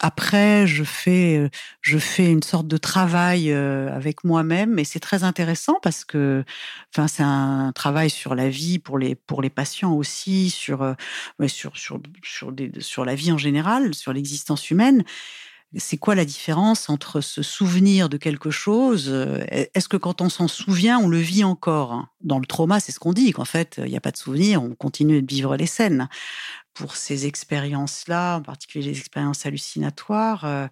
Euh, 0.02 0.08
après, 0.08 0.68
je 0.68 0.84
fais, 0.84 1.50
je 1.82 1.98
fais 1.98 2.32
une 2.32 2.44
sorte 2.44 2.68
de 2.68 2.78
travail 2.78 3.52
euh, 3.52 3.94
avec 3.94 4.24
moi-même, 4.24 4.80
et 4.80 4.84
c'est 4.84 5.00
très 5.00 5.24
intéressant 5.24 5.78
parce 5.82 6.06
que, 6.06 6.44
enfin, 6.94 7.08
c'est 7.08 7.24
un 7.24 7.72
travail 7.74 8.10
sur 8.10 8.36
la 8.36 8.50
vie 8.50 8.80
pour 8.80 8.98
les 8.98 9.16
pour 9.16 9.42
les 9.42 9.50
patients 9.50 9.94
aussi, 9.94 10.50
sur 10.50 10.82
euh, 10.84 10.94
sur 11.48 11.76
sur 11.78 12.02
sur 12.80 13.06
la 13.06 13.16
vie 13.16 13.32
en 13.32 13.38
général, 13.38 13.94
sur 13.94 14.14
l'existence 14.14 14.70
humaine 14.72 15.04
c'est 15.76 15.98
quoi 15.98 16.16
la 16.16 16.26
différence 16.26 16.90
entre 16.90 17.22
se 17.22 17.44
souvenir 17.44 18.10
de 18.10 18.18
quelque 18.18 18.50
chose 18.50 19.10
Est-ce 19.50 19.88
que 19.88 19.98
quand 19.98 20.22
on 20.22 20.30
s'en 20.30 20.48
souvient, 20.48 20.98
on 20.98 21.08
le 21.08 21.20
vit 21.20 21.44
encore? 21.44 22.08
Dans 22.22 22.40
le 22.40 22.46
trauma, 22.46 22.80
c'est 22.80 22.92
ce 22.92 23.00
qu'on 23.00 23.14
dit, 23.14 23.32
qu'en 23.32 23.46
fait, 23.46 23.80
il 23.84 23.92
n'y 23.92 23.98
a 23.98 24.02
pas 24.02 24.12
de 24.12 24.18
souvenir, 24.18 24.64
on 24.64 24.74
continue 24.74 25.22
de 25.22 25.32
vivre 25.32 25.56
les 25.56 25.68
scènes. 25.68 26.10
Pour 26.74 26.96
ces 26.96 27.28
expériences-là, 27.28 28.38
en 28.38 28.42
particulier 28.42 28.92
les 28.92 29.00
expériences 29.00 29.46
hallucinatoires, 29.46 30.46
euh, 30.46 30.68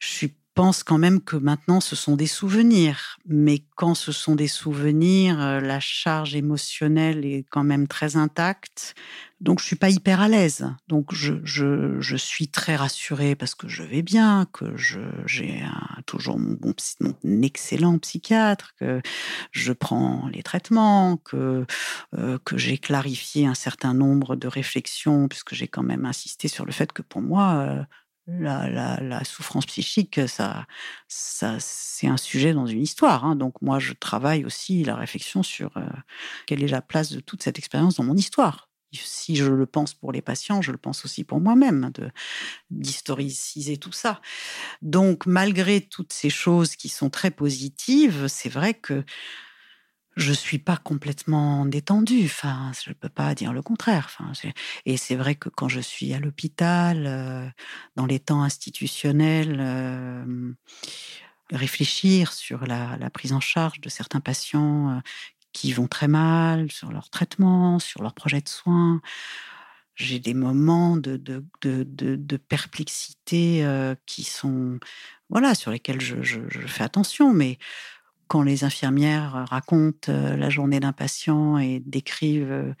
je 0.00 0.08
suis 0.08 0.34
pense 0.54 0.82
quand 0.84 0.98
même 0.98 1.20
que 1.20 1.36
maintenant 1.36 1.80
ce 1.80 1.96
sont 1.96 2.16
des 2.16 2.26
souvenirs, 2.26 3.18
mais 3.26 3.64
quand 3.76 3.94
ce 3.94 4.12
sont 4.12 4.36
des 4.36 4.48
souvenirs, 4.48 5.40
euh, 5.40 5.60
la 5.60 5.80
charge 5.80 6.34
émotionnelle 6.34 7.24
est 7.24 7.44
quand 7.50 7.64
même 7.64 7.88
très 7.88 8.16
intacte. 8.16 8.94
Donc 9.40 9.58
je 9.58 9.64
suis 9.64 9.76
pas 9.76 9.90
hyper 9.90 10.20
à 10.20 10.28
l'aise. 10.28 10.66
Donc 10.88 11.12
je, 11.12 11.34
je, 11.44 12.00
je, 12.00 12.16
suis 12.16 12.48
très 12.48 12.76
rassurée 12.76 13.34
parce 13.34 13.54
que 13.54 13.68
je 13.68 13.82
vais 13.82 14.00
bien, 14.00 14.46
que 14.52 14.74
j'ai 14.76 15.62
toujours 16.06 16.38
mon, 16.38 16.56
excellent 17.42 17.98
psychiatre, 17.98 18.74
que 18.80 19.02
je 19.50 19.72
prends 19.72 20.28
les 20.32 20.42
traitements, 20.42 21.18
que, 21.18 21.66
euh, 22.16 22.38
que 22.44 22.56
j'ai 22.56 22.78
clarifié 22.78 23.46
un 23.46 23.54
certain 23.54 23.92
nombre 23.92 24.36
de 24.36 24.48
réflexions, 24.48 25.28
puisque 25.28 25.54
j'ai 25.54 25.68
quand 25.68 25.82
même 25.82 26.06
insisté 26.06 26.48
sur 26.48 26.64
le 26.64 26.72
fait 26.72 26.92
que 26.92 27.02
pour 27.02 27.20
moi, 27.20 27.66
euh, 27.68 27.82
la, 28.26 29.24
souffrance 29.24 29.66
psychique, 29.66 30.20
ça, 30.28 30.66
ça 31.08 31.56
c'est 31.58 32.06
un 32.06 32.16
sujet 32.16 32.54
dans 32.54 32.66
une 32.66 32.82
histoire. 32.82 33.24
Hein. 33.24 33.36
Donc 33.36 33.60
moi, 33.62 33.78
je 33.78 33.92
travaille 33.92 34.44
aussi 34.44 34.84
la 34.84 34.96
réflexion 34.96 35.42
sur 35.42 35.76
euh, 35.76 35.82
quelle 36.46 36.62
est 36.62 36.68
la 36.68 36.82
place 36.82 37.12
de 37.12 37.20
toute 37.20 37.42
cette 37.42 37.58
expérience 37.58 37.96
dans 37.96 38.04
mon 38.04 38.16
histoire. 38.16 38.68
Si 38.92 39.34
je 39.34 39.50
le 39.50 39.66
pense 39.66 39.92
pour 39.92 40.12
les 40.12 40.22
patients, 40.22 40.62
je 40.62 40.70
le 40.70 40.78
pense 40.78 41.04
aussi 41.04 41.24
pour 41.24 41.40
moi-même, 41.40 41.90
d'historiciser 42.70 43.76
tout 43.76 43.90
ça. 43.90 44.20
Donc 44.82 45.26
malgré 45.26 45.80
toutes 45.80 46.12
ces 46.12 46.30
choses 46.30 46.76
qui 46.76 46.88
sont 46.88 47.10
très 47.10 47.32
positives, 47.32 48.28
c'est 48.28 48.48
vrai 48.48 48.74
que 48.74 49.04
je 50.16 50.32
suis 50.32 50.58
pas 50.58 50.76
complètement 50.76 51.66
détendue. 51.66 52.24
Enfin, 52.26 52.70
je 52.84 52.92
peux 52.92 53.08
pas 53.08 53.34
dire 53.34 53.52
le 53.52 53.62
contraire. 53.62 54.16
Et 54.86 54.96
c'est 54.96 55.16
vrai 55.16 55.34
que 55.34 55.48
quand 55.48 55.68
je 55.68 55.80
suis 55.80 56.14
à 56.14 56.20
l'hôpital, 56.20 57.04
euh, 57.06 57.48
dans 57.96 58.06
les 58.06 58.20
temps 58.20 58.42
institutionnels, 58.42 59.58
euh, 59.60 60.52
réfléchir 61.50 62.32
sur 62.32 62.66
la, 62.66 63.10
prise 63.10 63.32
en 63.32 63.40
charge 63.40 63.80
de 63.80 63.88
certains 63.88 64.20
patients 64.20 64.90
euh, 64.90 65.00
qui 65.52 65.72
vont 65.72 65.88
très 65.88 66.08
mal, 66.08 66.70
sur 66.70 66.92
leur 66.92 67.10
traitement, 67.10 67.78
sur 67.78 68.02
leur 68.02 68.14
projet 68.14 68.40
de 68.40 68.48
soins. 68.48 69.00
J'ai 69.96 70.18
des 70.18 70.34
moments 70.34 70.96
de, 70.96 71.16
perplexité 72.48 73.64
qui 74.06 74.24
sont, 74.24 74.80
voilà, 75.30 75.54
sur 75.54 75.70
lesquels 75.70 76.00
je, 76.00 76.20
je, 76.20 76.40
je 76.48 76.66
fais 76.66 76.82
attention, 76.82 77.32
mais 77.32 77.58
quand 78.28 78.42
les 78.42 78.64
infirmières 78.64 79.46
racontent 79.48 80.10
euh, 80.10 80.36
la 80.36 80.50
journée 80.50 80.80
d'un 80.80 80.92
patient 80.92 81.58
et 81.58 81.80
décrivent 81.80 82.50
euh, 82.50 82.74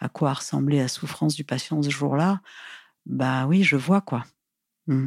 à 0.00 0.08
quoi 0.08 0.32
ressemblait 0.34 0.78
la 0.78 0.88
souffrance 0.88 1.34
du 1.34 1.44
patient 1.44 1.82
ce 1.82 1.90
jour-là, 1.90 2.40
bah 3.06 3.46
oui, 3.46 3.62
je 3.62 3.76
vois 3.76 4.00
quoi. 4.00 4.24
Mmh. 4.86 5.06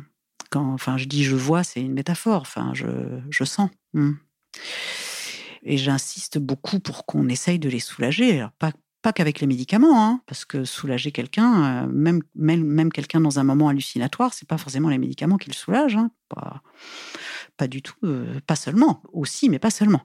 Quand, 0.50 0.74
enfin, 0.74 0.98
je 0.98 1.06
dis 1.06 1.24
je 1.24 1.36
vois, 1.36 1.64
c'est 1.64 1.82
une 1.82 1.94
métaphore. 1.94 2.42
Enfin, 2.42 2.74
je, 2.74 2.88
je 3.30 3.44
sens. 3.44 3.70
Mmh. 3.94 4.14
Et 5.64 5.78
j'insiste 5.78 6.38
beaucoup 6.38 6.80
pour 6.80 7.06
qu'on 7.06 7.30
essaye 7.30 7.60
de 7.60 7.70
les 7.70 7.80
soulager. 7.80 8.40
Alors, 8.40 8.52
pas, 8.52 8.72
pas 9.04 9.14
qu'avec 9.14 9.42
les 9.42 9.48
médicaments, 9.48 10.02
hein, 10.02 10.22
parce 10.26 10.46
que 10.46 10.64
soulager 10.64 11.12
quelqu'un, 11.12 11.84
euh, 11.84 11.88
même, 11.92 12.24
même, 12.36 12.64
même 12.64 12.92
quelqu'un 12.92 13.20
dans 13.20 13.38
un 13.38 13.44
moment 13.44 13.68
hallucinatoire, 13.68 14.34
c'est 14.34 14.48
pas 14.48 14.58
forcément 14.58 14.90
les 14.90 14.98
médicaments 14.98 15.38
qui 15.38 15.50
le 15.50 15.56
soulagent. 15.56 15.98
Hein, 15.98 16.10
pas, 17.58 17.68
du 17.68 17.84
tout, 17.84 17.96
euh, 18.04 18.40
pas 18.48 18.56
seulement, 18.56 19.04
aussi, 19.12 19.50
mais 19.50 19.60
pas 19.60 19.70
seulement. 19.70 20.02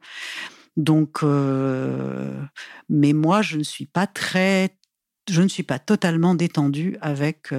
Donc, 0.77 1.21
euh, 1.23 2.43
mais 2.89 3.13
moi, 3.13 3.41
je 3.41 3.57
ne 3.57 3.63
suis 3.63 3.87
pas 3.87 4.09
très, 4.09 4.77
je 5.31 5.43
ne 5.43 5.49
suis 5.49 5.63
pas 5.63 5.79
totalement 5.79 6.35
détendue 6.35 6.99
avec 7.01 7.53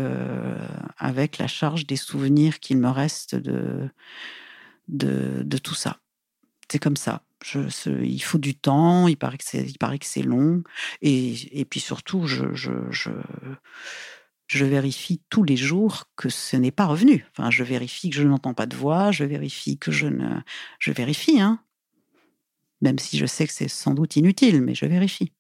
avec 0.98 1.38
la 1.38 1.48
charge 1.48 1.88
des 1.88 1.96
souvenirs 1.96 2.60
qu'il 2.60 2.78
me 2.78 2.90
reste 2.90 3.36
de 3.36 3.90
de, 4.88 5.44
de 5.44 5.58
tout 5.58 5.76
ça. 5.76 5.98
C'est 6.72 6.80
comme 6.80 6.98
ça. 6.98 7.24
Il 7.86 8.24
faut 8.24 8.38
du 8.38 8.56
temps. 8.56 9.08
Il 9.08 9.18
paraît 9.18 9.38
que 9.38 9.46
c'est, 9.46 9.64
il 9.64 9.78
paraît 9.78 10.00
que 10.00 10.06
c'est 10.06 10.24
long. 10.24 10.64
Et, 11.02 11.60
et 11.60 11.66
puis 11.66 11.80
surtout, 11.80 12.28
je, 12.28 12.54
je, 12.54 12.72
je 12.92 13.12
je 14.48 14.66
vérifie 14.66 15.22
tous 15.30 15.44
les 15.44 15.58
jours 15.58 16.06
que 16.16 16.30
ce 16.30 16.58
n'est 16.58 16.72
pas 16.72 16.88
revenu. 16.88 17.26
Enfin, 17.32 17.52
je 17.52 17.64
vérifie 17.64 18.10
que 18.10 18.16
je 18.16 18.24
n'entends 18.24 18.56
pas 18.56 18.66
de 18.66 18.76
voix, 18.76 19.12
je 19.12 19.24
vérifie 19.24 19.78
que 19.78 19.92
je 19.92 20.08
ne... 20.08 20.42
Je 20.80 20.92
vérifie, 20.92 21.40
hein. 21.40 21.60
Même 22.82 22.98
si 22.98 23.18
je 23.18 23.28
sais 23.28 23.46
que 23.46 23.54
c'est 23.54 23.68
sans 23.68 23.94
doute 23.94 24.16
inutile, 24.16 24.62
mais 24.62 24.74
je 24.74 24.86
vérifie. 24.86 25.34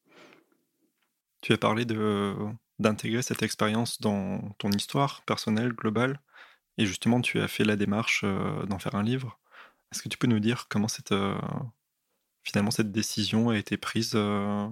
Tu 1.41 1.53
as 1.53 1.57
parlé 1.57 1.85
de 1.85 2.35
d'intégrer 2.77 3.21
cette 3.21 3.43
expérience 3.43 3.99
dans 3.99 4.39
ton 4.57 4.71
histoire 4.71 5.21
personnelle, 5.23 5.73
globale, 5.73 6.21
et 6.77 6.85
justement 6.85 7.19
tu 7.19 7.41
as 7.41 7.49
fait 7.49 7.65
la 7.65 7.75
démarche 7.75 8.21
euh, 8.23 8.65
d'en 8.67 8.79
faire 8.79 8.95
un 8.95 9.03
livre. 9.03 9.37
Est-ce 9.91 10.01
que 10.01 10.07
tu 10.07 10.17
peux 10.17 10.27
nous 10.27 10.39
dire 10.39 10.67
comment 10.69 10.87
cette, 10.87 11.11
euh, 11.11 11.35
finalement 12.49 12.71
cette 12.71 12.91
décision 12.91 13.49
a 13.49 13.57
été 13.57 13.77
prise 13.77 14.13
euh, 14.15 14.67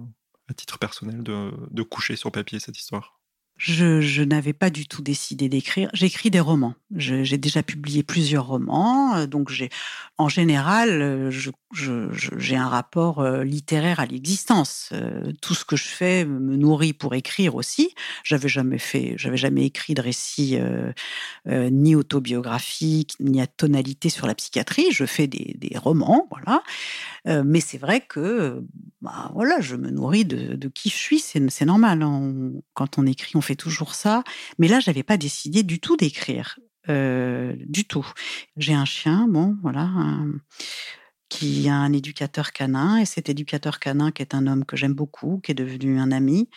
à 0.48 0.54
titre 0.54 0.78
personnel 0.78 1.22
de, 1.22 1.82
coucher 1.82 2.16
sur 2.16 2.32
papier 2.32 2.58
cette 2.58 2.78
histoire? 2.78 3.14
Je, 3.56 4.22
n'avais 4.22 4.52
pas 4.52 4.70
du 4.70 4.86
tout 4.86 5.02
décidé 5.02 5.48
d'écrire. 5.48 5.90
J'écris 5.92 6.30
des 6.30 6.38
romans. 6.38 6.74
J'ai 6.94 7.38
déjà 7.38 7.64
publié 7.64 8.04
plusieurs 8.04 8.46
romans, 8.46 9.16
euh, 9.16 9.26
donc 9.26 9.52
en 10.16 10.28
général, 10.28 11.02
euh, 11.02 11.30
j'ai 11.72 12.56
un 12.56 12.68
rapport 12.68 13.28
littéraire 13.40 13.98
à 14.00 14.06
l'existence. 14.06 14.92
Tout 15.42 15.54
ce 15.54 15.64
que 15.64 15.76
je 15.76 15.88
fais 15.88 16.24
me 16.24 16.56
nourrit 16.56 16.92
pour 16.92 17.14
écrire 17.14 17.56
aussi. 17.56 17.94
J'avais 18.24 18.48
jamais 18.48 18.78
fait, 18.78 19.14
j'avais 19.16 19.36
jamais 19.36 19.66
écrit 19.66 19.94
de 19.94 20.00
récit 20.00 20.58
ni 21.46 21.94
autobiographique 21.94 23.14
ni 23.20 23.40
à 23.40 23.46
tonalité 23.46 24.08
sur 24.08 24.26
la 24.26 24.34
psychiatrie. 24.34 24.86
Je 24.92 25.04
fais 25.04 25.26
des, 25.26 25.56
des 25.58 25.76
romans, 25.76 26.26
voilà. 26.30 26.62
Mais 27.44 27.60
c'est 27.60 27.78
vrai 27.78 28.00
que, 28.00 28.62
bah, 29.00 29.30
voilà, 29.34 29.60
je 29.60 29.76
me 29.76 29.90
nourris 29.90 30.24
de, 30.24 30.68
qui 30.68 30.88
je 30.88 30.96
suis. 30.96 31.18
C'est 31.18 31.64
normal. 31.64 32.02
Hein. 32.02 32.52
quand 32.74 32.98
on 32.98 33.06
écrit, 33.06 33.32
on 33.36 33.40
fait 33.40 33.56
toujours 33.56 33.94
ça. 33.94 34.24
Mais 34.58 34.68
là, 34.68 34.80
j'avais 34.80 35.02
pas 35.02 35.16
décidé 35.16 35.62
du 35.62 35.80
tout 35.80 35.96
d'écrire. 35.96 36.58
Euh, 36.88 37.54
du 37.66 37.84
tout. 37.84 38.06
J'ai 38.56 38.72
un 38.72 38.86
chien, 38.86 39.28
bon, 39.28 39.56
voilà, 39.62 39.90
qui 41.28 41.68
a 41.68 41.74
un 41.74 41.92
éducateur 41.92 42.52
canin, 42.52 42.98
et 42.98 43.04
cet 43.04 43.28
éducateur 43.28 43.78
canin, 43.78 44.10
qui 44.10 44.22
est 44.22 44.34
un 44.34 44.46
homme 44.46 44.64
que 44.64 44.76
j'aime 44.76 44.94
beaucoup, 44.94 45.40
qui 45.42 45.52
est 45.52 45.54
devenu 45.54 45.98
un 45.98 46.10
ami, 46.10 46.48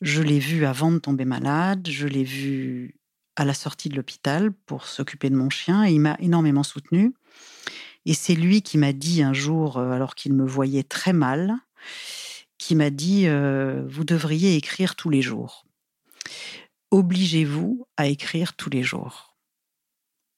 je 0.00 0.22
l'ai 0.22 0.38
vu 0.38 0.64
avant 0.64 0.92
de 0.92 0.98
tomber 0.98 1.24
malade, 1.24 1.88
je 1.88 2.06
l'ai 2.06 2.24
vu 2.24 2.96
à 3.36 3.44
la 3.44 3.54
sortie 3.54 3.88
de 3.88 3.96
l'hôpital 3.96 4.52
pour 4.52 4.86
s'occuper 4.86 5.30
de 5.30 5.36
mon 5.36 5.50
chien, 5.50 5.84
et 5.84 5.92
il 5.92 6.00
m'a 6.00 6.16
énormément 6.20 6.62
soutenu. 6.62 7.14
Et 8.06 8.14
c'est 8.14 8.34
lui 8.34 8.62
qui 8.62 8.78
m'a 8.78 8.92
dit 8.92 9.22
un 9.22 9.32
jour, 9.32 9.78
euh, 9.78 9.90
alors 9.92 10.14
qu'il 10.14 10.34
me 10.34 10.46
voyait 10.46 10.82
très 10.82 11.12
mal, 11.12 11.54
qui 12.58 12.74
m'a 12.74 12.90
dit 12.90 13.26
euh, 13.26 13.84
Vous 13.88 14.04
devriez 14.04 14.56
écrire 14.56 14.96
tous 14.96 15.10
les 15.10 15.22
jours 15.22 15.64
obligez-vous 16.94 17.88
à 17.96 18.06
écrire 18.06 18.54
tous 18.54 18.70
les 18.70 18.84
jours. 18.84 19.36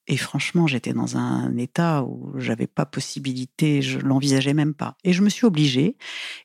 Et 0.07 0.17
franchement, 0.17 0.67
j'étais 0.67 0.95
dans 0.95 1.17
un 1.17 1.57
état 1.59 2.03
où 2.03 2.33
j'avais 2.39 2.69
pas 2.69 2.87
possibilité, 2.87 3.83
je 3.83 3.99
l'envisageais 3.99 4.55
même 4.55 4.73
pas. 4.73 4.97
Et 5.05 5.13
je 5.13 5.23
me 5.23 5.29
suis 5.29 5.47
obligée 5.47 5.97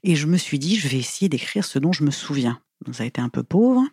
et 0.04 0.16
je 0.16 0.28
me 0.28 0.38
suis 0.38 0.60
dit, 0.60 0.76
je 0.76 0.90
vais 0.90 0.98
essayer 0.98 1.30
d'écrire 1.30 1.64
ce 1.64 1.80
dont 1.80 1.94
je 1.94 2.04
me 2.04 2.12
souviens. 2.12 2.62
Donc 2.84 2.96
ça 2.96 3.04
a 3.04 3.06
été 3.06 3.22
un 3.22 3.30
peu 3.30 3.44
pauvre. 3.44 3.84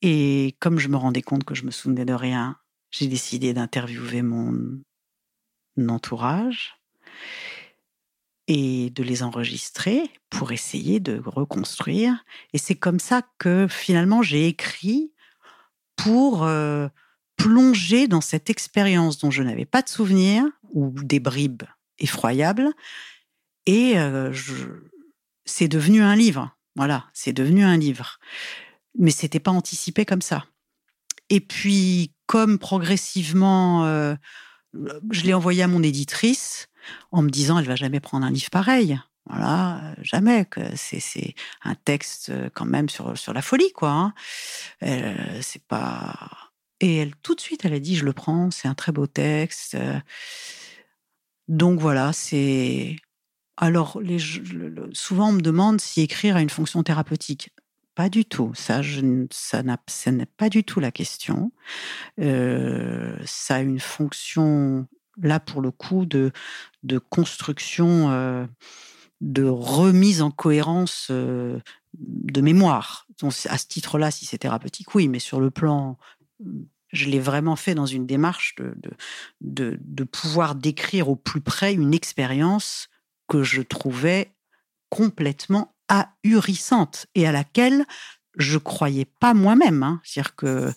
Et 0.00 0.56
comme 0.60 0.78
je 0.78 0.88
me 0.88 0.96
rendais 0.96 1.22
compte 1.22 1.44
que 1.44 1.54
je 1.54 1.64
me 1.64 1.70
souvenais 1.70 2.04
de 2.04 2.14
rien, 2.14 2.56
j'ai 2.90 3.06
décidé 3.06 3.52
d'interviewer 3.52 4.22
mon 4.22 4.80
entourage 5.88 6.76
et 8.48 8.90
de 8.90 9.02
les 9.02 9.22
enregistrer 9.22 10.10
pour 10.30 10.52
essayer 10.52 11.00
de 11.00 11.22
reconstruire. 11.24 12.24
Et 12.52 12.58
c'est 12.58 12.74
comme 12.74 12.98
ça 12.98 13.22
que 13.38 13.66
finalement 13.68 14.22
j'ai 14.22 14.48
écrit 14.48 15.12
pour 15.96 16.42
euh, 16.42 16.88
plonger 17.36 18.08
dans 18.08 18.20
cette 18.20 18.50
expérience 18.50 19.18
dont 19.18 19.30
je 19.30 19.42
n'avais 19.42 19.64
pas 19.64 19.82
de 19.82 19.88
souvenir 19.88 20.44
ou 20.72 20.90
des 21.02 21.20
bribes 21.20 21.62
effroyables. 21.98 22.70
Et 23.66 23.98
euh, 23.98 24.32
c'est 25.44 25.68
devenu 25.68 26.02
un 26.02 26.16
livre. 26.16 26.56
Voilà, 26.76 27.06
c'est 27.12 27.32
devenu 27.32 27.64
un 27.64 27.76
livre. 27.76 28.18
Mais 28.98 29.10
c'était 29.10 29.40
pas 29.40 29.50
anticipé 29.50 30.04
comme 30.04 30.22
ça. 30.22 30.44
Et 31.30 31.40
puis, 31.40 32.12
comme 32.26 32.58
progressivement, 32.58 33.84
euh, 33.86 34.14
je 35.10 35.22
l'ai 35.22 35.34
envoyé 35.34 35.62
à 35.62 35.68
mon 35.68 35.82
éditrice, 35.82 36.68
en 37.10 37.22
me 37.22 37.30
disant 37.30 37.58
elle 37.58 37.66
va 37.66 37.76
jamais 37.76 38.00
prendre 38.00 38.26
un 38.26 38.30
livre 38.30 38.50
pareil. 38.50 38.98
Voilà, 39.26 39.94
jamais. 40.02 40.46
C'est 40.74 41.34
un 41.62 41.76
texte 41.76 42.30
euh, 42.30 42.50
quand 42.52 42.64
même 42.64 42.88
sur, 42.88 43.16
sur 43.16 43.32
la 43.32 43.40
folie, 43.40 43.72
quoi. 43.72 43.90
Hein. 43.90 44.14
Euh, 44.82 45.38
c'est 45.40 45.64
pas. 45.64 46.52
Et 46.80 46.96
elle, 46.96 47.14
tout 47.22 47.36
de 47.36 47.40
suite, 47.40 47.64
elle 47.64 47.74
a 47.74 47.78
dit 47.78 47.94
je 47.94 48.04
le 48.04 48.12
prends, 48.12 48.50
c'est 48.50 48.66
un 48.66 48.74
très 48.74 48.90
beau 48.90 49.06
texte. 49.06 49.76
Donc 51.48 51.78
voilà, 51.78 52.12
c'est. 52.12 52.96
Alors, 53.56 54.00
souvent, 54.92 55.28
on 55.28 55.32
me 55.32 55.40
demande 55.40 55.80
si 55.80 56.00
écrire 56.00 56.36
a 56.36 56.42
une 56.42 56.50
fonction 56.50 56.82
thérapeutique. 56.82 57.50
Pas 57.94 58.08
du 58.08 58.24
tout. 58.24 58.52
Ça, 58.54 58.80
je, 58.80 59.00
n'est 59.00 60.26
pas 60.26 60.48
du 60.48 60.64
tout 60.64 60.80
la 60.80 60.90
question. 60.90 61.52
Euh, 62.20 63.16
ça 63.26 63.56
a 63.56 63.60
une 63.60 63.80
fonction 63.80 64.86
là 65.20 65.40
pour 65.40 65.60
le 65.60 65.70
coup 65.70 66.06
de, 66.06 66.32
construction, 67.10 68.10
euh, 68.10 68.46
de 69.20 69.44
remise 69.44 70.22
en 70.22 70.30
cohérence 70.30 71.08
euh, 71.10 71.58
de 71.94 72.40
mémoire. 72.40 73.06
À 73.22 73.58
ce 73.58 73.66
titre-là, 73.66 74.10
si 74.10 74.24
c'est 74.24 74.38
thérapeutique, 74.38 74.94
oui, 74.94 75.08
mais 75.08 75.18
sur 75.18 75.38
le 75.38 75.50
plan, 75.50 75.98
je 76.92 77.08
l'ai 77.10 77.20
vraiment 77.20 77.56
fait 77.56 77.74
dans 77.74 77.86
une 77.86 78.06
démarche 78.06 78.54
de, 78.56 79.78
de, 79.80 80.04
pouvoir 80.04 80.54
décrire 80.54 81.10
au 81.10 81.16
plus 81.16 81.42
près 81.42 81.74
une 81.74 81.92
expérience 81.92 82.88
que 83.28 83.42
je 83.42 83.62
trouvais 83.62 84.32
complètement 84.88 85.74
ahurissante 85.92 87.06
et 87.14 87.26
à 87.26 87.32
laquelle 87.32 87.84
je 88.36 88.58
croyais 88.58 89.04
pas 89.04 89.34
moi-même. 89.34 89.82
Hein. 89.82 90.00
C'est-à-dire 90.04 90.34
que 90.36 90.72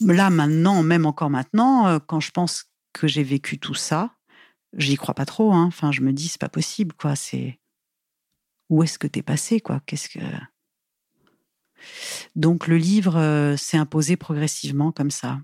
là, 0.00 0.30
maintenant, 0.30 0.82
même 0.82 1.06
encore 1.06 1.30
maintenant, 1.30 1.88
euh, 1.88 1.98
quand 1.98 2.20
je 2.20 2.30
pense 2.30 2.66
que 2.92 3.08
j'ai 3.08 3.24
vécu 3.24 3.58
tout 3.58 3.74
ça, 3.74 4.14
j'y 4.76 4.96
crois 4.96 5.14
pas 5.14 5.26
trop. 5.26 5.52
Hein. 5.52 5.64
Enfin, 5.66 5.90
je 5.90 6.02
me 6.02 6.12
dis, 6.12 6.28
c'est 6.28 6.40
pas 6.40 6.48
possible, 6.48 6.94
quoi. 6.94 7.16
C'est 7.16 7.58
où 8.68 8.82
est-ce 8.82 8.98
que 8.98 9.08
t'es 9.08 9.22
passé, 9.22 9.60
quoi? 9.60 9.80
Qu'est-ce 9.86 10.08
que 10.08 10.20
donc 12.36 12.66
le 12.66 12.76
livre 12.76 13.16
euh, 13.16 13.56
s'est 13.56 13.78
imposé 13.78 14.18
progressivement 14.18 14.92
comme 14.92 15.10
ça. 15.10 15.40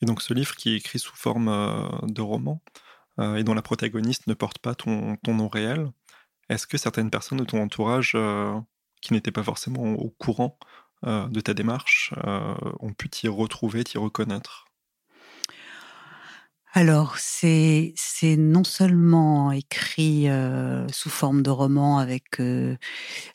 Et 0.00 0.06
donc 0.06 0.22
ce 0.22 0.32
livre 0.32 0.56
qui 0.56 0.70
est 0.70 0.76
écrit 0.76 0.98
sous 0.98 1.14
forme 1.14 1.48
euh, 1.48 1.86
de 2.04 2.22
roman 2.22 2.62
et 3.36 3.44
dont 3.44 3.54
la 3.54 3.62
protagoniste 3.62 4.26
ne 4.26 4.34
porte 4.34 4.58
pas 4.58 4.74
ton, 4.74 5.16
ton 5.22 5.34
nom 5.34 5.46
réel, 5.46 5.92
est-ce 6.48 6.66
que 6.66 6.76
certaines 6.78 7.10
personnes 7.10 7.38
de 7.38 7.44
ton 7.44 7.62
entourage 7.62 8.16
qui 9.00 9.12
n'étaient 9.12 9.30
pas 9.30 9.44
forcément 9.44 9.92
au 9.92 10.10
courant 10.10 10.58
euh, 11.06 11.28
de 11.28 11.40
ta 11.40 11.52
démarche 11.52 12.14
euh, 12.26 12.54
ont 12.80 12.94
pu 12.94 13.10
t'y 13.10 13.28
retrouver, 13.28 13.84
t'y 13.84 13.98
reconnaître? 13.98 14.64
Alors, 16.72 17.18
c'est 17.18 17.92
non 18.36 18.64
seulement 18.64 19.52
écrit 19.52 20.28
euh, 20.28 20.88
sous 20.88 21.10
forme 21.10 21.42
de 21.42 21.50
roman 21.50 21.98
avec 21.98 22.40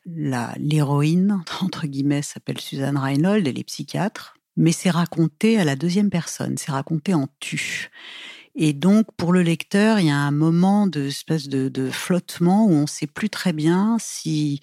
l'héroïne, 0.06 1.44
entre 1.62 1.86
guillemets, 1.86 2.24
s'appelle 2.24 2.60
Suzanne 2.60 2.98
Reinhold, 2.98 3.48
elle 3.48 3.60
est 3.60 3.64
psychiatre, 3.64 4.36
mais 4.58 4.72
c'est 4.72 4.90
raconté 4.90 5.60
à 5.60 5.64
la 5.64 5.76
deuxième 5.76 6.10
personne, 6.10 6.58
c'est 6.58 6.72
raconté 6.72 7.14
en 7.14 7.28
tu. 7.40 7.92
Et 8.56 8.74
donc, 8.74 9.06
pour 9.18 9.32
le 9.32 9.42
lecteur, 9.42 10.00
il 10.00 10.08
y 10.08 10.12
a 10.12 10.18
un 10.18 10.32
moment 10.32 10.88
de 10.88 11.08
espèce 11.08 11.48
de, 11.48 11.70
de 11.70 11.90
flottement 11.90 12.66
où 12.66 12.72
on 12.72 12.82
ne 12.82 12.88
sait 12.88 13.08
plus 13.08 13.30
très 13.30 13.54
bien 13.54 13.98
si 14.00 14.62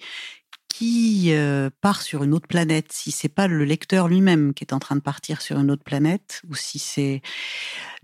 qui 0.77 1.33
euh, 1.33 1.71
part 1.81 2.03
sur 2.03 2.23
une 2.23 2.35
autre 2.35 2.47
planète, 2.47 2.91
si 2.91 3.09
c'est 3.09 3.29
pas 3.29 3.47
le 3.47 3.65
lecteur 3.65 4.07
lui-même 4.07 4.53
qui 4.53 4.63
est 4.63 4.73
en 4.73 4.79
train 4.79 4.95
de 4.95 5.01
partir 5.01 5.41
sur 5.41 5.57
une 5.57 5.71
autre 5.71 5.83
planète, 5.83 6.43
ou 6.47 6.53
si 6.53 6.77
c'est 6.77 7.23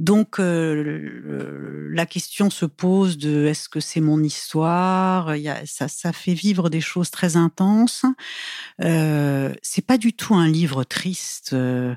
donc 0.04 0.38
euh, 0.38 1.88
la 1.89 2.06
question 2.06 2.49
se 2.49 2.66
pose 2.66 3.18
de 3.18 3.45
est-ce 3.45 3.70
que 3.70 3.80
c'est 3.80 4.01
mon 4.01 4.22
histoire? 4.22 5.34
Ça, 5.66 5.88
ça 5.88 6.12
fait 6.12 6.34
vivre 6.34 6.70
des 6.70 6.82
choses 6.82 7.10
très 7.10 7.38
intenses. 7.38 8.04
Euh, 8.82 9.54
c'est 9.62 9.86
pas 9.86 9.97
du 9.97 10.12
tout 10.12 10.36
un 10.36 10.49
livre 10.49 10.84
triste. 10.84 11.54
Euh, 11.54 11.95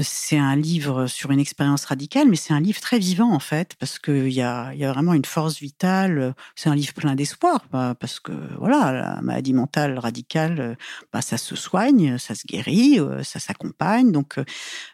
c'est 0.00 0.38
un 0.38 0.54
livre 0.54 1.08
sur 1.08 1.32
une 1.32 1.40
expérience 1.40 1.86
radicale, 1.86 2.28
mais 2.28 2.36
c'est 2.36 2.54
un 2.54 2.60
livre 2.60 2.80
très 2.80 3.00
vivant 3.00 3.32
en 3.32 3.40
fait 3.40 3.74
parce 3.80 3.98
qu'il 3.98 4.30
y 4.30 4.42
a, 4.42 4.72
vraiment 4.72 5.14
une 5.14 5.24
force 5.24 5.58
vitale. 5.58 6.36
C'est 6.54 6.68
un 6.68 6.76
livre 6.76 6.94
plein 6.94 7.16
d'espoir 7.16 7.66
parce 7.98 8.20
que 8.20 8.32
voilà, 8.58 8.92
la 8.92 9.22
maladie 9.22 9.54
mentale 9.54 9.98
radicale, 9.98 10.76
bah, 11.12 11.20
ça 11.20 11.36
se 11.36 11.56
soigne, 11.56 12.16
ça 12.16 12.36
se 12.36 12.46
guérit, 12.46 13.00
ça 13.24 13.40
s'accompagne. 13.40 14.12
Donc 14.12 14.36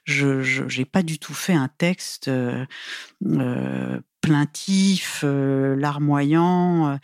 je 0.04 0.78
n'ai 0.78 0.86
pas 0.86 1.02
du 1.02 1.18
tout 1.18 1.34
fait 1.34 1.52
un 1.52 1.68
texte 1.68 2.28
euh, 2.28 2.45
euh, 2.45 2.45
plaintif, 4.26 5.20
euh, 5.24 5.76
larmoyant. 5.76 6.98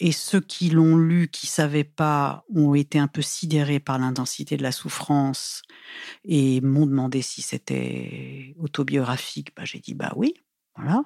Et 0.00 0.12
ceux 0.12 0.40
qui 0.40 0.70
l'ont 0.70 0.96
lu, 0.96 1.28
qui 1.28 1.46
savaient 1.46 1.84
pas, 1.84 2.44
ont 2.54 2.74
été 2.74 2.98
un 2.98 3.08
peu 3.08 3.22
sidérés 3.22 3.80
par 3.80 3.98
l'intensité 3.98 4.56
de 4.56 4.62
la 4.62 4.72
souffrance 4.72 5.62
et 6.24 6.60
m'ont 6.60 6.86
demandé 6.86 7.22
si 7.22 7.42
c'était 7.42 8.54
autobiographique. 8.58 9.54
Bah, 9.56 9.64
j'ai 9.64 9.78
dit 9.80 9.94
bah 9.94 10.12
oui. 10.16 10.34
Voilà. 10.76 11.04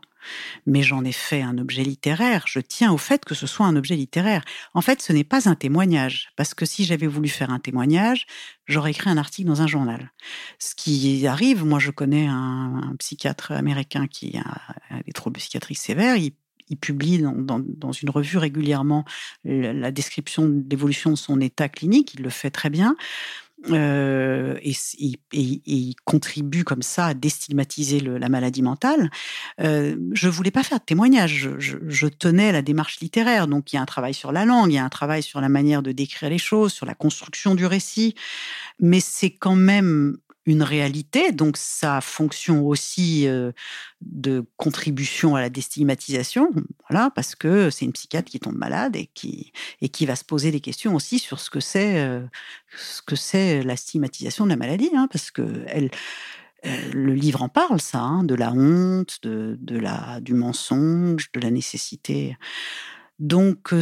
Mais 0.66 0.82
j'en 0.82 1.04
ai 1.04 1.12
fait 1.12 1.42
un 1.42 1.58
objet 1.58 1.82
littéraire. 1.82 2.44
Je 2.46 2.58
tiens 2.60 2.92
au 2.92 2.98
fait 2.98 3.24
que 3.24 3.34
ce 3.34 3.46
soit 3.46 3.66
un 3.66 3.76
objet 3.76 3.96
littéraire. 3.96 4.42
En 4.72 4.80
fait, 4.80 5.02
ce 5.02 5.12
n'est 5.12 5.24
pas 5.24 5.48
un 5.48 5.54
témoignage. 5.54 6.30
Parce 6.36 6.54
que 6.54 6.64
si 6.64 6.84
j'avais 6.84 7.06
voulu 7.06 7.28
faire 7.28 7.50
un 7.50 7.58
témoignage, 7.58 8.26
j'aurais 8.66 8.92
écrit 8.92 9.10
un 9.10 9.18
article 9.18 9.48
dans 9.48 9.60
un 9.60 9.66
journal. 9.66 10.10
Ce 10.58 10.74
qui 10.74 11.26
arrive, 11.26 11.64
moi, 11.64 11.78
je 11.78 11.90
connais 11.90 12.26
un, 12.26 12.94
psychiatre 12.98 13.52
américain 13.52 14.06
qui 14.06 14.38
a 14.38 15.00
des 15.04 15.12
troubles 15.12 15.38
psychiatriques 15.38 15.78
sévères. 15.78 16.16
Il, 16.16 16.32
publie 16.82 17.22
dans, 17.22 17.92
une 17.92 18.10
revue 18.10 18.36
régulièrement 18.36 19.06
la 19.44 19.90
description 19.90 20.46
de 20.46 20.68
l'évolution 20.68 21.08
de 21.08 21.16
son 21.16 21.40
état 21.40 21.70
clinique. 21.70 22.12
Il 22.12 22.22
le 22.22 22.28
fait 22.28 22.50
très 22.50 22.68
bien. 22.68 22.94
Euh, 23.70 24.56
et, 24.62 24.72
il 25.32 25.94
contribue 26.04 26.64
comme 26.64 26.82
ça 26.82 27.06
à 27.06 27.14
déstigmatiser 27.14 28.00
la 28.00 28.28
maladie 28.28 28.62
mentale. 28.62 29.10
Euh, 29.60 29.96
je 30.12 30.28
voulais 30.28 30.50
pas 30.50 30.62
faire 30.62 30.78
de 30.78 30.84
témoignage. 30.84 31.48
Je, 31.58 31.76
je, 31.86 32.06
tenais 32.06 32.50
à 32.50 32.52
la 32.52 32.62
démarche 32.62 33.00
littéraire. 33.00 33.48
Donc 33.48 33.72
il 33.72 33.76
y 33.76 33.78
a 33.78 33.82
un 33.82 33.86
travail 33.86 34.14
sur 34.14 34.32
la 34.32 34.44
langue, 34.44 34.70
il 34.70 34.76
y 34.76 34.78
a 34.78 34.84
un 34.84 34.88
travail 34.88 35.22
sur 35.22 35.40
la 35.40 35.48
manière 35.48 35.82
de 35.82 35.92
décrire 35.92 36.30
les 36.30 36.38
choses, 36.38 36.72
sur 36.72 36.86
la 36.86 36.94
construction 36.94 37.54
du 37.54 37.66
récit. 37.66 38.14
Mais 38.80 39.00
c'est 39.00 39.30
quand 39.30 39.56
même 39.56 40.18
une 40.48 40.62
réalité, 40.62 41.32
donc 41.32 41.56
sa 41.56 42.00
fonction 42.00 42.66
aussi 42.66 43.26
de 44.00 44.44
contribution 44.56 45.36
à 45.36 45.40
la 45.40 45.50
déstigmatisation, 45.50 46.50
voilà, 46.88 47.10
parce 47.10 47.34
que 47.34 47.70
c'est 47.70 47.84
une 47.84 47.92
psychiatre 47.92 48.30
qui 48.30 48.40
tombe 48.40 48.56
malade 48.56 48.96
et 48.96 49.06
qui 49.12 49.52
et 49.80 49.88
qui 49.88 50.06
va 50.06 50.16
se 50.16 50.24
poser 50.24 50.50
des 50.50 50.60
questions 50.60 50.94
aussi 50.94 51.18
sur 51.18 51.38
ce 51.38 51.50
que 51.50 51.60
c'est 51.60 52.08
ce 52.76 53.02
que 53.02 53.16
c'est 53.16 53.62
la 53.62 53.76
stigmatisation 53.76 54.44
de 54.44 54.50
la 54.50 54.56
maladie, 54.56 54.90
hein, 54.94 55.08
parce 55.10 55.30
que 55.30 55.64
elle 55.66 55.90
euh, 56.66 56.92
le 56.92 57.14
livre 57.14 57.42
en 57.42 57.48
parle, 57.48 57.80
ça, 57.80 58.00
hein, 58.00 58.24
de 58.24 58.34
la 58.34 58.52
honte, 58.52 59.18
de, 59.22 59.56
de, 59.60 59.78
la, 59.78 60.20
du 60.20 60.34
mensonge, 60.34 61.30
de 61.32 61.40
la 61.40 61.50
nécessité. 61.50 62.36
Donc, 63.18 63.72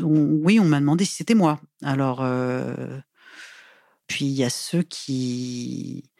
oui, 0.00 0.60
on 0.60 0.64
m'a 0.64 0.80
demandé 0.80 1.04
si 1.04 1.16
c'était 1.16 1.34
moi. 1.34 1.60
Alors, 1.82 2.20
puis 4.08 4.24
il 4.24 4.32
y 4.32 4.42
a 4.42 4.50
ceux 4.50 4.82
qui, 4.82 6.10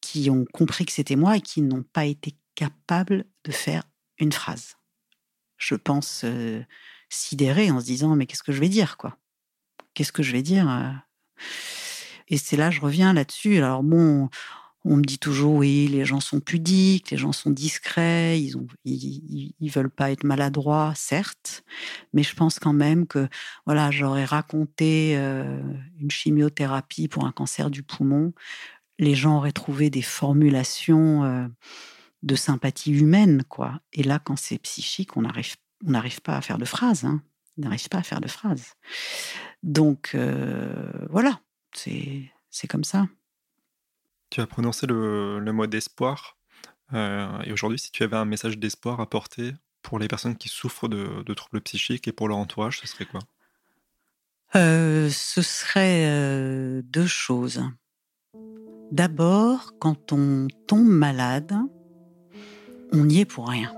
qui 0.00 0.30
ont 0.30 0.44
compris 0.52 0.86
que 0.86 0.92
c'était 0.92 1.16
moi 1.16 1.38
et 1.38 1.40
qui 1.40 1.62
n'ont 1.62 1.82
pas 1.82 2.04
été 2.04 2.36
capables 2.54 3.24
de 3.44 3.50
faire 3.50 3.82
une 4.18 4.30
phrase. 4.30 4.76
Je 5.56 5.74
pense 5.74 6.22
euh, 6.24 6.62
en 7.70 7.80
se 7.80 7.84
disant 7.84 8.14
mais 8.14 8.26
qu'est-ce 8.26 8.42
que 8.42 8.52
je 8.52 8.60
vais 8.60 8.68
dire 8.68 8.96
quoi? 8.96 9.18
Qu'est-ce 9.94 10.12
que 10.12 10.22
je 10.22 10.32
vais 10.32 10.42
dire 10.42 10.70
euh? 10.70 10.92
Et 12.28 12.38
c'est 12.38 12.56
là 12.56 12.70
je 12.70 12.80
reviens 12.80 13.12
là-dessus. 13.12 13.56
Alors 13.56 13.82
bon, 13.82 14.28
on 14.84 14.96
me 14.96 15.02
dit 15.02 15.18
toujours 15.18 15.54
oui, 15.54 15.88
les 15.88 16.04
gens 16.04 16.20
sont 16.20 16.40
pudiques, 16.40 17.10
les 17.10 17.16
gens 17.16 17.32
sont 17.32 17.50
discrets, 17.50 18.40
ils 18.40 18.56
ont, 18.56 18.66
ils, 18.84 19.70
veulent 19.70 19.90
pas 19.90 20.10
être 20.10 20.24
maladroits, 20.24 20.92
certes, 20.94 21.64
mais 22.12 22.22
je 22.22 22.34
pense 22.34 22.58
quand 22.58 22.74
même 22.74 23.06
que 23.06 23.28
voilà, 23.64 23.90
j'aurais 23.90 24.26
raconté 24.26 25.16
euh, 25.16 25.60
une 25.98 26.10
chimiothérapie 26.10 27.08
pour 27.08 27.24
un 27.24 27.32
cancer 27.32 27.70
du 27.70 27.82
poumon, 27.82 28.34
les 28.98 29.14
gens 29.14 29.38
auraient 29.38 29.52
trouvé 29.52 29.88
des 29.88 30.02
formulations 30.02 31.24
euh, 31.24 31.46
de 32.22 32.36
sympathie 32.36 32.92
humaine, 32.92 33.42
quoi. 33.48 33.80
Et 33.92 34.02
là, 34.02 34.18
quand 34.18 34.36
c'est 34.36 34.58
psychique, 34.58 35.16
on 35.16 35.22
n'arrive, 35.22 35.56
on 35.86 35.92
pas 36.22 36.36
à 36.36 36.40
faire 36.42 36.58
de 36.58 36.64
phrases, 36.64 37.04
hein. 37.04 37.22
on 37.58 37.62
n'arrive 37.62 37.88
pas 37.88 37.98
à 37.98 38.02
faire 38.02 38.20
de 38.20 38.28
phrases. 38.28 38.74
Donc 39.62 40.10
euh, 40.14 40.90
voilà, 41.08 41.40
c'est 41.72 42.30
comme 42.68 42.84
ça. 42.84 43.08
Tu 44.34 44.40
as 44.40 44.48
prononcé 44.48 44.88
le, 44.88 45.52
mot 45.52 45.68
d'espoir. 45.68 46.36
Euh, 46.92 47.40
et 47.44 47.52
aujourd'hui, 47.52 47.78
si 47.78 47.92
tu 47.92 48.02
avais 48.02 48.16
un 48.16 48.24
message 48.24 48.58
d'espoir 48.58 48.98
à 48.98 49.08
porter 49.08 49.52
pour 49.80 50.00
les 50.00 50.08
personnes 50.08 50.34
qui 50.34 50.48
souffrent 50.48 50.88
de, 50.88 51.34
troubles 51.34 51.60
psychiques 51.60 52.08
et 52.08 52.12
pour 52.12 52.26
leur 52.26 52.38
entourage, 52.38 52.80
ce 52.80 52.88
serait 52.88 53.04
quoi? 53.04 53.20
Euh, 54.56 55.08
Ce 55.08 55.40
serait 55.40 56.06
euh, 56.08 56.82
deux 56.82 57.06
choses. 57.06 57.62
D'abord, 58.90 59.74
quand 59.78 60.10
on 60.10 60.48
tombe 60.66 60.88
malade, 60.88 61.54
on 62.90 63.04
n'y 63.04 63.20
est 63.20 63.26
pour 63.26 63.48
rien. 63.48 63.72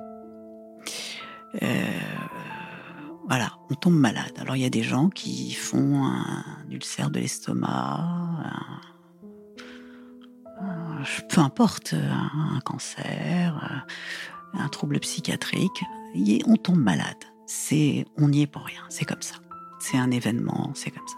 voilà, 3.28 3.58
on 3.68 3.74
tombe 3.74 3.98
malade. 3.98 4.32
Alors 4.38 4.56
il 4.56 4.62
y 4.62 4.64
a 4.64 4.70
des 4.70 4.82
gens 4.82 5.10
qui 5.10 5.52
font 5.52 6.06
un 6.06 6.64
ulcère 6.70 7.10
de 7.10 7.20
l'estomac, 7.20 8.95
peu 11.28 11.40
importe, 11.40 11.94
un, 11.94 12.60
cancer, 12.60 13.84
euh, 14.54 14.58
un 14.60 14.68
trouble 14.68 14.98
psychiatrique, 15.00 15.84
on 16.46 16.56
tombe 16.56 16.78
malade. 16.78 17.16
On 18.18 18.28
n'y 18.28 18.42
est 18.42 18.46
pour 18.46 18.62
rien. 18.62 18.82
C'est 18.88 19.04
comme 19.04 19.22
ça. 19.22 19.36
C'est 19.78 19.98
un 19.98 20.10
événement. 20.10 20.72
C'est 20.74 20.90
comme 20.90 21.06
ça. 21.06 21.16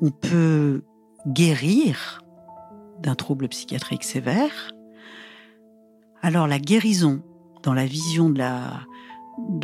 On 0.00 0.10
peut 0.10 0.82
guérir 1.26 2.20
d'un 3.00 3.14
trouble 3.14 3.48
psychiatrique 3.48 4.04
sévère 4.04 4.72
Alors 6.22 6.46
la 6.46 6.58
guérison, 6.58 7.22
dans 7.62 7.74
la 7.74 7.86
vision 7.86 8.28
de 8.28 8.38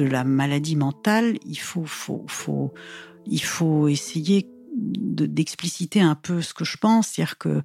la, 0.04 0.24
maladie 0.24 0.76
mentale, 0.76 1.38
il 1.44 1.58
faut, 1.58 1.86
il 3.26 3.42
faut 3.42 3.88
essayer 3.88 4.48
d'expliciter 4.76 6.00
un 6.00 6.14
peu 6.14 6.42
ce 6.42 6.54
que 6.54 6.64
je 6.64 6.76
pense. 6.76 7.08
C'est-à-dire 7.08 7.38
que 7.38 7.62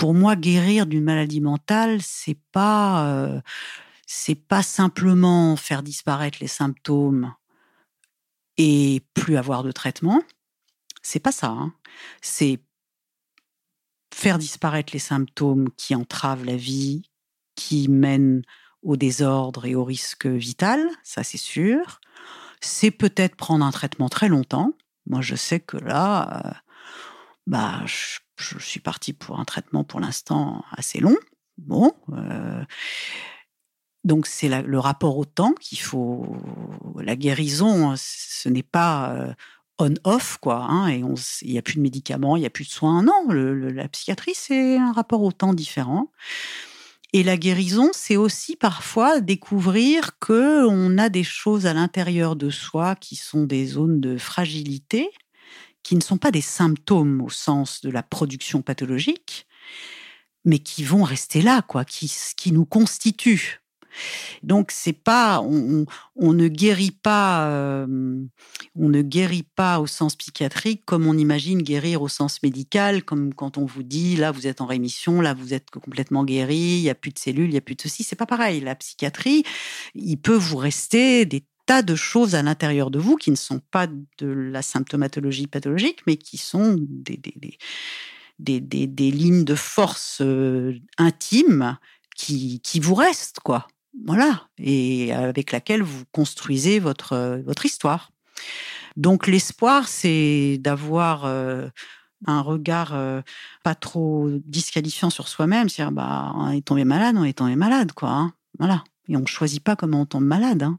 pour 0.00 0.14
moi, 0.14 0.34
guérir 0.34 0.86
d'une 0.86 1.04
maladie 1.04 1.42
mentale, 1.42 2.00
c'est 2.00 2.38
pas, 2.52 3.06
euh, 3.06 3.38
c'est 4.06 4.34
pas 4.34 4.62
simplement 4.62 5.56
faire 5.56 5.82
disparaître 5.82 6.38
les 6.40 6.46
symptômes 6.48 7.34
et 8.56 9.02
plus 9.12 9.36
avoir 9.36 9.62
de 9.62 9.72
traitement. 9.72 10.22
C'est 11.02 11.20
pas 11.20 11.32
ça. 11.32 11.48
Hein. 11.48 11.74
C'est 12.22 12.60
faire 14.14 14.38
disparaître 14.38 14.94
les 14.94 14.98
symptômes 14.98 15.68
qui 15.76 15.94
entravent 15.94 16.46
la 16.46 16.56
vie, 16.56 17.02
qui 17.54 17.88
mènent 17.88 18.40
au 18.82 18.96
désordre 18.96 19.66
et 19.66 19.74
au 19.74 19.84
risque 19.84 20.24
vital, 20.24 20.80
ça 21.02 21.24
c'est 21.24 21.36
sûr. 21.36 22.00
C'est 22.62 22.90
peut-être 22.90 23.36
prendre 23.36 23.66
un 23.66 23.70
traitement 23.70 24.08
très 24.08 24.28
longtemps. 24.28 24.72
Moi, 25.04 25.20
je 25.20 25.34
sais 25.34 25.60
que 25.60 25.76
là, 25.76 26.46
euh, 26.46 26.50
bah, 27.46 27.82
je, 27.84 28.20
suis 28.58 28.80
partie 28.80 29.12
pour 29.12 29.40
un 29.40 29.44
traitement 29.44 29.84
pour 29.84 30.00
l'instant 30.00 30.64
assez 30.72 31.00
long. 31.00 31.16
Bon, 31.58 31.92
euh, 32.12 32.64
donc 34.04 34.26
c'est 34.26 34.48
le 34.48 34.78
rapport 34.78 35.18
au 35.18 35.24
temps 35.24 35.52
qu'il 35.60 35.78
faut. 35.78 36.36
La 37.02 37.16
guérison, 37.16 37.94
ce 37.96 38.48
n'est 38.48 38.62
pas 38.62 39.12
euh, 39.12 39.32
on-off, 39.78 40.38
quoi. 40.40 40.66
Hein, 40.68 40.88
et 40.88 41.02
il 41.42 41.50
n'y 41.52 41.58
a 41.58 41.62
plus 41.62 41.76
de 41.76 41.82
médicaments, 41.82 42.36
il 42.36 42.40
n'y 42.40 42.46
a 42.46 42.50
plus 42.50 42.64
de 42.64 42.70
soins. 42.70 43.02
Non, 43.02 43.26
la 43.28 43.88
psychiatrie, 43.88 44.34
c'est 44.34 44.76
un 44.76 44.92
rapport 44.92 45.22
au 45.22 45.32
temps 45.32 45.54
différent. 45.54 46.10
Et 47.12 47.24
la 47.24 47.36
guérison, 47.36 47.90
c'est 47.92 48.16
aussi 48.16 48.54
parfois 48.54 49.20
découvrir 49.20 50.18
que 50.20 50.64
on 50.66 50.96
a 50.96 51.08
des 51.08 51.24
choses 51.24 51.66
à 51.66 51.74
l'intérieur 51.74 52.36
de 52.36 52.50
soi 52.50 52.94
qui 52.94 53.16
sont 53.16 53.44
des 53.44 53.66
zones 53.66 54.00
de 54.00 54.16
fragilité, 54.16 55.10
qui 55.82 55.96
ne 55.96 56.00
sont 56.00 56.18
pas 56.18 56.30
des 56.30 56.40
symptômes 56.40 57.20
au 57.22 57.30
sens 57.30 57.80
de 57.80 57.90
la 57.90 58.02
production 58.02 58.62
pathologique, 58.62 59.46
mais 60.44 60.58
qui 60.58 60.84
vont 60.84 61.02
rester 61.02 61.42
là, 61.42 61.62
quoi, 61.62 61.84
qui, 61.84 62.12
qui 62.36 62.52
nous 62.52 62.64
constituent. 62.64 63.60
Donc 64.42 64.70
c'est 64.70 64.92
pas, 64.92 65.40
on, 65.40 66.32
ne 66.32 66.48
guérit 66.48 66.90
pas, 66.90 67.48
euh, 67.48 67.86
on 68.76 68.88
ne 68.88 69.02
guérit 69.02 69.46
pas 69.54 69.80
au 69.80 69.86
sens 69.86 70.16
psychiatrique 70.16 70.84
comme 70.84 71.06
on 71.06 71.18
imagine 71.18 71.62
guérir 71.62 72.02
au 72.02 72.08
sens 72.08 72.42
médical, 72.42 73.02
comme 73.02 73.34
quand 73.34 73.58
on 73.58 73.64
vous 73.64 73.82
dit 73.82 74.16
là 74.16 74.30
vous 74.30 74.46
êtes 74.46 74.60
en 74.60 74.66
rémission, 74.66 75.20
là 75.20 75.34
vous 75.34 75.54
êtes 75.54 75.70
complètement 75.70 76.24
guéri, 76.24 76.56
il 76.56 76.82
y 76.82 76.90
a 76.90 76.94
plus 76.94 77.10
de 77.10 77.18
cellules, 77.18 77.50
il 77.50 77.54
y 77.54 77.58
a 77.58 77.62
plus 77.62 77.74
de 77.74 77.82
ceci. 77.82 78.04
C'est 78.04 78.16
pas 78.16 78.26
pareil. 78.26 78.60
La 78.60 78.74
psychiatrie, 78.74 79.44
il 79.94 80.16
peut 80.16 80.36
vous 80.36 80.56
rester 80.56 81.26
des 81.26 81.44
tas 81.70 81.82
de 81.82 81.94
choses 81.94 82.34
à 82.34 82.42
l'intérieur 82.42 82.90
de 82.90 82.98
vous 82.98 83.14
qui 83.14 83.30
ne 83.30 83.36
sont 83.36 83.60
pas 83.70 83.86
de 83.86 84.26
la 84.26 84.60
symptomatologie 84.60 85.46
pathologique, 85.46 86.00
mais 86.04 86.16
qui 86.16 86.36
sont 86.36 86.76
des, 86.80 87.16
des, 87.16 88.60
des, 88.60 88.86
des 88.88 89.10
lignes 89.12 89.44
de 89.44 89.54
force 89.54 90.20
euh, 90.20 90.76
intimes 90.98 91.78
qui, 92.16 92.58
qui 92.58 92.80
vous 92.80 92.96
restent, 92.96 93.38
quoi. 93.38 93.68
Voilà, 94.04 94.48
et 94.58 95.12
avec 95.12 95.52
laquelle 95.52 95.82
vous 95.82 96.02
construisez 96.10 96.80
votre, 96.80 97.40
votre 97.46 97.64
histoire. 97.64 98.10
Donc 98.96 99.28
l'espoir, 99.28 99.86
c'est 99.86 100.58
d'avoir 100.58 101.24
euh, 101.24 101.68
un 102.26 102.40
regard 102.40 102.94
euh, 102.94 103.22
pas 103.62 103.76
trop 103.76 104.28
disqualifiant 104.44 105.10
sur 105.10 105.28
soi-même, 105.28 105.68
c'est-à-dire 105.68 105.92
bah, 105.92 106.32
on 106.34 106.50
est 106.50 106.66
tombé 106.66 106.82
malade, 106.82 107.14
on 107.16 107.22
est 107.22 107.38
tombé 107.38 107.54
malade, 107.54 107.92
quoi. 107.92 108.08
Hein. 108.08 108.32
voilà. 108.58 108.82
Et 109.10 109.16
on 109.16 109.20
ne 109.20 109.26
choisit 109.26 109.62
pas 109.62 109.76
comment 109.76 110.02
on 110.02 110.06
tombe 110.06 110.24
malade. 110.24 110.62
Hein. 110.62 110.78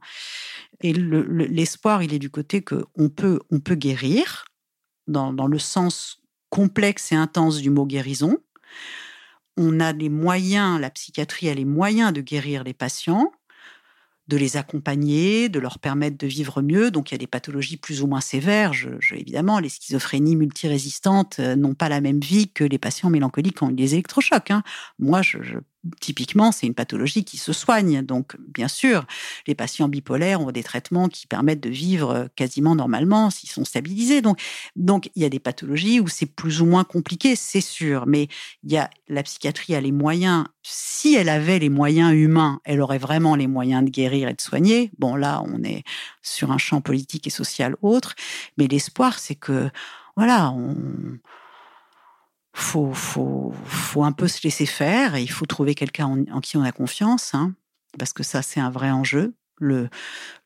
Et 0.82 0.94
l'espoir, 0.94 2.02
il 2.02 2.14
est 2.14 2.20
du 2.20 2.32
côté 2.32 2.64
que 2.64 2.86
on 2.96 3.10
peut, 3.10 3.40
on 3.52 3.60
peut 3.60 3.76
guérir, 3.76 4.46
dans, 5.08 5.32
le 5.32 5.60
sens 5.60 6.22
complexe 6.50 7.12
et 7.12 7.16
intense 7.16 7.60
du 7.60 7.70
mot 7.70 7.86
guérison 7.86 8.38
on 9.58 9.80
a 9.80 9.92
les 9.92 10.10
moyens, 10.10 10.80
la 10.80 10.90
psychiatrie 10.90 11.50
a 11.50 11.54
les 11.54 11.66
moyens 11.66 12.14
de 12.14 12.22
guérir 12.22 12.64
les 12.64 12.74
patients, 12.74 13.32
de 14.28 14.38
les 14.38 14.56
accompagner, 14.56 15.50
de 15.50 15.60
leur 15.60 15.80
permettre 15.80 16.18
de 16.18 16.28
vivre 16.28 16.62
mieux. 16.62 16.90
Donc 16.90 17.12
il 17.12 17.14
y 17.14 17.16
a 17.16 17.18
des 17.18 17.28
pathologies 17.28 17.78
plus 17.78 18.02
ou 18.02 18.08
moins 18.08 18.22
sévères. 18.22 18.72
évidemment, 19.12 19.60
les 19.60 19.70
schizophrénies 19.70 20.36
multirésistantes 20.36 21.40
euh, 21.40 21.56
n'ont 21.56 21.74
pas 21.74 21.90
la 21.90 22.02
même 22.02 22.20
vie 22.20 22.50
que 22.50 22.64
les 22.64 22.78
patients 22.78 23.10
mélancoliques 23.10 23.58
qui 23.58 23.64
ont 23.64 23.72
des 23.72 23.94
électrochocs. 23.94 24.52
Hein. 24.52 24.64
Moi, 25.00 25.22
je, 25.22 25.38
typiquement, 26.00 26.52
c'est 26.52 26.68
une 26.68 26.74
pathologie 26.74 27.24
qui 27.24 27.38
se 27.38 27.54
soigne. 27.54 28.02
Donc, 28.02 28.36
bien 28.40 28.68
sûr, 28.68 29.06
les 29.48 29.56
patients 29.56 29.90
bipolaires 29.90 30.42
ont 30.42 30.52
des 30.52 30.64
traitements 30.64 31.08
qui 31.08 31.28
permettent 31.28 31.62
de 31.62 31.70
vivre 31.70 32.12
euh, 32.12 32.28
quasiment 32.36 32.76
normalement 32.76 33.30
s'ils 33.30 33.50
sont 33.50 33.66
stabilisés. 33.66 34.22
Donc, 34.22 34.40
donc, 34.76 35.10
il 35.16 35.22
y 35.24 35.26
a 35.26 35.30
des 35.30 35.40
pathologies 35.40 36.00
où 36.00 36.08
c'est 36.08 36.26
plus 36.26 36.62
ou 36.62 36.66
moins 36.66 36.84
compliqué, 36.84 37.36
c'est 37.36 37.62
sûr. 37.62 38.06
Mais 38.06 38.28
il 38.64 38.72
y 38.72 38.78
a, 38.78 38.90
la 39.08 39.24
psychiatrie 39.24 39.76
a 39.76 39.82
les 39.82 39.92
moyens. 39.92 40.46
Si 40.64 41.16
elle 41.16 41.30
avait 41.30 41.60
les 41.60 41.70
moyens 41.70 42.14
humains, 42.14 42.60
elle 42.64 42.82
aurait 42.82 43.00
vraiment 43.00 43.36
les 43.36 43.48
moyens 43.48 43.84
de 43.84 43.90
guérir 43.90 44.30
et 44.30 44.34
de 44.34 44.42
soigner. 44.42 44.92
Bon, 45.00 45.16
là, 45.16 45.44
on 45.46 45.64
est 45.64 45.84
sur 46.22 46.52
un 46.52 46.58
champ 46.58 46.82
politique 46.82 47.28
et 47.28 47.32
social 47.32 47.76
autre. 47.82 48.16
Mais 48.58 48.68
l'espoir, 48.68 49.18
c'est 49.20 49.36
que, 49.36 49.70
voilà, 50.16 50.52
on, 50.52 50.76
faut, 52.54 52.94
faut, 52.94 53.54
faut 53.66 54.04
un 54.04 54.12
peu 54.12 54.28
se 54.28 54.42
laisser 54.44 54.66
faire 54.66 55.16
et 55.16 55.22
il 55.22 55.32
faut 55.32 55.46
trouver 55.46 55.76
quelqu'un 55.76 56.26
en, 56.32 56.42
qui 56.42 56.58
on 56.58 56.64
a 56.64 56.72
confiance, 56.72 57.34
hein, 57.34 57.54
parce 57.98 58.14
que 58.14 58.24
ça, 58.24 58.42
c'est 58.42 58.60
un 58.60 58.70
vrai 58.70 58.92
enjeu. 58.92 59.34
Le, 59.58 59.90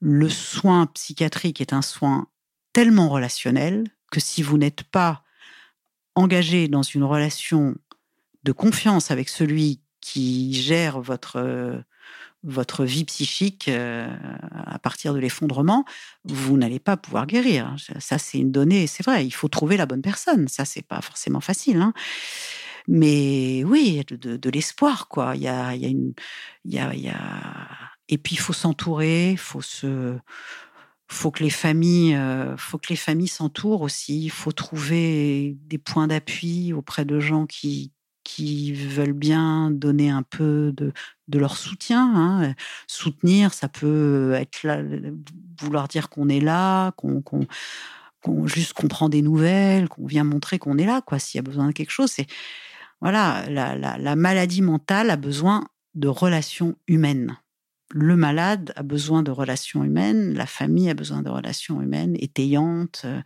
le 0.01 0.29
soin 0.29 0.87
psychiatrique 0.87 1.61
est 1.61 1.73
un 1.73 1.81
soin 1.81 2.27
tellement 2.73 3.09
relationnel 3.09 3.85
que 4.11 4.19
si 4.19 4.43
vous 4.43 4.57
n'êtes 4.57 4.83
pas 4.83 5.23
engagé 6.15 6.67
dans 6.67 6.83
une 6.83 7.03
relation 7.03 7.75
de 8.43 8.51
confiance 8.51 9.11
avec 9.11 9.29
celui 9.29 9.81
qui 10.01 10.53
gère 10.53 10.99
votre 10.99 11.83
votre 12.45 12.85
vie 12.85 13.05
psychique 13.05 13.67
euh, 13.67 14.07
à 14.65 14.79
partir 14.79 15.13
de 15.13 15.19
l'effondrement, 15.19 15.83
vous 16.23 16.57
n'allez 16.57 16.79
pas 16.79 16.95
pouvoir 16.95 17.25
guérir. 17.25 17.75
Ça, 17.99 18.17
c'est 18.17 18.37
une 18.37 18.51
donnée, 18.51 18.87
c'est 18.87 19.03
vrai. 19.03 19.25
Il 19.25 19.31
faut 19.31 19.47
trouver 19.47 19.77
la 19.77 19.85
bonne 19.85 20.01
personne. 20.01 20.47
Ça, 20.47 20.63
c'est 20.63 20.85
pas 20.85 21.01
forcément 21.01 21.41
facile. 21.41 21.77
Hein. 21.77 21.93
Mais 22.87 23.63
oui, 23.65 24.03
de, 24.07 24.49
l'espoir, 24.49 25.07
quoi. 25.07 25.35
Il 25.35 25.41
y 25.41 25.47
a, 25.47 25.75
il 25.75 25.81
y 25.81 25.85
a 25.85 25.89
une, 25.89 26.13
y 26.65 26.77
a, 26.77 26.93
y 26.93 27.09
a... 27.09 27.67
Et 28.09 28.19
puis, 28.19 28.35
il 28.35 28.39
faut 28.39 28.53
s'entourer, 28.53 29.31
il 29.31 29.37
faut 29.37 29.63
se, 29.63 30.15
faut 31.07 31.31
que 31.31 31.43
les 31.43 31.49
familles, 31.49 32.15
euh, 32.15 32.55
faut 32.57 32.77
que 32.77 32.89
les 32.89 32.95
familles 32.95 33.27
s'entourent 33.27 33.81
aussi. 33.81 34.25
Il 34.25 34.29
faut 34.29 34.51
trouver 34.51 35.57
des 35.61 35.79
points 35.79 36.07
d'appui 36.07 36.73
auprès 36.73 37.05
de 37.05 37.19
gens 37.19 37.47
qui, 37.47 37.91
qui 38.25 38.73
veulent 38.73 39.13
bien 39.13 39.71
donner 39.71 40.09
un 40.09 40.23
peu 40.23 40.73
de, 40.75 40.91
de 41.29 41.39
leur 41.39 41.55
soutien. 41.55 42.11
Hein. 42.13 42.55
Soutenir, 42.87 43.53
ça 43.53 43.69
peut 43.69 44.33
être 44.33 44.63
là, 44.63 44.81
vouloir 45.61 45.87
dire 45.87 46.09
qu'on 46.09 46.27
est 46.27 46.41
là, 46.41 46.91
qu'on 46.91 47.21
juste 48.45 48.73
qu'on 48.73 48.87
prend 48.87 49.07
des 49.07 49.21
nouvelles, 49.21 49.87
qu'on 49.87 50.07
vient 50.07 50.23
montrer 50.23 50.59
qu'on 50.59 50.77
est 50.77 50.85
là, 50.85 51.01
quoi. 51.01 51.19
S'il 51.19 51.37
y 51.37 51.39
a 51.39 51.43
besoin 51.43 51.67
de 51.67 51.71
quelque 51.71 51.91
chose, 51.91 52.11
c'est 52.11 52.27
voilà, 52.99 53.45
la, 53.49 53.75
la, 53.75 54.15
maladie 54.15 54.61
mentale 54.61 55.11
a 55.11 55.17
besoin 55.17 55.67
de 55.93 56.07
relations 56.07 56.75
humaines. 56.87 57.37
Le 57.91 58.15
malade 58.15 58.73
a 58.75 58.83
besoin 58.83 59.21
de 59.21 59.31
relations 59.31 59.83
humaines, 59.83 60.33
la 60.33 60.47
famille 60.47 60.89
a 60.89 60.95
besoin 60.95 61.21
de 61.21 61.29
relations 61.29 61.81
humaines 61.81 62.15
étayantes. 62.19 63.03
Euh, 63.05 63.21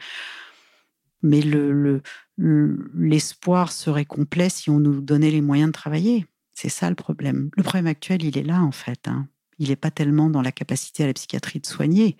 mais 1.21 1.41
le, 1.41 2.01
l'espoir 2.39 3.71
serait 3.71 4.05
complet 4.05 4.49
si 4.49 4.69
on 4.69 4.79
nous 4.79 5.01
donnait 5.01 5.31
les 5.31 5.41
moyens 5.41 5.69
de 5.69 5.73
travailler. 5.73 6.25
C'est 6.53 6.69
ça 6.69 6.89
le 6.89 6.95
problème. 6.95 7.49
Le 7.57 7.63
problème 7.63 7.87
actuel, 7.87 8.23
il 8.23 8.37
est 8.37 8.43
là 8.43 8.61
en 8.61 8.71
fait. 8.71 9.07
Hein. 9.07 9.27
Il 9.57 9.69
n'est 9.69 9.75
pas 9.75 9.91
tellement 9.91 10.29
dans 10.29 10.41
la 10.41 10.51
capacité 10.51 11.03
à 11.03 11.07
la 11.07 11.13
psychiatrie 11.13 11.59
de 11.59 11.65
soigner. 11.65 12.17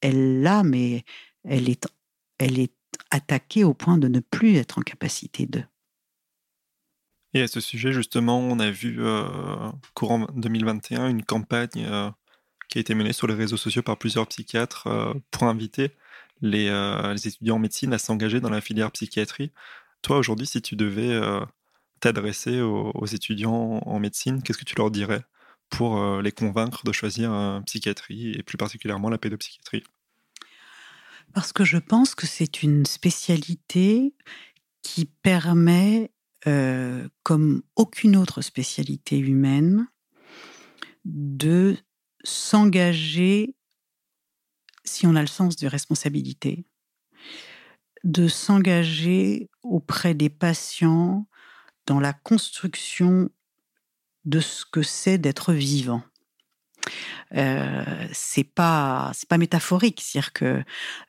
Elle 0.00 0.42
l'a, 0.42 0.64
mais 0.64 1.04
elle 1.44 1.68
est, 1.68 1.86
elle 2.38 2.58
est 2.58 2.72
attaquée 3.10 3.64
au 3.64 3.74
point 3.74 3.96
de 3.98 4.08
ne 4.08 4.20
plus 4.20 4.56
être 4.56 4.78
en 4.78 4.82
capacité 4.82 5.46
de. 5.46 5.62
Et 7.32 7.42
à 7.42 7.48
ce 7.48 7.60
sujet, 7.60 7.92
justement, 7.92 8.38
on 8.38 8.60
a 8.60 8.70
vu 8.70 8.96
euh, 9.00 9.24
courant 9.94 10.26
2021 10.34 11.08
une 11.08 11.24
campagne 11.24 11.84
euh, 11.84 12.10
qui 12.68 12.78
a 12.78 12.80
été 12.80 12.94
menée 12.94 13.12
sur 13.12 13.26
les 13.26 13.34
réseaux 13.34 13.56
sociaux 13.56 13.82
par 13.82 13.98
plusieurs 13.98 14.26
psychiatres 14.28 14.86
euh, 14.86 15.14
pour 15.30 15.44
inviter 15.44 15.90
euh, 16.44 17.12
les, 17.12 17.28
étudiants 17.28 17.56
en 17.56 17.58
médecine 17.58 17.92
à 17.92 17.98
s'engager 17.98 18.40
dans 18.40 18.50
la 18.50 18.60
filière 18.60 18.90
psychiatrie. 18.92 19.52
Toi, 20.02 20.18
aujourd'hui, 20.18 20.46
si 20.46 20.60
tu 20.60 20.76
devais 20.76 21.12
euh, 21.12 21.40
t'adresser 22.00 22.60
aux, 22.60 23.06
étudiants 23.06 23.80
en 23.84 23.98
médecine, 23.98 24.42
qu'est-ce 24.42 24.58
que 24.58 24.64
tu 24.64 24.76
leur 24.76 24.90
dirais 24.90 25.22
pour 25.70 25.98
euh, 25.98 26.20
les 26.20 26.32
convaincre 26.32 26.84
de 26.84 26.92
choisir 26.92 27.62
psychiatrie 27.66 28.32
et 28.32 28.42
plus 28.42 28.58
particulièrement 28.58 29.08
la 29.08 29.18
pédopsychiatrie? 29.18 29.84
Parce 31.32 31.52
que 31.52 31.64
je 31.64 31.78
pense 31.78 32.14
que 32.14 32.26
c'est 32.26 32.62
une 32.62 32.84
spécialité 32.84 34.14
qui 34.82 35.06
permet, 35.06 36.12
comme 37.22 37.62
aucune 37.74 38.16
autre 38.16 38.42
spécialité 38.42 39.18
humaine, 39.18 39.88
de 41.06 41.76
s'engager, 42.22 43.56
si 44.84 45.06
on 45.06 45.16
a 45.16 45.20
le 45.20 45.26
sens 45.26 45.56
de 45.56 45.66
responsabilité, 45.66 46.64
de 48.04 48.28
s'engager 48.28 49.48
auprès 49.62 50.14
des 50.14 50.30
patients 50.30 51.26
dans 51.86 52.00
la 52.00 52.12
construction 52.12 53.30
de 54.24 54.40
ce 54.40 54.64
que 54.64 54.82
c'est 54.82 55.18
d'être 55.18 55.52
vivant. 55.52 56.02
Euh, 57.34 58.06
c'est 58.12 58.44
pas 58.44 59.10
c'est 59.14 59.28
pas 59.28 59.38
métaphorique, 59.38 60.02
c'est-à-dire 60.02 60.32
que 60.32 60.62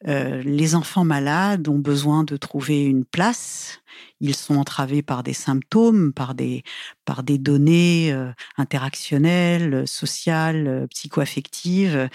euh, 0.07 0.41
les 0.43 0.73
enfants 0.73 1.03
malades 1.03 1.67
ont 1.67 1.78
besoin 1.78 2.23
de 2.23 2.38
trouver 2.38 2.84
une 2.86 3.05
place. 3.05 3.82
Ils 4.21 4.36
sont 4.36 4.55
entravés 4.55 5.01
par 5.01 5.21
des 5.23 5.34
symptômes, 5.34 6.13
par 6.13 6.34
des 6.34 6.63
par 7.03 7.23
des 7.23 7.38
données 7.38 8.11
euh, 8.13 8.32
interactionnelles, 8.57 9.88
sociales, 9.88 10.67
euh, 10.67 10.88
psychoaffectives. 10.88 12.09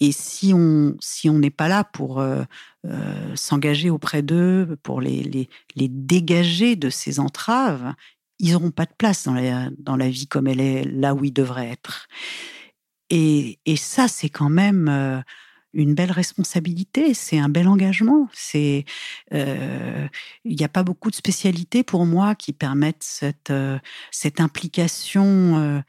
Et 0.00 0.12
si 0.12 0.52
on 0.54 0.96
si 1.00 1.30
on 1.30 1.38
n'est 1.38 1.50
pas 1.50 1.68
là 1.68 1.84
pour 1.84 2.20
euh, 2.20 2.42
euh, 2.86 3.36
s'engager 3.36 3.90
auprès 3.90 4.22
d'eux, 4.22 4.76
pour 4.82 5.00
les, 5.00 5.48
les, 5.76 5.88
dégager 5.88 6.76
de 6.76 6.90
ces 6.90 7.20
entraves, 7.20 7.94
ils 8.40 8.52
n'auront 8.52 8.72
pas 8.72 8.86
de 8.86 8.94
place 8.96 9.24
dans 9.24 9.34
la, 9.34 9.70
dans 9.78 9.96
la 9.96 10.08
vie 10.08 10.26
comme 10.26 10.48
elle 10.48 10.60
est 10.60 10.84
là 10.84 11.14
où 11.14 11.24
ils 11.24 11.32
devraient 11.32 11.68
être. 11.68 12.08
Et, 13.10 13.60
et 13.66 13.76
ça, 13.76 14.08
c'est 14.08 14.30
quand 14.30 14.50
même 14.50 14.88
euh, 14.88 15.20
une 15.72 15.94
belle 15.94 16.10
responsabilité, 16.10 17.14
c'est 17.14 17.38
un 17.38 17.48
bel 17.48 17.68
engagement. 17.68 18.28
Il 18.52 18.84
n'y 19.32 20.64
a 20.64 20.68
pas 20.68 20.82
beaucoup 20.82 21.10
de 21.10 21.16
spécialités 21.16 21.84
pour 21.84 22.06
moi 22.06 22.34
qui 22.34 22.52
permettent 22.52 23.02
cette 23.02 23.52
cette 24.10 24.40
implication 24.40 25.82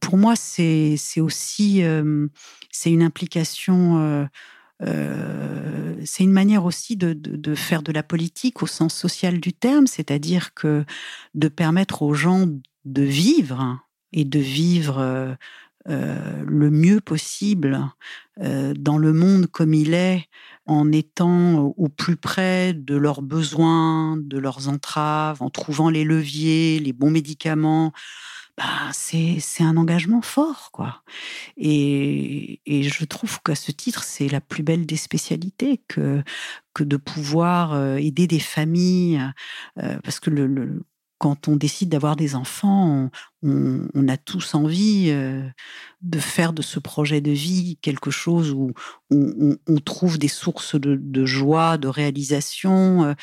pour 0.00 0.16
moi, 0.16 0.34
c'est 0.36 0.98
aussi 1.18 1.82
euh, 1.84 2.26
c'est 2.70 2.90
une 2.90 3.02
implication. 3.02 3.98
Euh, 3.98 4.26
euh, 4.82 5.94
c'est 6.04 6.24
une 6.24 6.32
manière 6.32 6.64
aussi 6.64 6.96
de, 6.96 7.54
faire 7.54 7.82
de 7.82 7.92
la 7.92 8.02
politique 8.02 8.62
au 8.62 8.66
sens 8.66 8.94
social 8.94 9.38
du 9.38 9.52
terme, 9.52 9.86
c'est-à-dire 9.86 10.54
que 10.54 10.84
de 11.34 11.48
permettre 11.48 12.02
aux 12.02 12.14
gens 12.14 12.48
de 12.86 13.02
vivre 13.02 13.78
et 14.12 14.24
de 14.24 14.38
vivre 14.38 15.36
le 15.86 16.70
mieux 16.70 17.02
possible 17.02 17.78
dans 18.38 18.96
le 18.96 19.12
monde 19.12 19.48
comme 19.48 19.74
il 19.74 19.92
est, 19.92 20.28
en 20.64 20.92
étant 20.92 21.74
au 21.76 21.88
plus 21.90 22.16
près 22.16 22.72
de 22.72 22.96
leurs 22.96 23.20
besoins, 23.20 24.16
de 24.16 24.38
leurs 24.38 24.68
entraves, 24.68 25.42
en 25.42 25.50
trouvant 25.50 25.90
les 25.90 26.04
leviers, 26.04 26.78
les 26.78 26.94
bons 26.94 27.10
médicaments, 27.10 27.92
bah, 28.60 28.90
c'est 28.92 29.40
un 29.62 29.78
engagement 29.78 30.20
fort, 30.20 30.70
quoi. 30.70 31.02
Et, 31.56 32.60
et 32.66 32.82
je 32.82 33.04
trouve 33.06 33.40
qu'à 33.42 33.54
ce 33.54 33.72
titre, 33.72 34.04
c'est 34.04 34.28
la 34.28 34.42
plus 34.42 34.62
belle 34.62 34.84
des 34.84 34.96
spécialités 34.98 35.82
que, 35.88 36.22
que 36.74 36.84
de 36.84 36.98
pouvoir 36.98 37.72
euh, 37.72 37.96
aider 37.96 38.26
des 38.26 38.38
familles, 38.38 39.22
euh, 39.78 39.98
parce 40.04 40.20
que 40.20 40.28
le, 40.28 40.46
le, 40.46 40.82
quand 41.20 41.48
on 41.48 41.56
décide 41.56 41.90
d'avoir 41.90 42.16
des 42.16 42.34
enfants, 42.34 43.10
on, 43.42 44.08
a 44.08 44.16
tous 44.16 44.54
envie 44.54 45.08
euh, 45.10 45.46
de 46.00 46.18
faire 46.18 46.54
de 46.54 46.62
ce 46.62 46.78
projet 46.78 47.20
de 47.20 47.30
vie 47.30 47.76
quelque 47.82 48.10
chose 48.10 48.52
où 48.52 48.72
on, 49.10 49.56
trouve 49.84 50.18
des 50.18 50.28
sources 50.28 50.76
de, 50.76 51.26
joie, 51.26 51.76
de 51.76 51.88
réalisation. 51.88 53.04
Euh, 53.04 53.14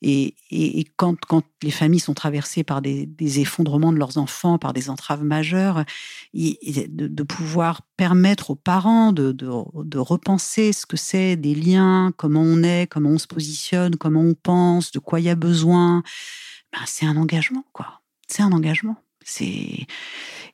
et, 0.00 0.86
quand, 0.96 1.18
les 1.62 1.70
familles 1.70 2.00
sont 2.00 2.14
traversées 2.14 2.64
par 2.64 2.80
des, 2.80 3.06
effondrements 3.40 3.92
de 3.92 3.98
leurs 3.98 4.16
enfants, 4.16 4.56
par 4.56 4.72
des 4.72 4.88
entraves 4.88 5.22
majeures, 5.22 5.84
de, 6.32 7.22
pouvoir 7.22 7.82
permettre 7.98 8.52
aux 8.52 8.56
parents 8.56 9.12
de 9.12 9.98
repenser 9.98 10.72
ce 10.72 10.86
que 10.86 10.96
c'est 10.96 11.36
des 11.36 11.54
liens, 11.54 12.14
comment 12.16 12.42
on 12.42 12.62
est, 12.62 12.86
comment 12.86 13.10
on 13.10 13.18
se 13.18 13.26
positionne, 13.26 13.96
comment 13.96 14.22
on 14.22 14.34
pense, 14.34 14.90
de 14.90 15.00
quoi 15.00 15.20
il 15.20 15.24
y 15.24 15.30
a 15.30 15.34
besoin 15.34 16.02
ben, 16.72 16.80
c'est 16.86 17.06
un 17.06 17.16
engagement, 17.16 17.64
quoi. 17.72 18.00
C'est 18.28 18.42
un 18.42 18.52
engagement. 18.52 18.96
C'est 19.24 19.86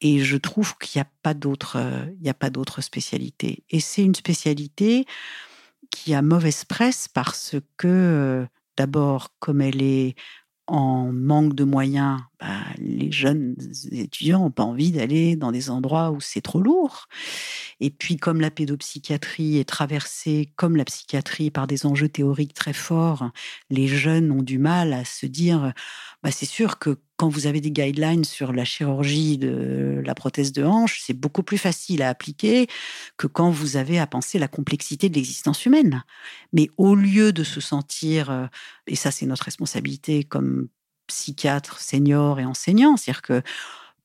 et 0.00 0.20
je 0.20 0.36
trouve 0.36 0.76
qu'il 0.78 0.98
n'y 1.00 1.02
a 1.02 1.10
pas 1.22 1.34
d'autre, 1.34 1.76
euh, 1.76 2.06
il 2.16 2.22
n'y 2.22 2.30
a 2.30 2.34
pas 2.34 2.50
d'autre 2.50 2.80
spécialité. 2.80 3.64
Et 3.70 3.80
c'est 3.80 4.02
une 4.04 4.14
spécialité 4.14 5.06
qui 5.90 6.14
a 6.14 6.22
mauvaise 6.22 6.64
presse 6.64 7.08
parce 7.08 7.56
que 7.76 7.88
euh, 7.88 8.46
d'abord, 8.76 9.32
comme 9.40 9.60
elle 9.60 9.82
est 9.82 10.14
en 10.66 11.10
manque 11.12 11.54
de 11.54 11.64
moyens, 11.64 12.20
bah, 12.40 12.60
les 12.78 13.10
jeunes 13.10 13.56
étudiants 13.90 14.40
n'ont 14.40 14.50
pas 14.50 14.62
envie 14.62 14.92
d'aller 14.92 15.34
dans 15.34 15.50
des 15.50 15.70
endroits 15.70 16.12
où 16.12 16.20
c'est 16.20 16.40
trop 16.40 16.60
lourd. 16.60 17.06
Et 17.80 17.90
puis, 17.90 18.16
comme 18.16 18.40
la 18.40 18.50
pédopsychiatrie 18.50 19.58
est 19.58 19.68
traversée, 19.68 20.52
comme 20.56 20.76
la 20.76 20.84
psychiatrie, 20.84 21.50
par 21.50 21.66
des 21.66 21.84
enjeux 21.84 22.08
théoriques 22.08 22.54
très 22.54 22.72
forts, 22.72 23.30
les 23.70 23.88
jeunes 23.88 24.30
ont 24.30 24.42
du 24.42 24.58
mal 24.58 24.92
à 24.92 25.04
se 25.04 25.26
dire, 25.26 25.72
bah, 26.22 26.30
c'est 26.30 26.46
sûr 26.46 26.78
que 26.78 26.98
quand 27.16 27.28
vous 27.28 27.48
avez 27.48 27.60
des 27.60 27.72
guidelines 27.72 28.22
sur 28.22 28.52
la 28.52 28.64
chirurgie 28.64 29.38
de 29.38 30.00
la 30.04 30.14
prothèse 30.14 30.52
de 30.52 30.62
hanche, 30.62 31.00
c'est 31.04 31.14
beaucoup 31.18 31.42
plus 31.42 31.58
facile 31.58 32.02
à 32.02 32.08
appliquer 32.08 32.68
que 33.16 33.26
quand 33.26 33.50
vous 33.50 33.76
avez 33.76 33.98
à 33.98 34.06
penser 34.06 34.38
la 34.38 34.46
complexité 34.46 35.08
de 35.08 35.14
l'existence 35.16 35.66
humaine. 35.66 36.04
Mais 36.52 36.70
au 36.76 36.94
lieu 36.94 37.32
de 37.32 37.42
se 37.42 37.60
sentir, 37.60 38.30
euh, 38.30 38.46
et 38.86 38.94
ça 38.94 39.10
c'est 39.10 39.26
notre 39.26 39.44
responsabilité 39.44 40.22
comme 40.22 40.68
psychiatre, 41.08 41.80
senior 41.80 42.38
et 42.38 42.44
enseignant, 42.44 42.96
c'est-à-dire 42.96 43.22
que 43.22 43.42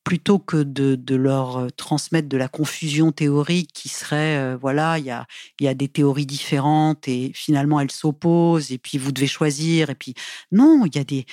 plutôt 0.03 0.39
que 0.39 0.63
de, 0.63 1.15
leur 1.15 1.57
euh, 1.57 1.67
transmettre 1.69 2.27
de 2.27 2.37
la 2.37 2.47
confusion 2.47 3.11
théorique 3.11 3.71
qui 3.73 3.89
serait, 3.89 4.37
euh, 4.37 4.57
voilà, 4.59 4.99
il 4.99 5.05
y 5.05 5.11
a, 5.11 5.25
y 5.61 5.67
a 5.67 5.73
des 5.73 5.87
théories 5.87 6.25
différentes 6.25 7.07
et 7.07 7.31
finalement 7.33 7.79
elles 7.79 7.91
s'opposent 7.91 8.71
et 8.71 8.77
puis 8.77 8.97
vous 8.97 9.11
devez 9.11 9.27
choisir 9.27 9.89
et 9.89 9.95
puis 9.95 10.13
non, 10.51 10.85
il 10.85 10.95
y 10.95 10.99
a 10.99 11.03
des, 11.03 11.25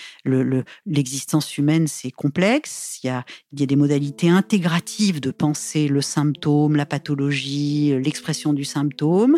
l'existence 0.86 1.56
le, 1.56 1.62
humaine 1.62 1.86
c'est 1.88 2.10
complexe, 2.10 3.00
il 3.02 3.08
y 3.08 3.10
a, 3.10 3.24
y 3.56 3.62
a 3.62 3.66
des 3.66 3.76
modalités 3.76 4.28
intégratives 4.28 5.20
de 5.20 5.30
penser 5.30 5.88
le 5.88 6.00
symptôme, 6.00 6.76
la 6.76 6.86
pathologie, 6.86 7.94
l'expression 8.02 8.52
du 8.52 8.64
symptôme 8.64 9.36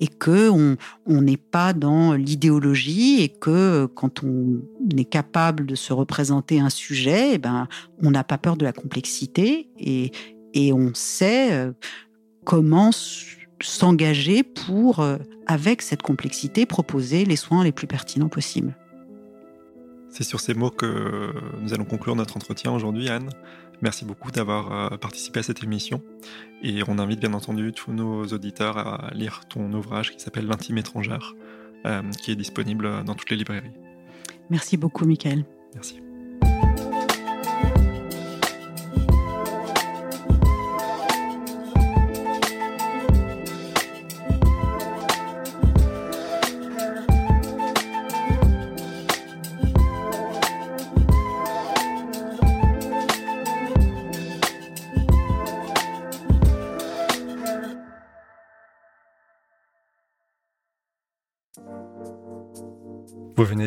et 0.00 0.06
que 0.06 0.50
on 0.50 0.76
n'est 1.22 1.36
pas 1.36 1.72
dans 1.72 2.14
l'idéologie 2.14 3.22
et 3.22 3.28
que 3.28 3.86
quand 3.86 4.22
on 4.22 4.60
est 4.96 5.04
capable 5.04 5.66
de 5.66 5.74
se 5.74 5.92
représenter 5.92 6.60
un 6.60 6.70
sujet, 6.70 7.34
eh 7.34 7.38
ben 7.38 7.68
on 8.02 8.10
n'a 8.10 8.24
pas 8.24 8.38
peur 8.38 8.56
de 8.56 8.64
la 8.64 8.72
complexité 8.72 9.68
et, 9.78 10.12
et 10.54 10.72
on 10.72 10.92
sait 10.94 11.52
euh, 11.52 11.72
comment 12.44 12.90
s'engager 13.60 14.42
pour, 14.42 15.00
euh, 15.00 15.18
avec 15.46 15.82
cette 15.82 16.02
complexité, 16.02 16.66
proposer 16.66 17.24
les 17.24 17.36
soins 17.36 17.64
les 17.64 17.72
plus 17.72 17.86
pertinents 17.86 18.28
possibles. 18.28 18.76
C'est 20.10 20.24
sur 20.24 20.40
ces 20.40 20.54
mots 20.54 20.70
que 20.70 21.32
nous 21.60 21.74
allons 21.74 21.84
conclure 21.84 22.16
notre 22.16 22.36
entretien 22.36 22.72
aujourd'hui, 22.72 23.08
Anne. 23.08 23.28
Merci 23.82 24.04
beaucoup 24.04 24.30
d'avoir 24.30 24.92
euh, 24.92 24.96
participé 24.96 25.40
à 25.40 25.42
cette 25.42 25.62
émission. 25.62 26.02
Et 26.62 26.82
on 26.88 26.98
invite 26.98 27.20
bien 27.20 27.34
entendu 27.34 27.72
tous 27.72 27.92
nos 27.92 28.24
auditeurs 28.24 28.78
à 28.78 29.10
lire 29.12 29.42
ton 29.48 29.72
ouvrage 29.72 30.12
qui 30.12 30.20
s'appelle 30.20 30.46
L'intime 30.46 30.78
étrangère, 30.78 31.34
qui 32.20 32.32
est 32.32 32.36
disponible 32.36 33.04
dans 33.04 33.14
toutes 33.14 33.30
les 33.30 33.36
librairies. 33.36 33.70
Merci 34.50 34.76
beaucoup, 34.76 35.04
Michael. 35.04 35.44
Merci. 35.74 36.07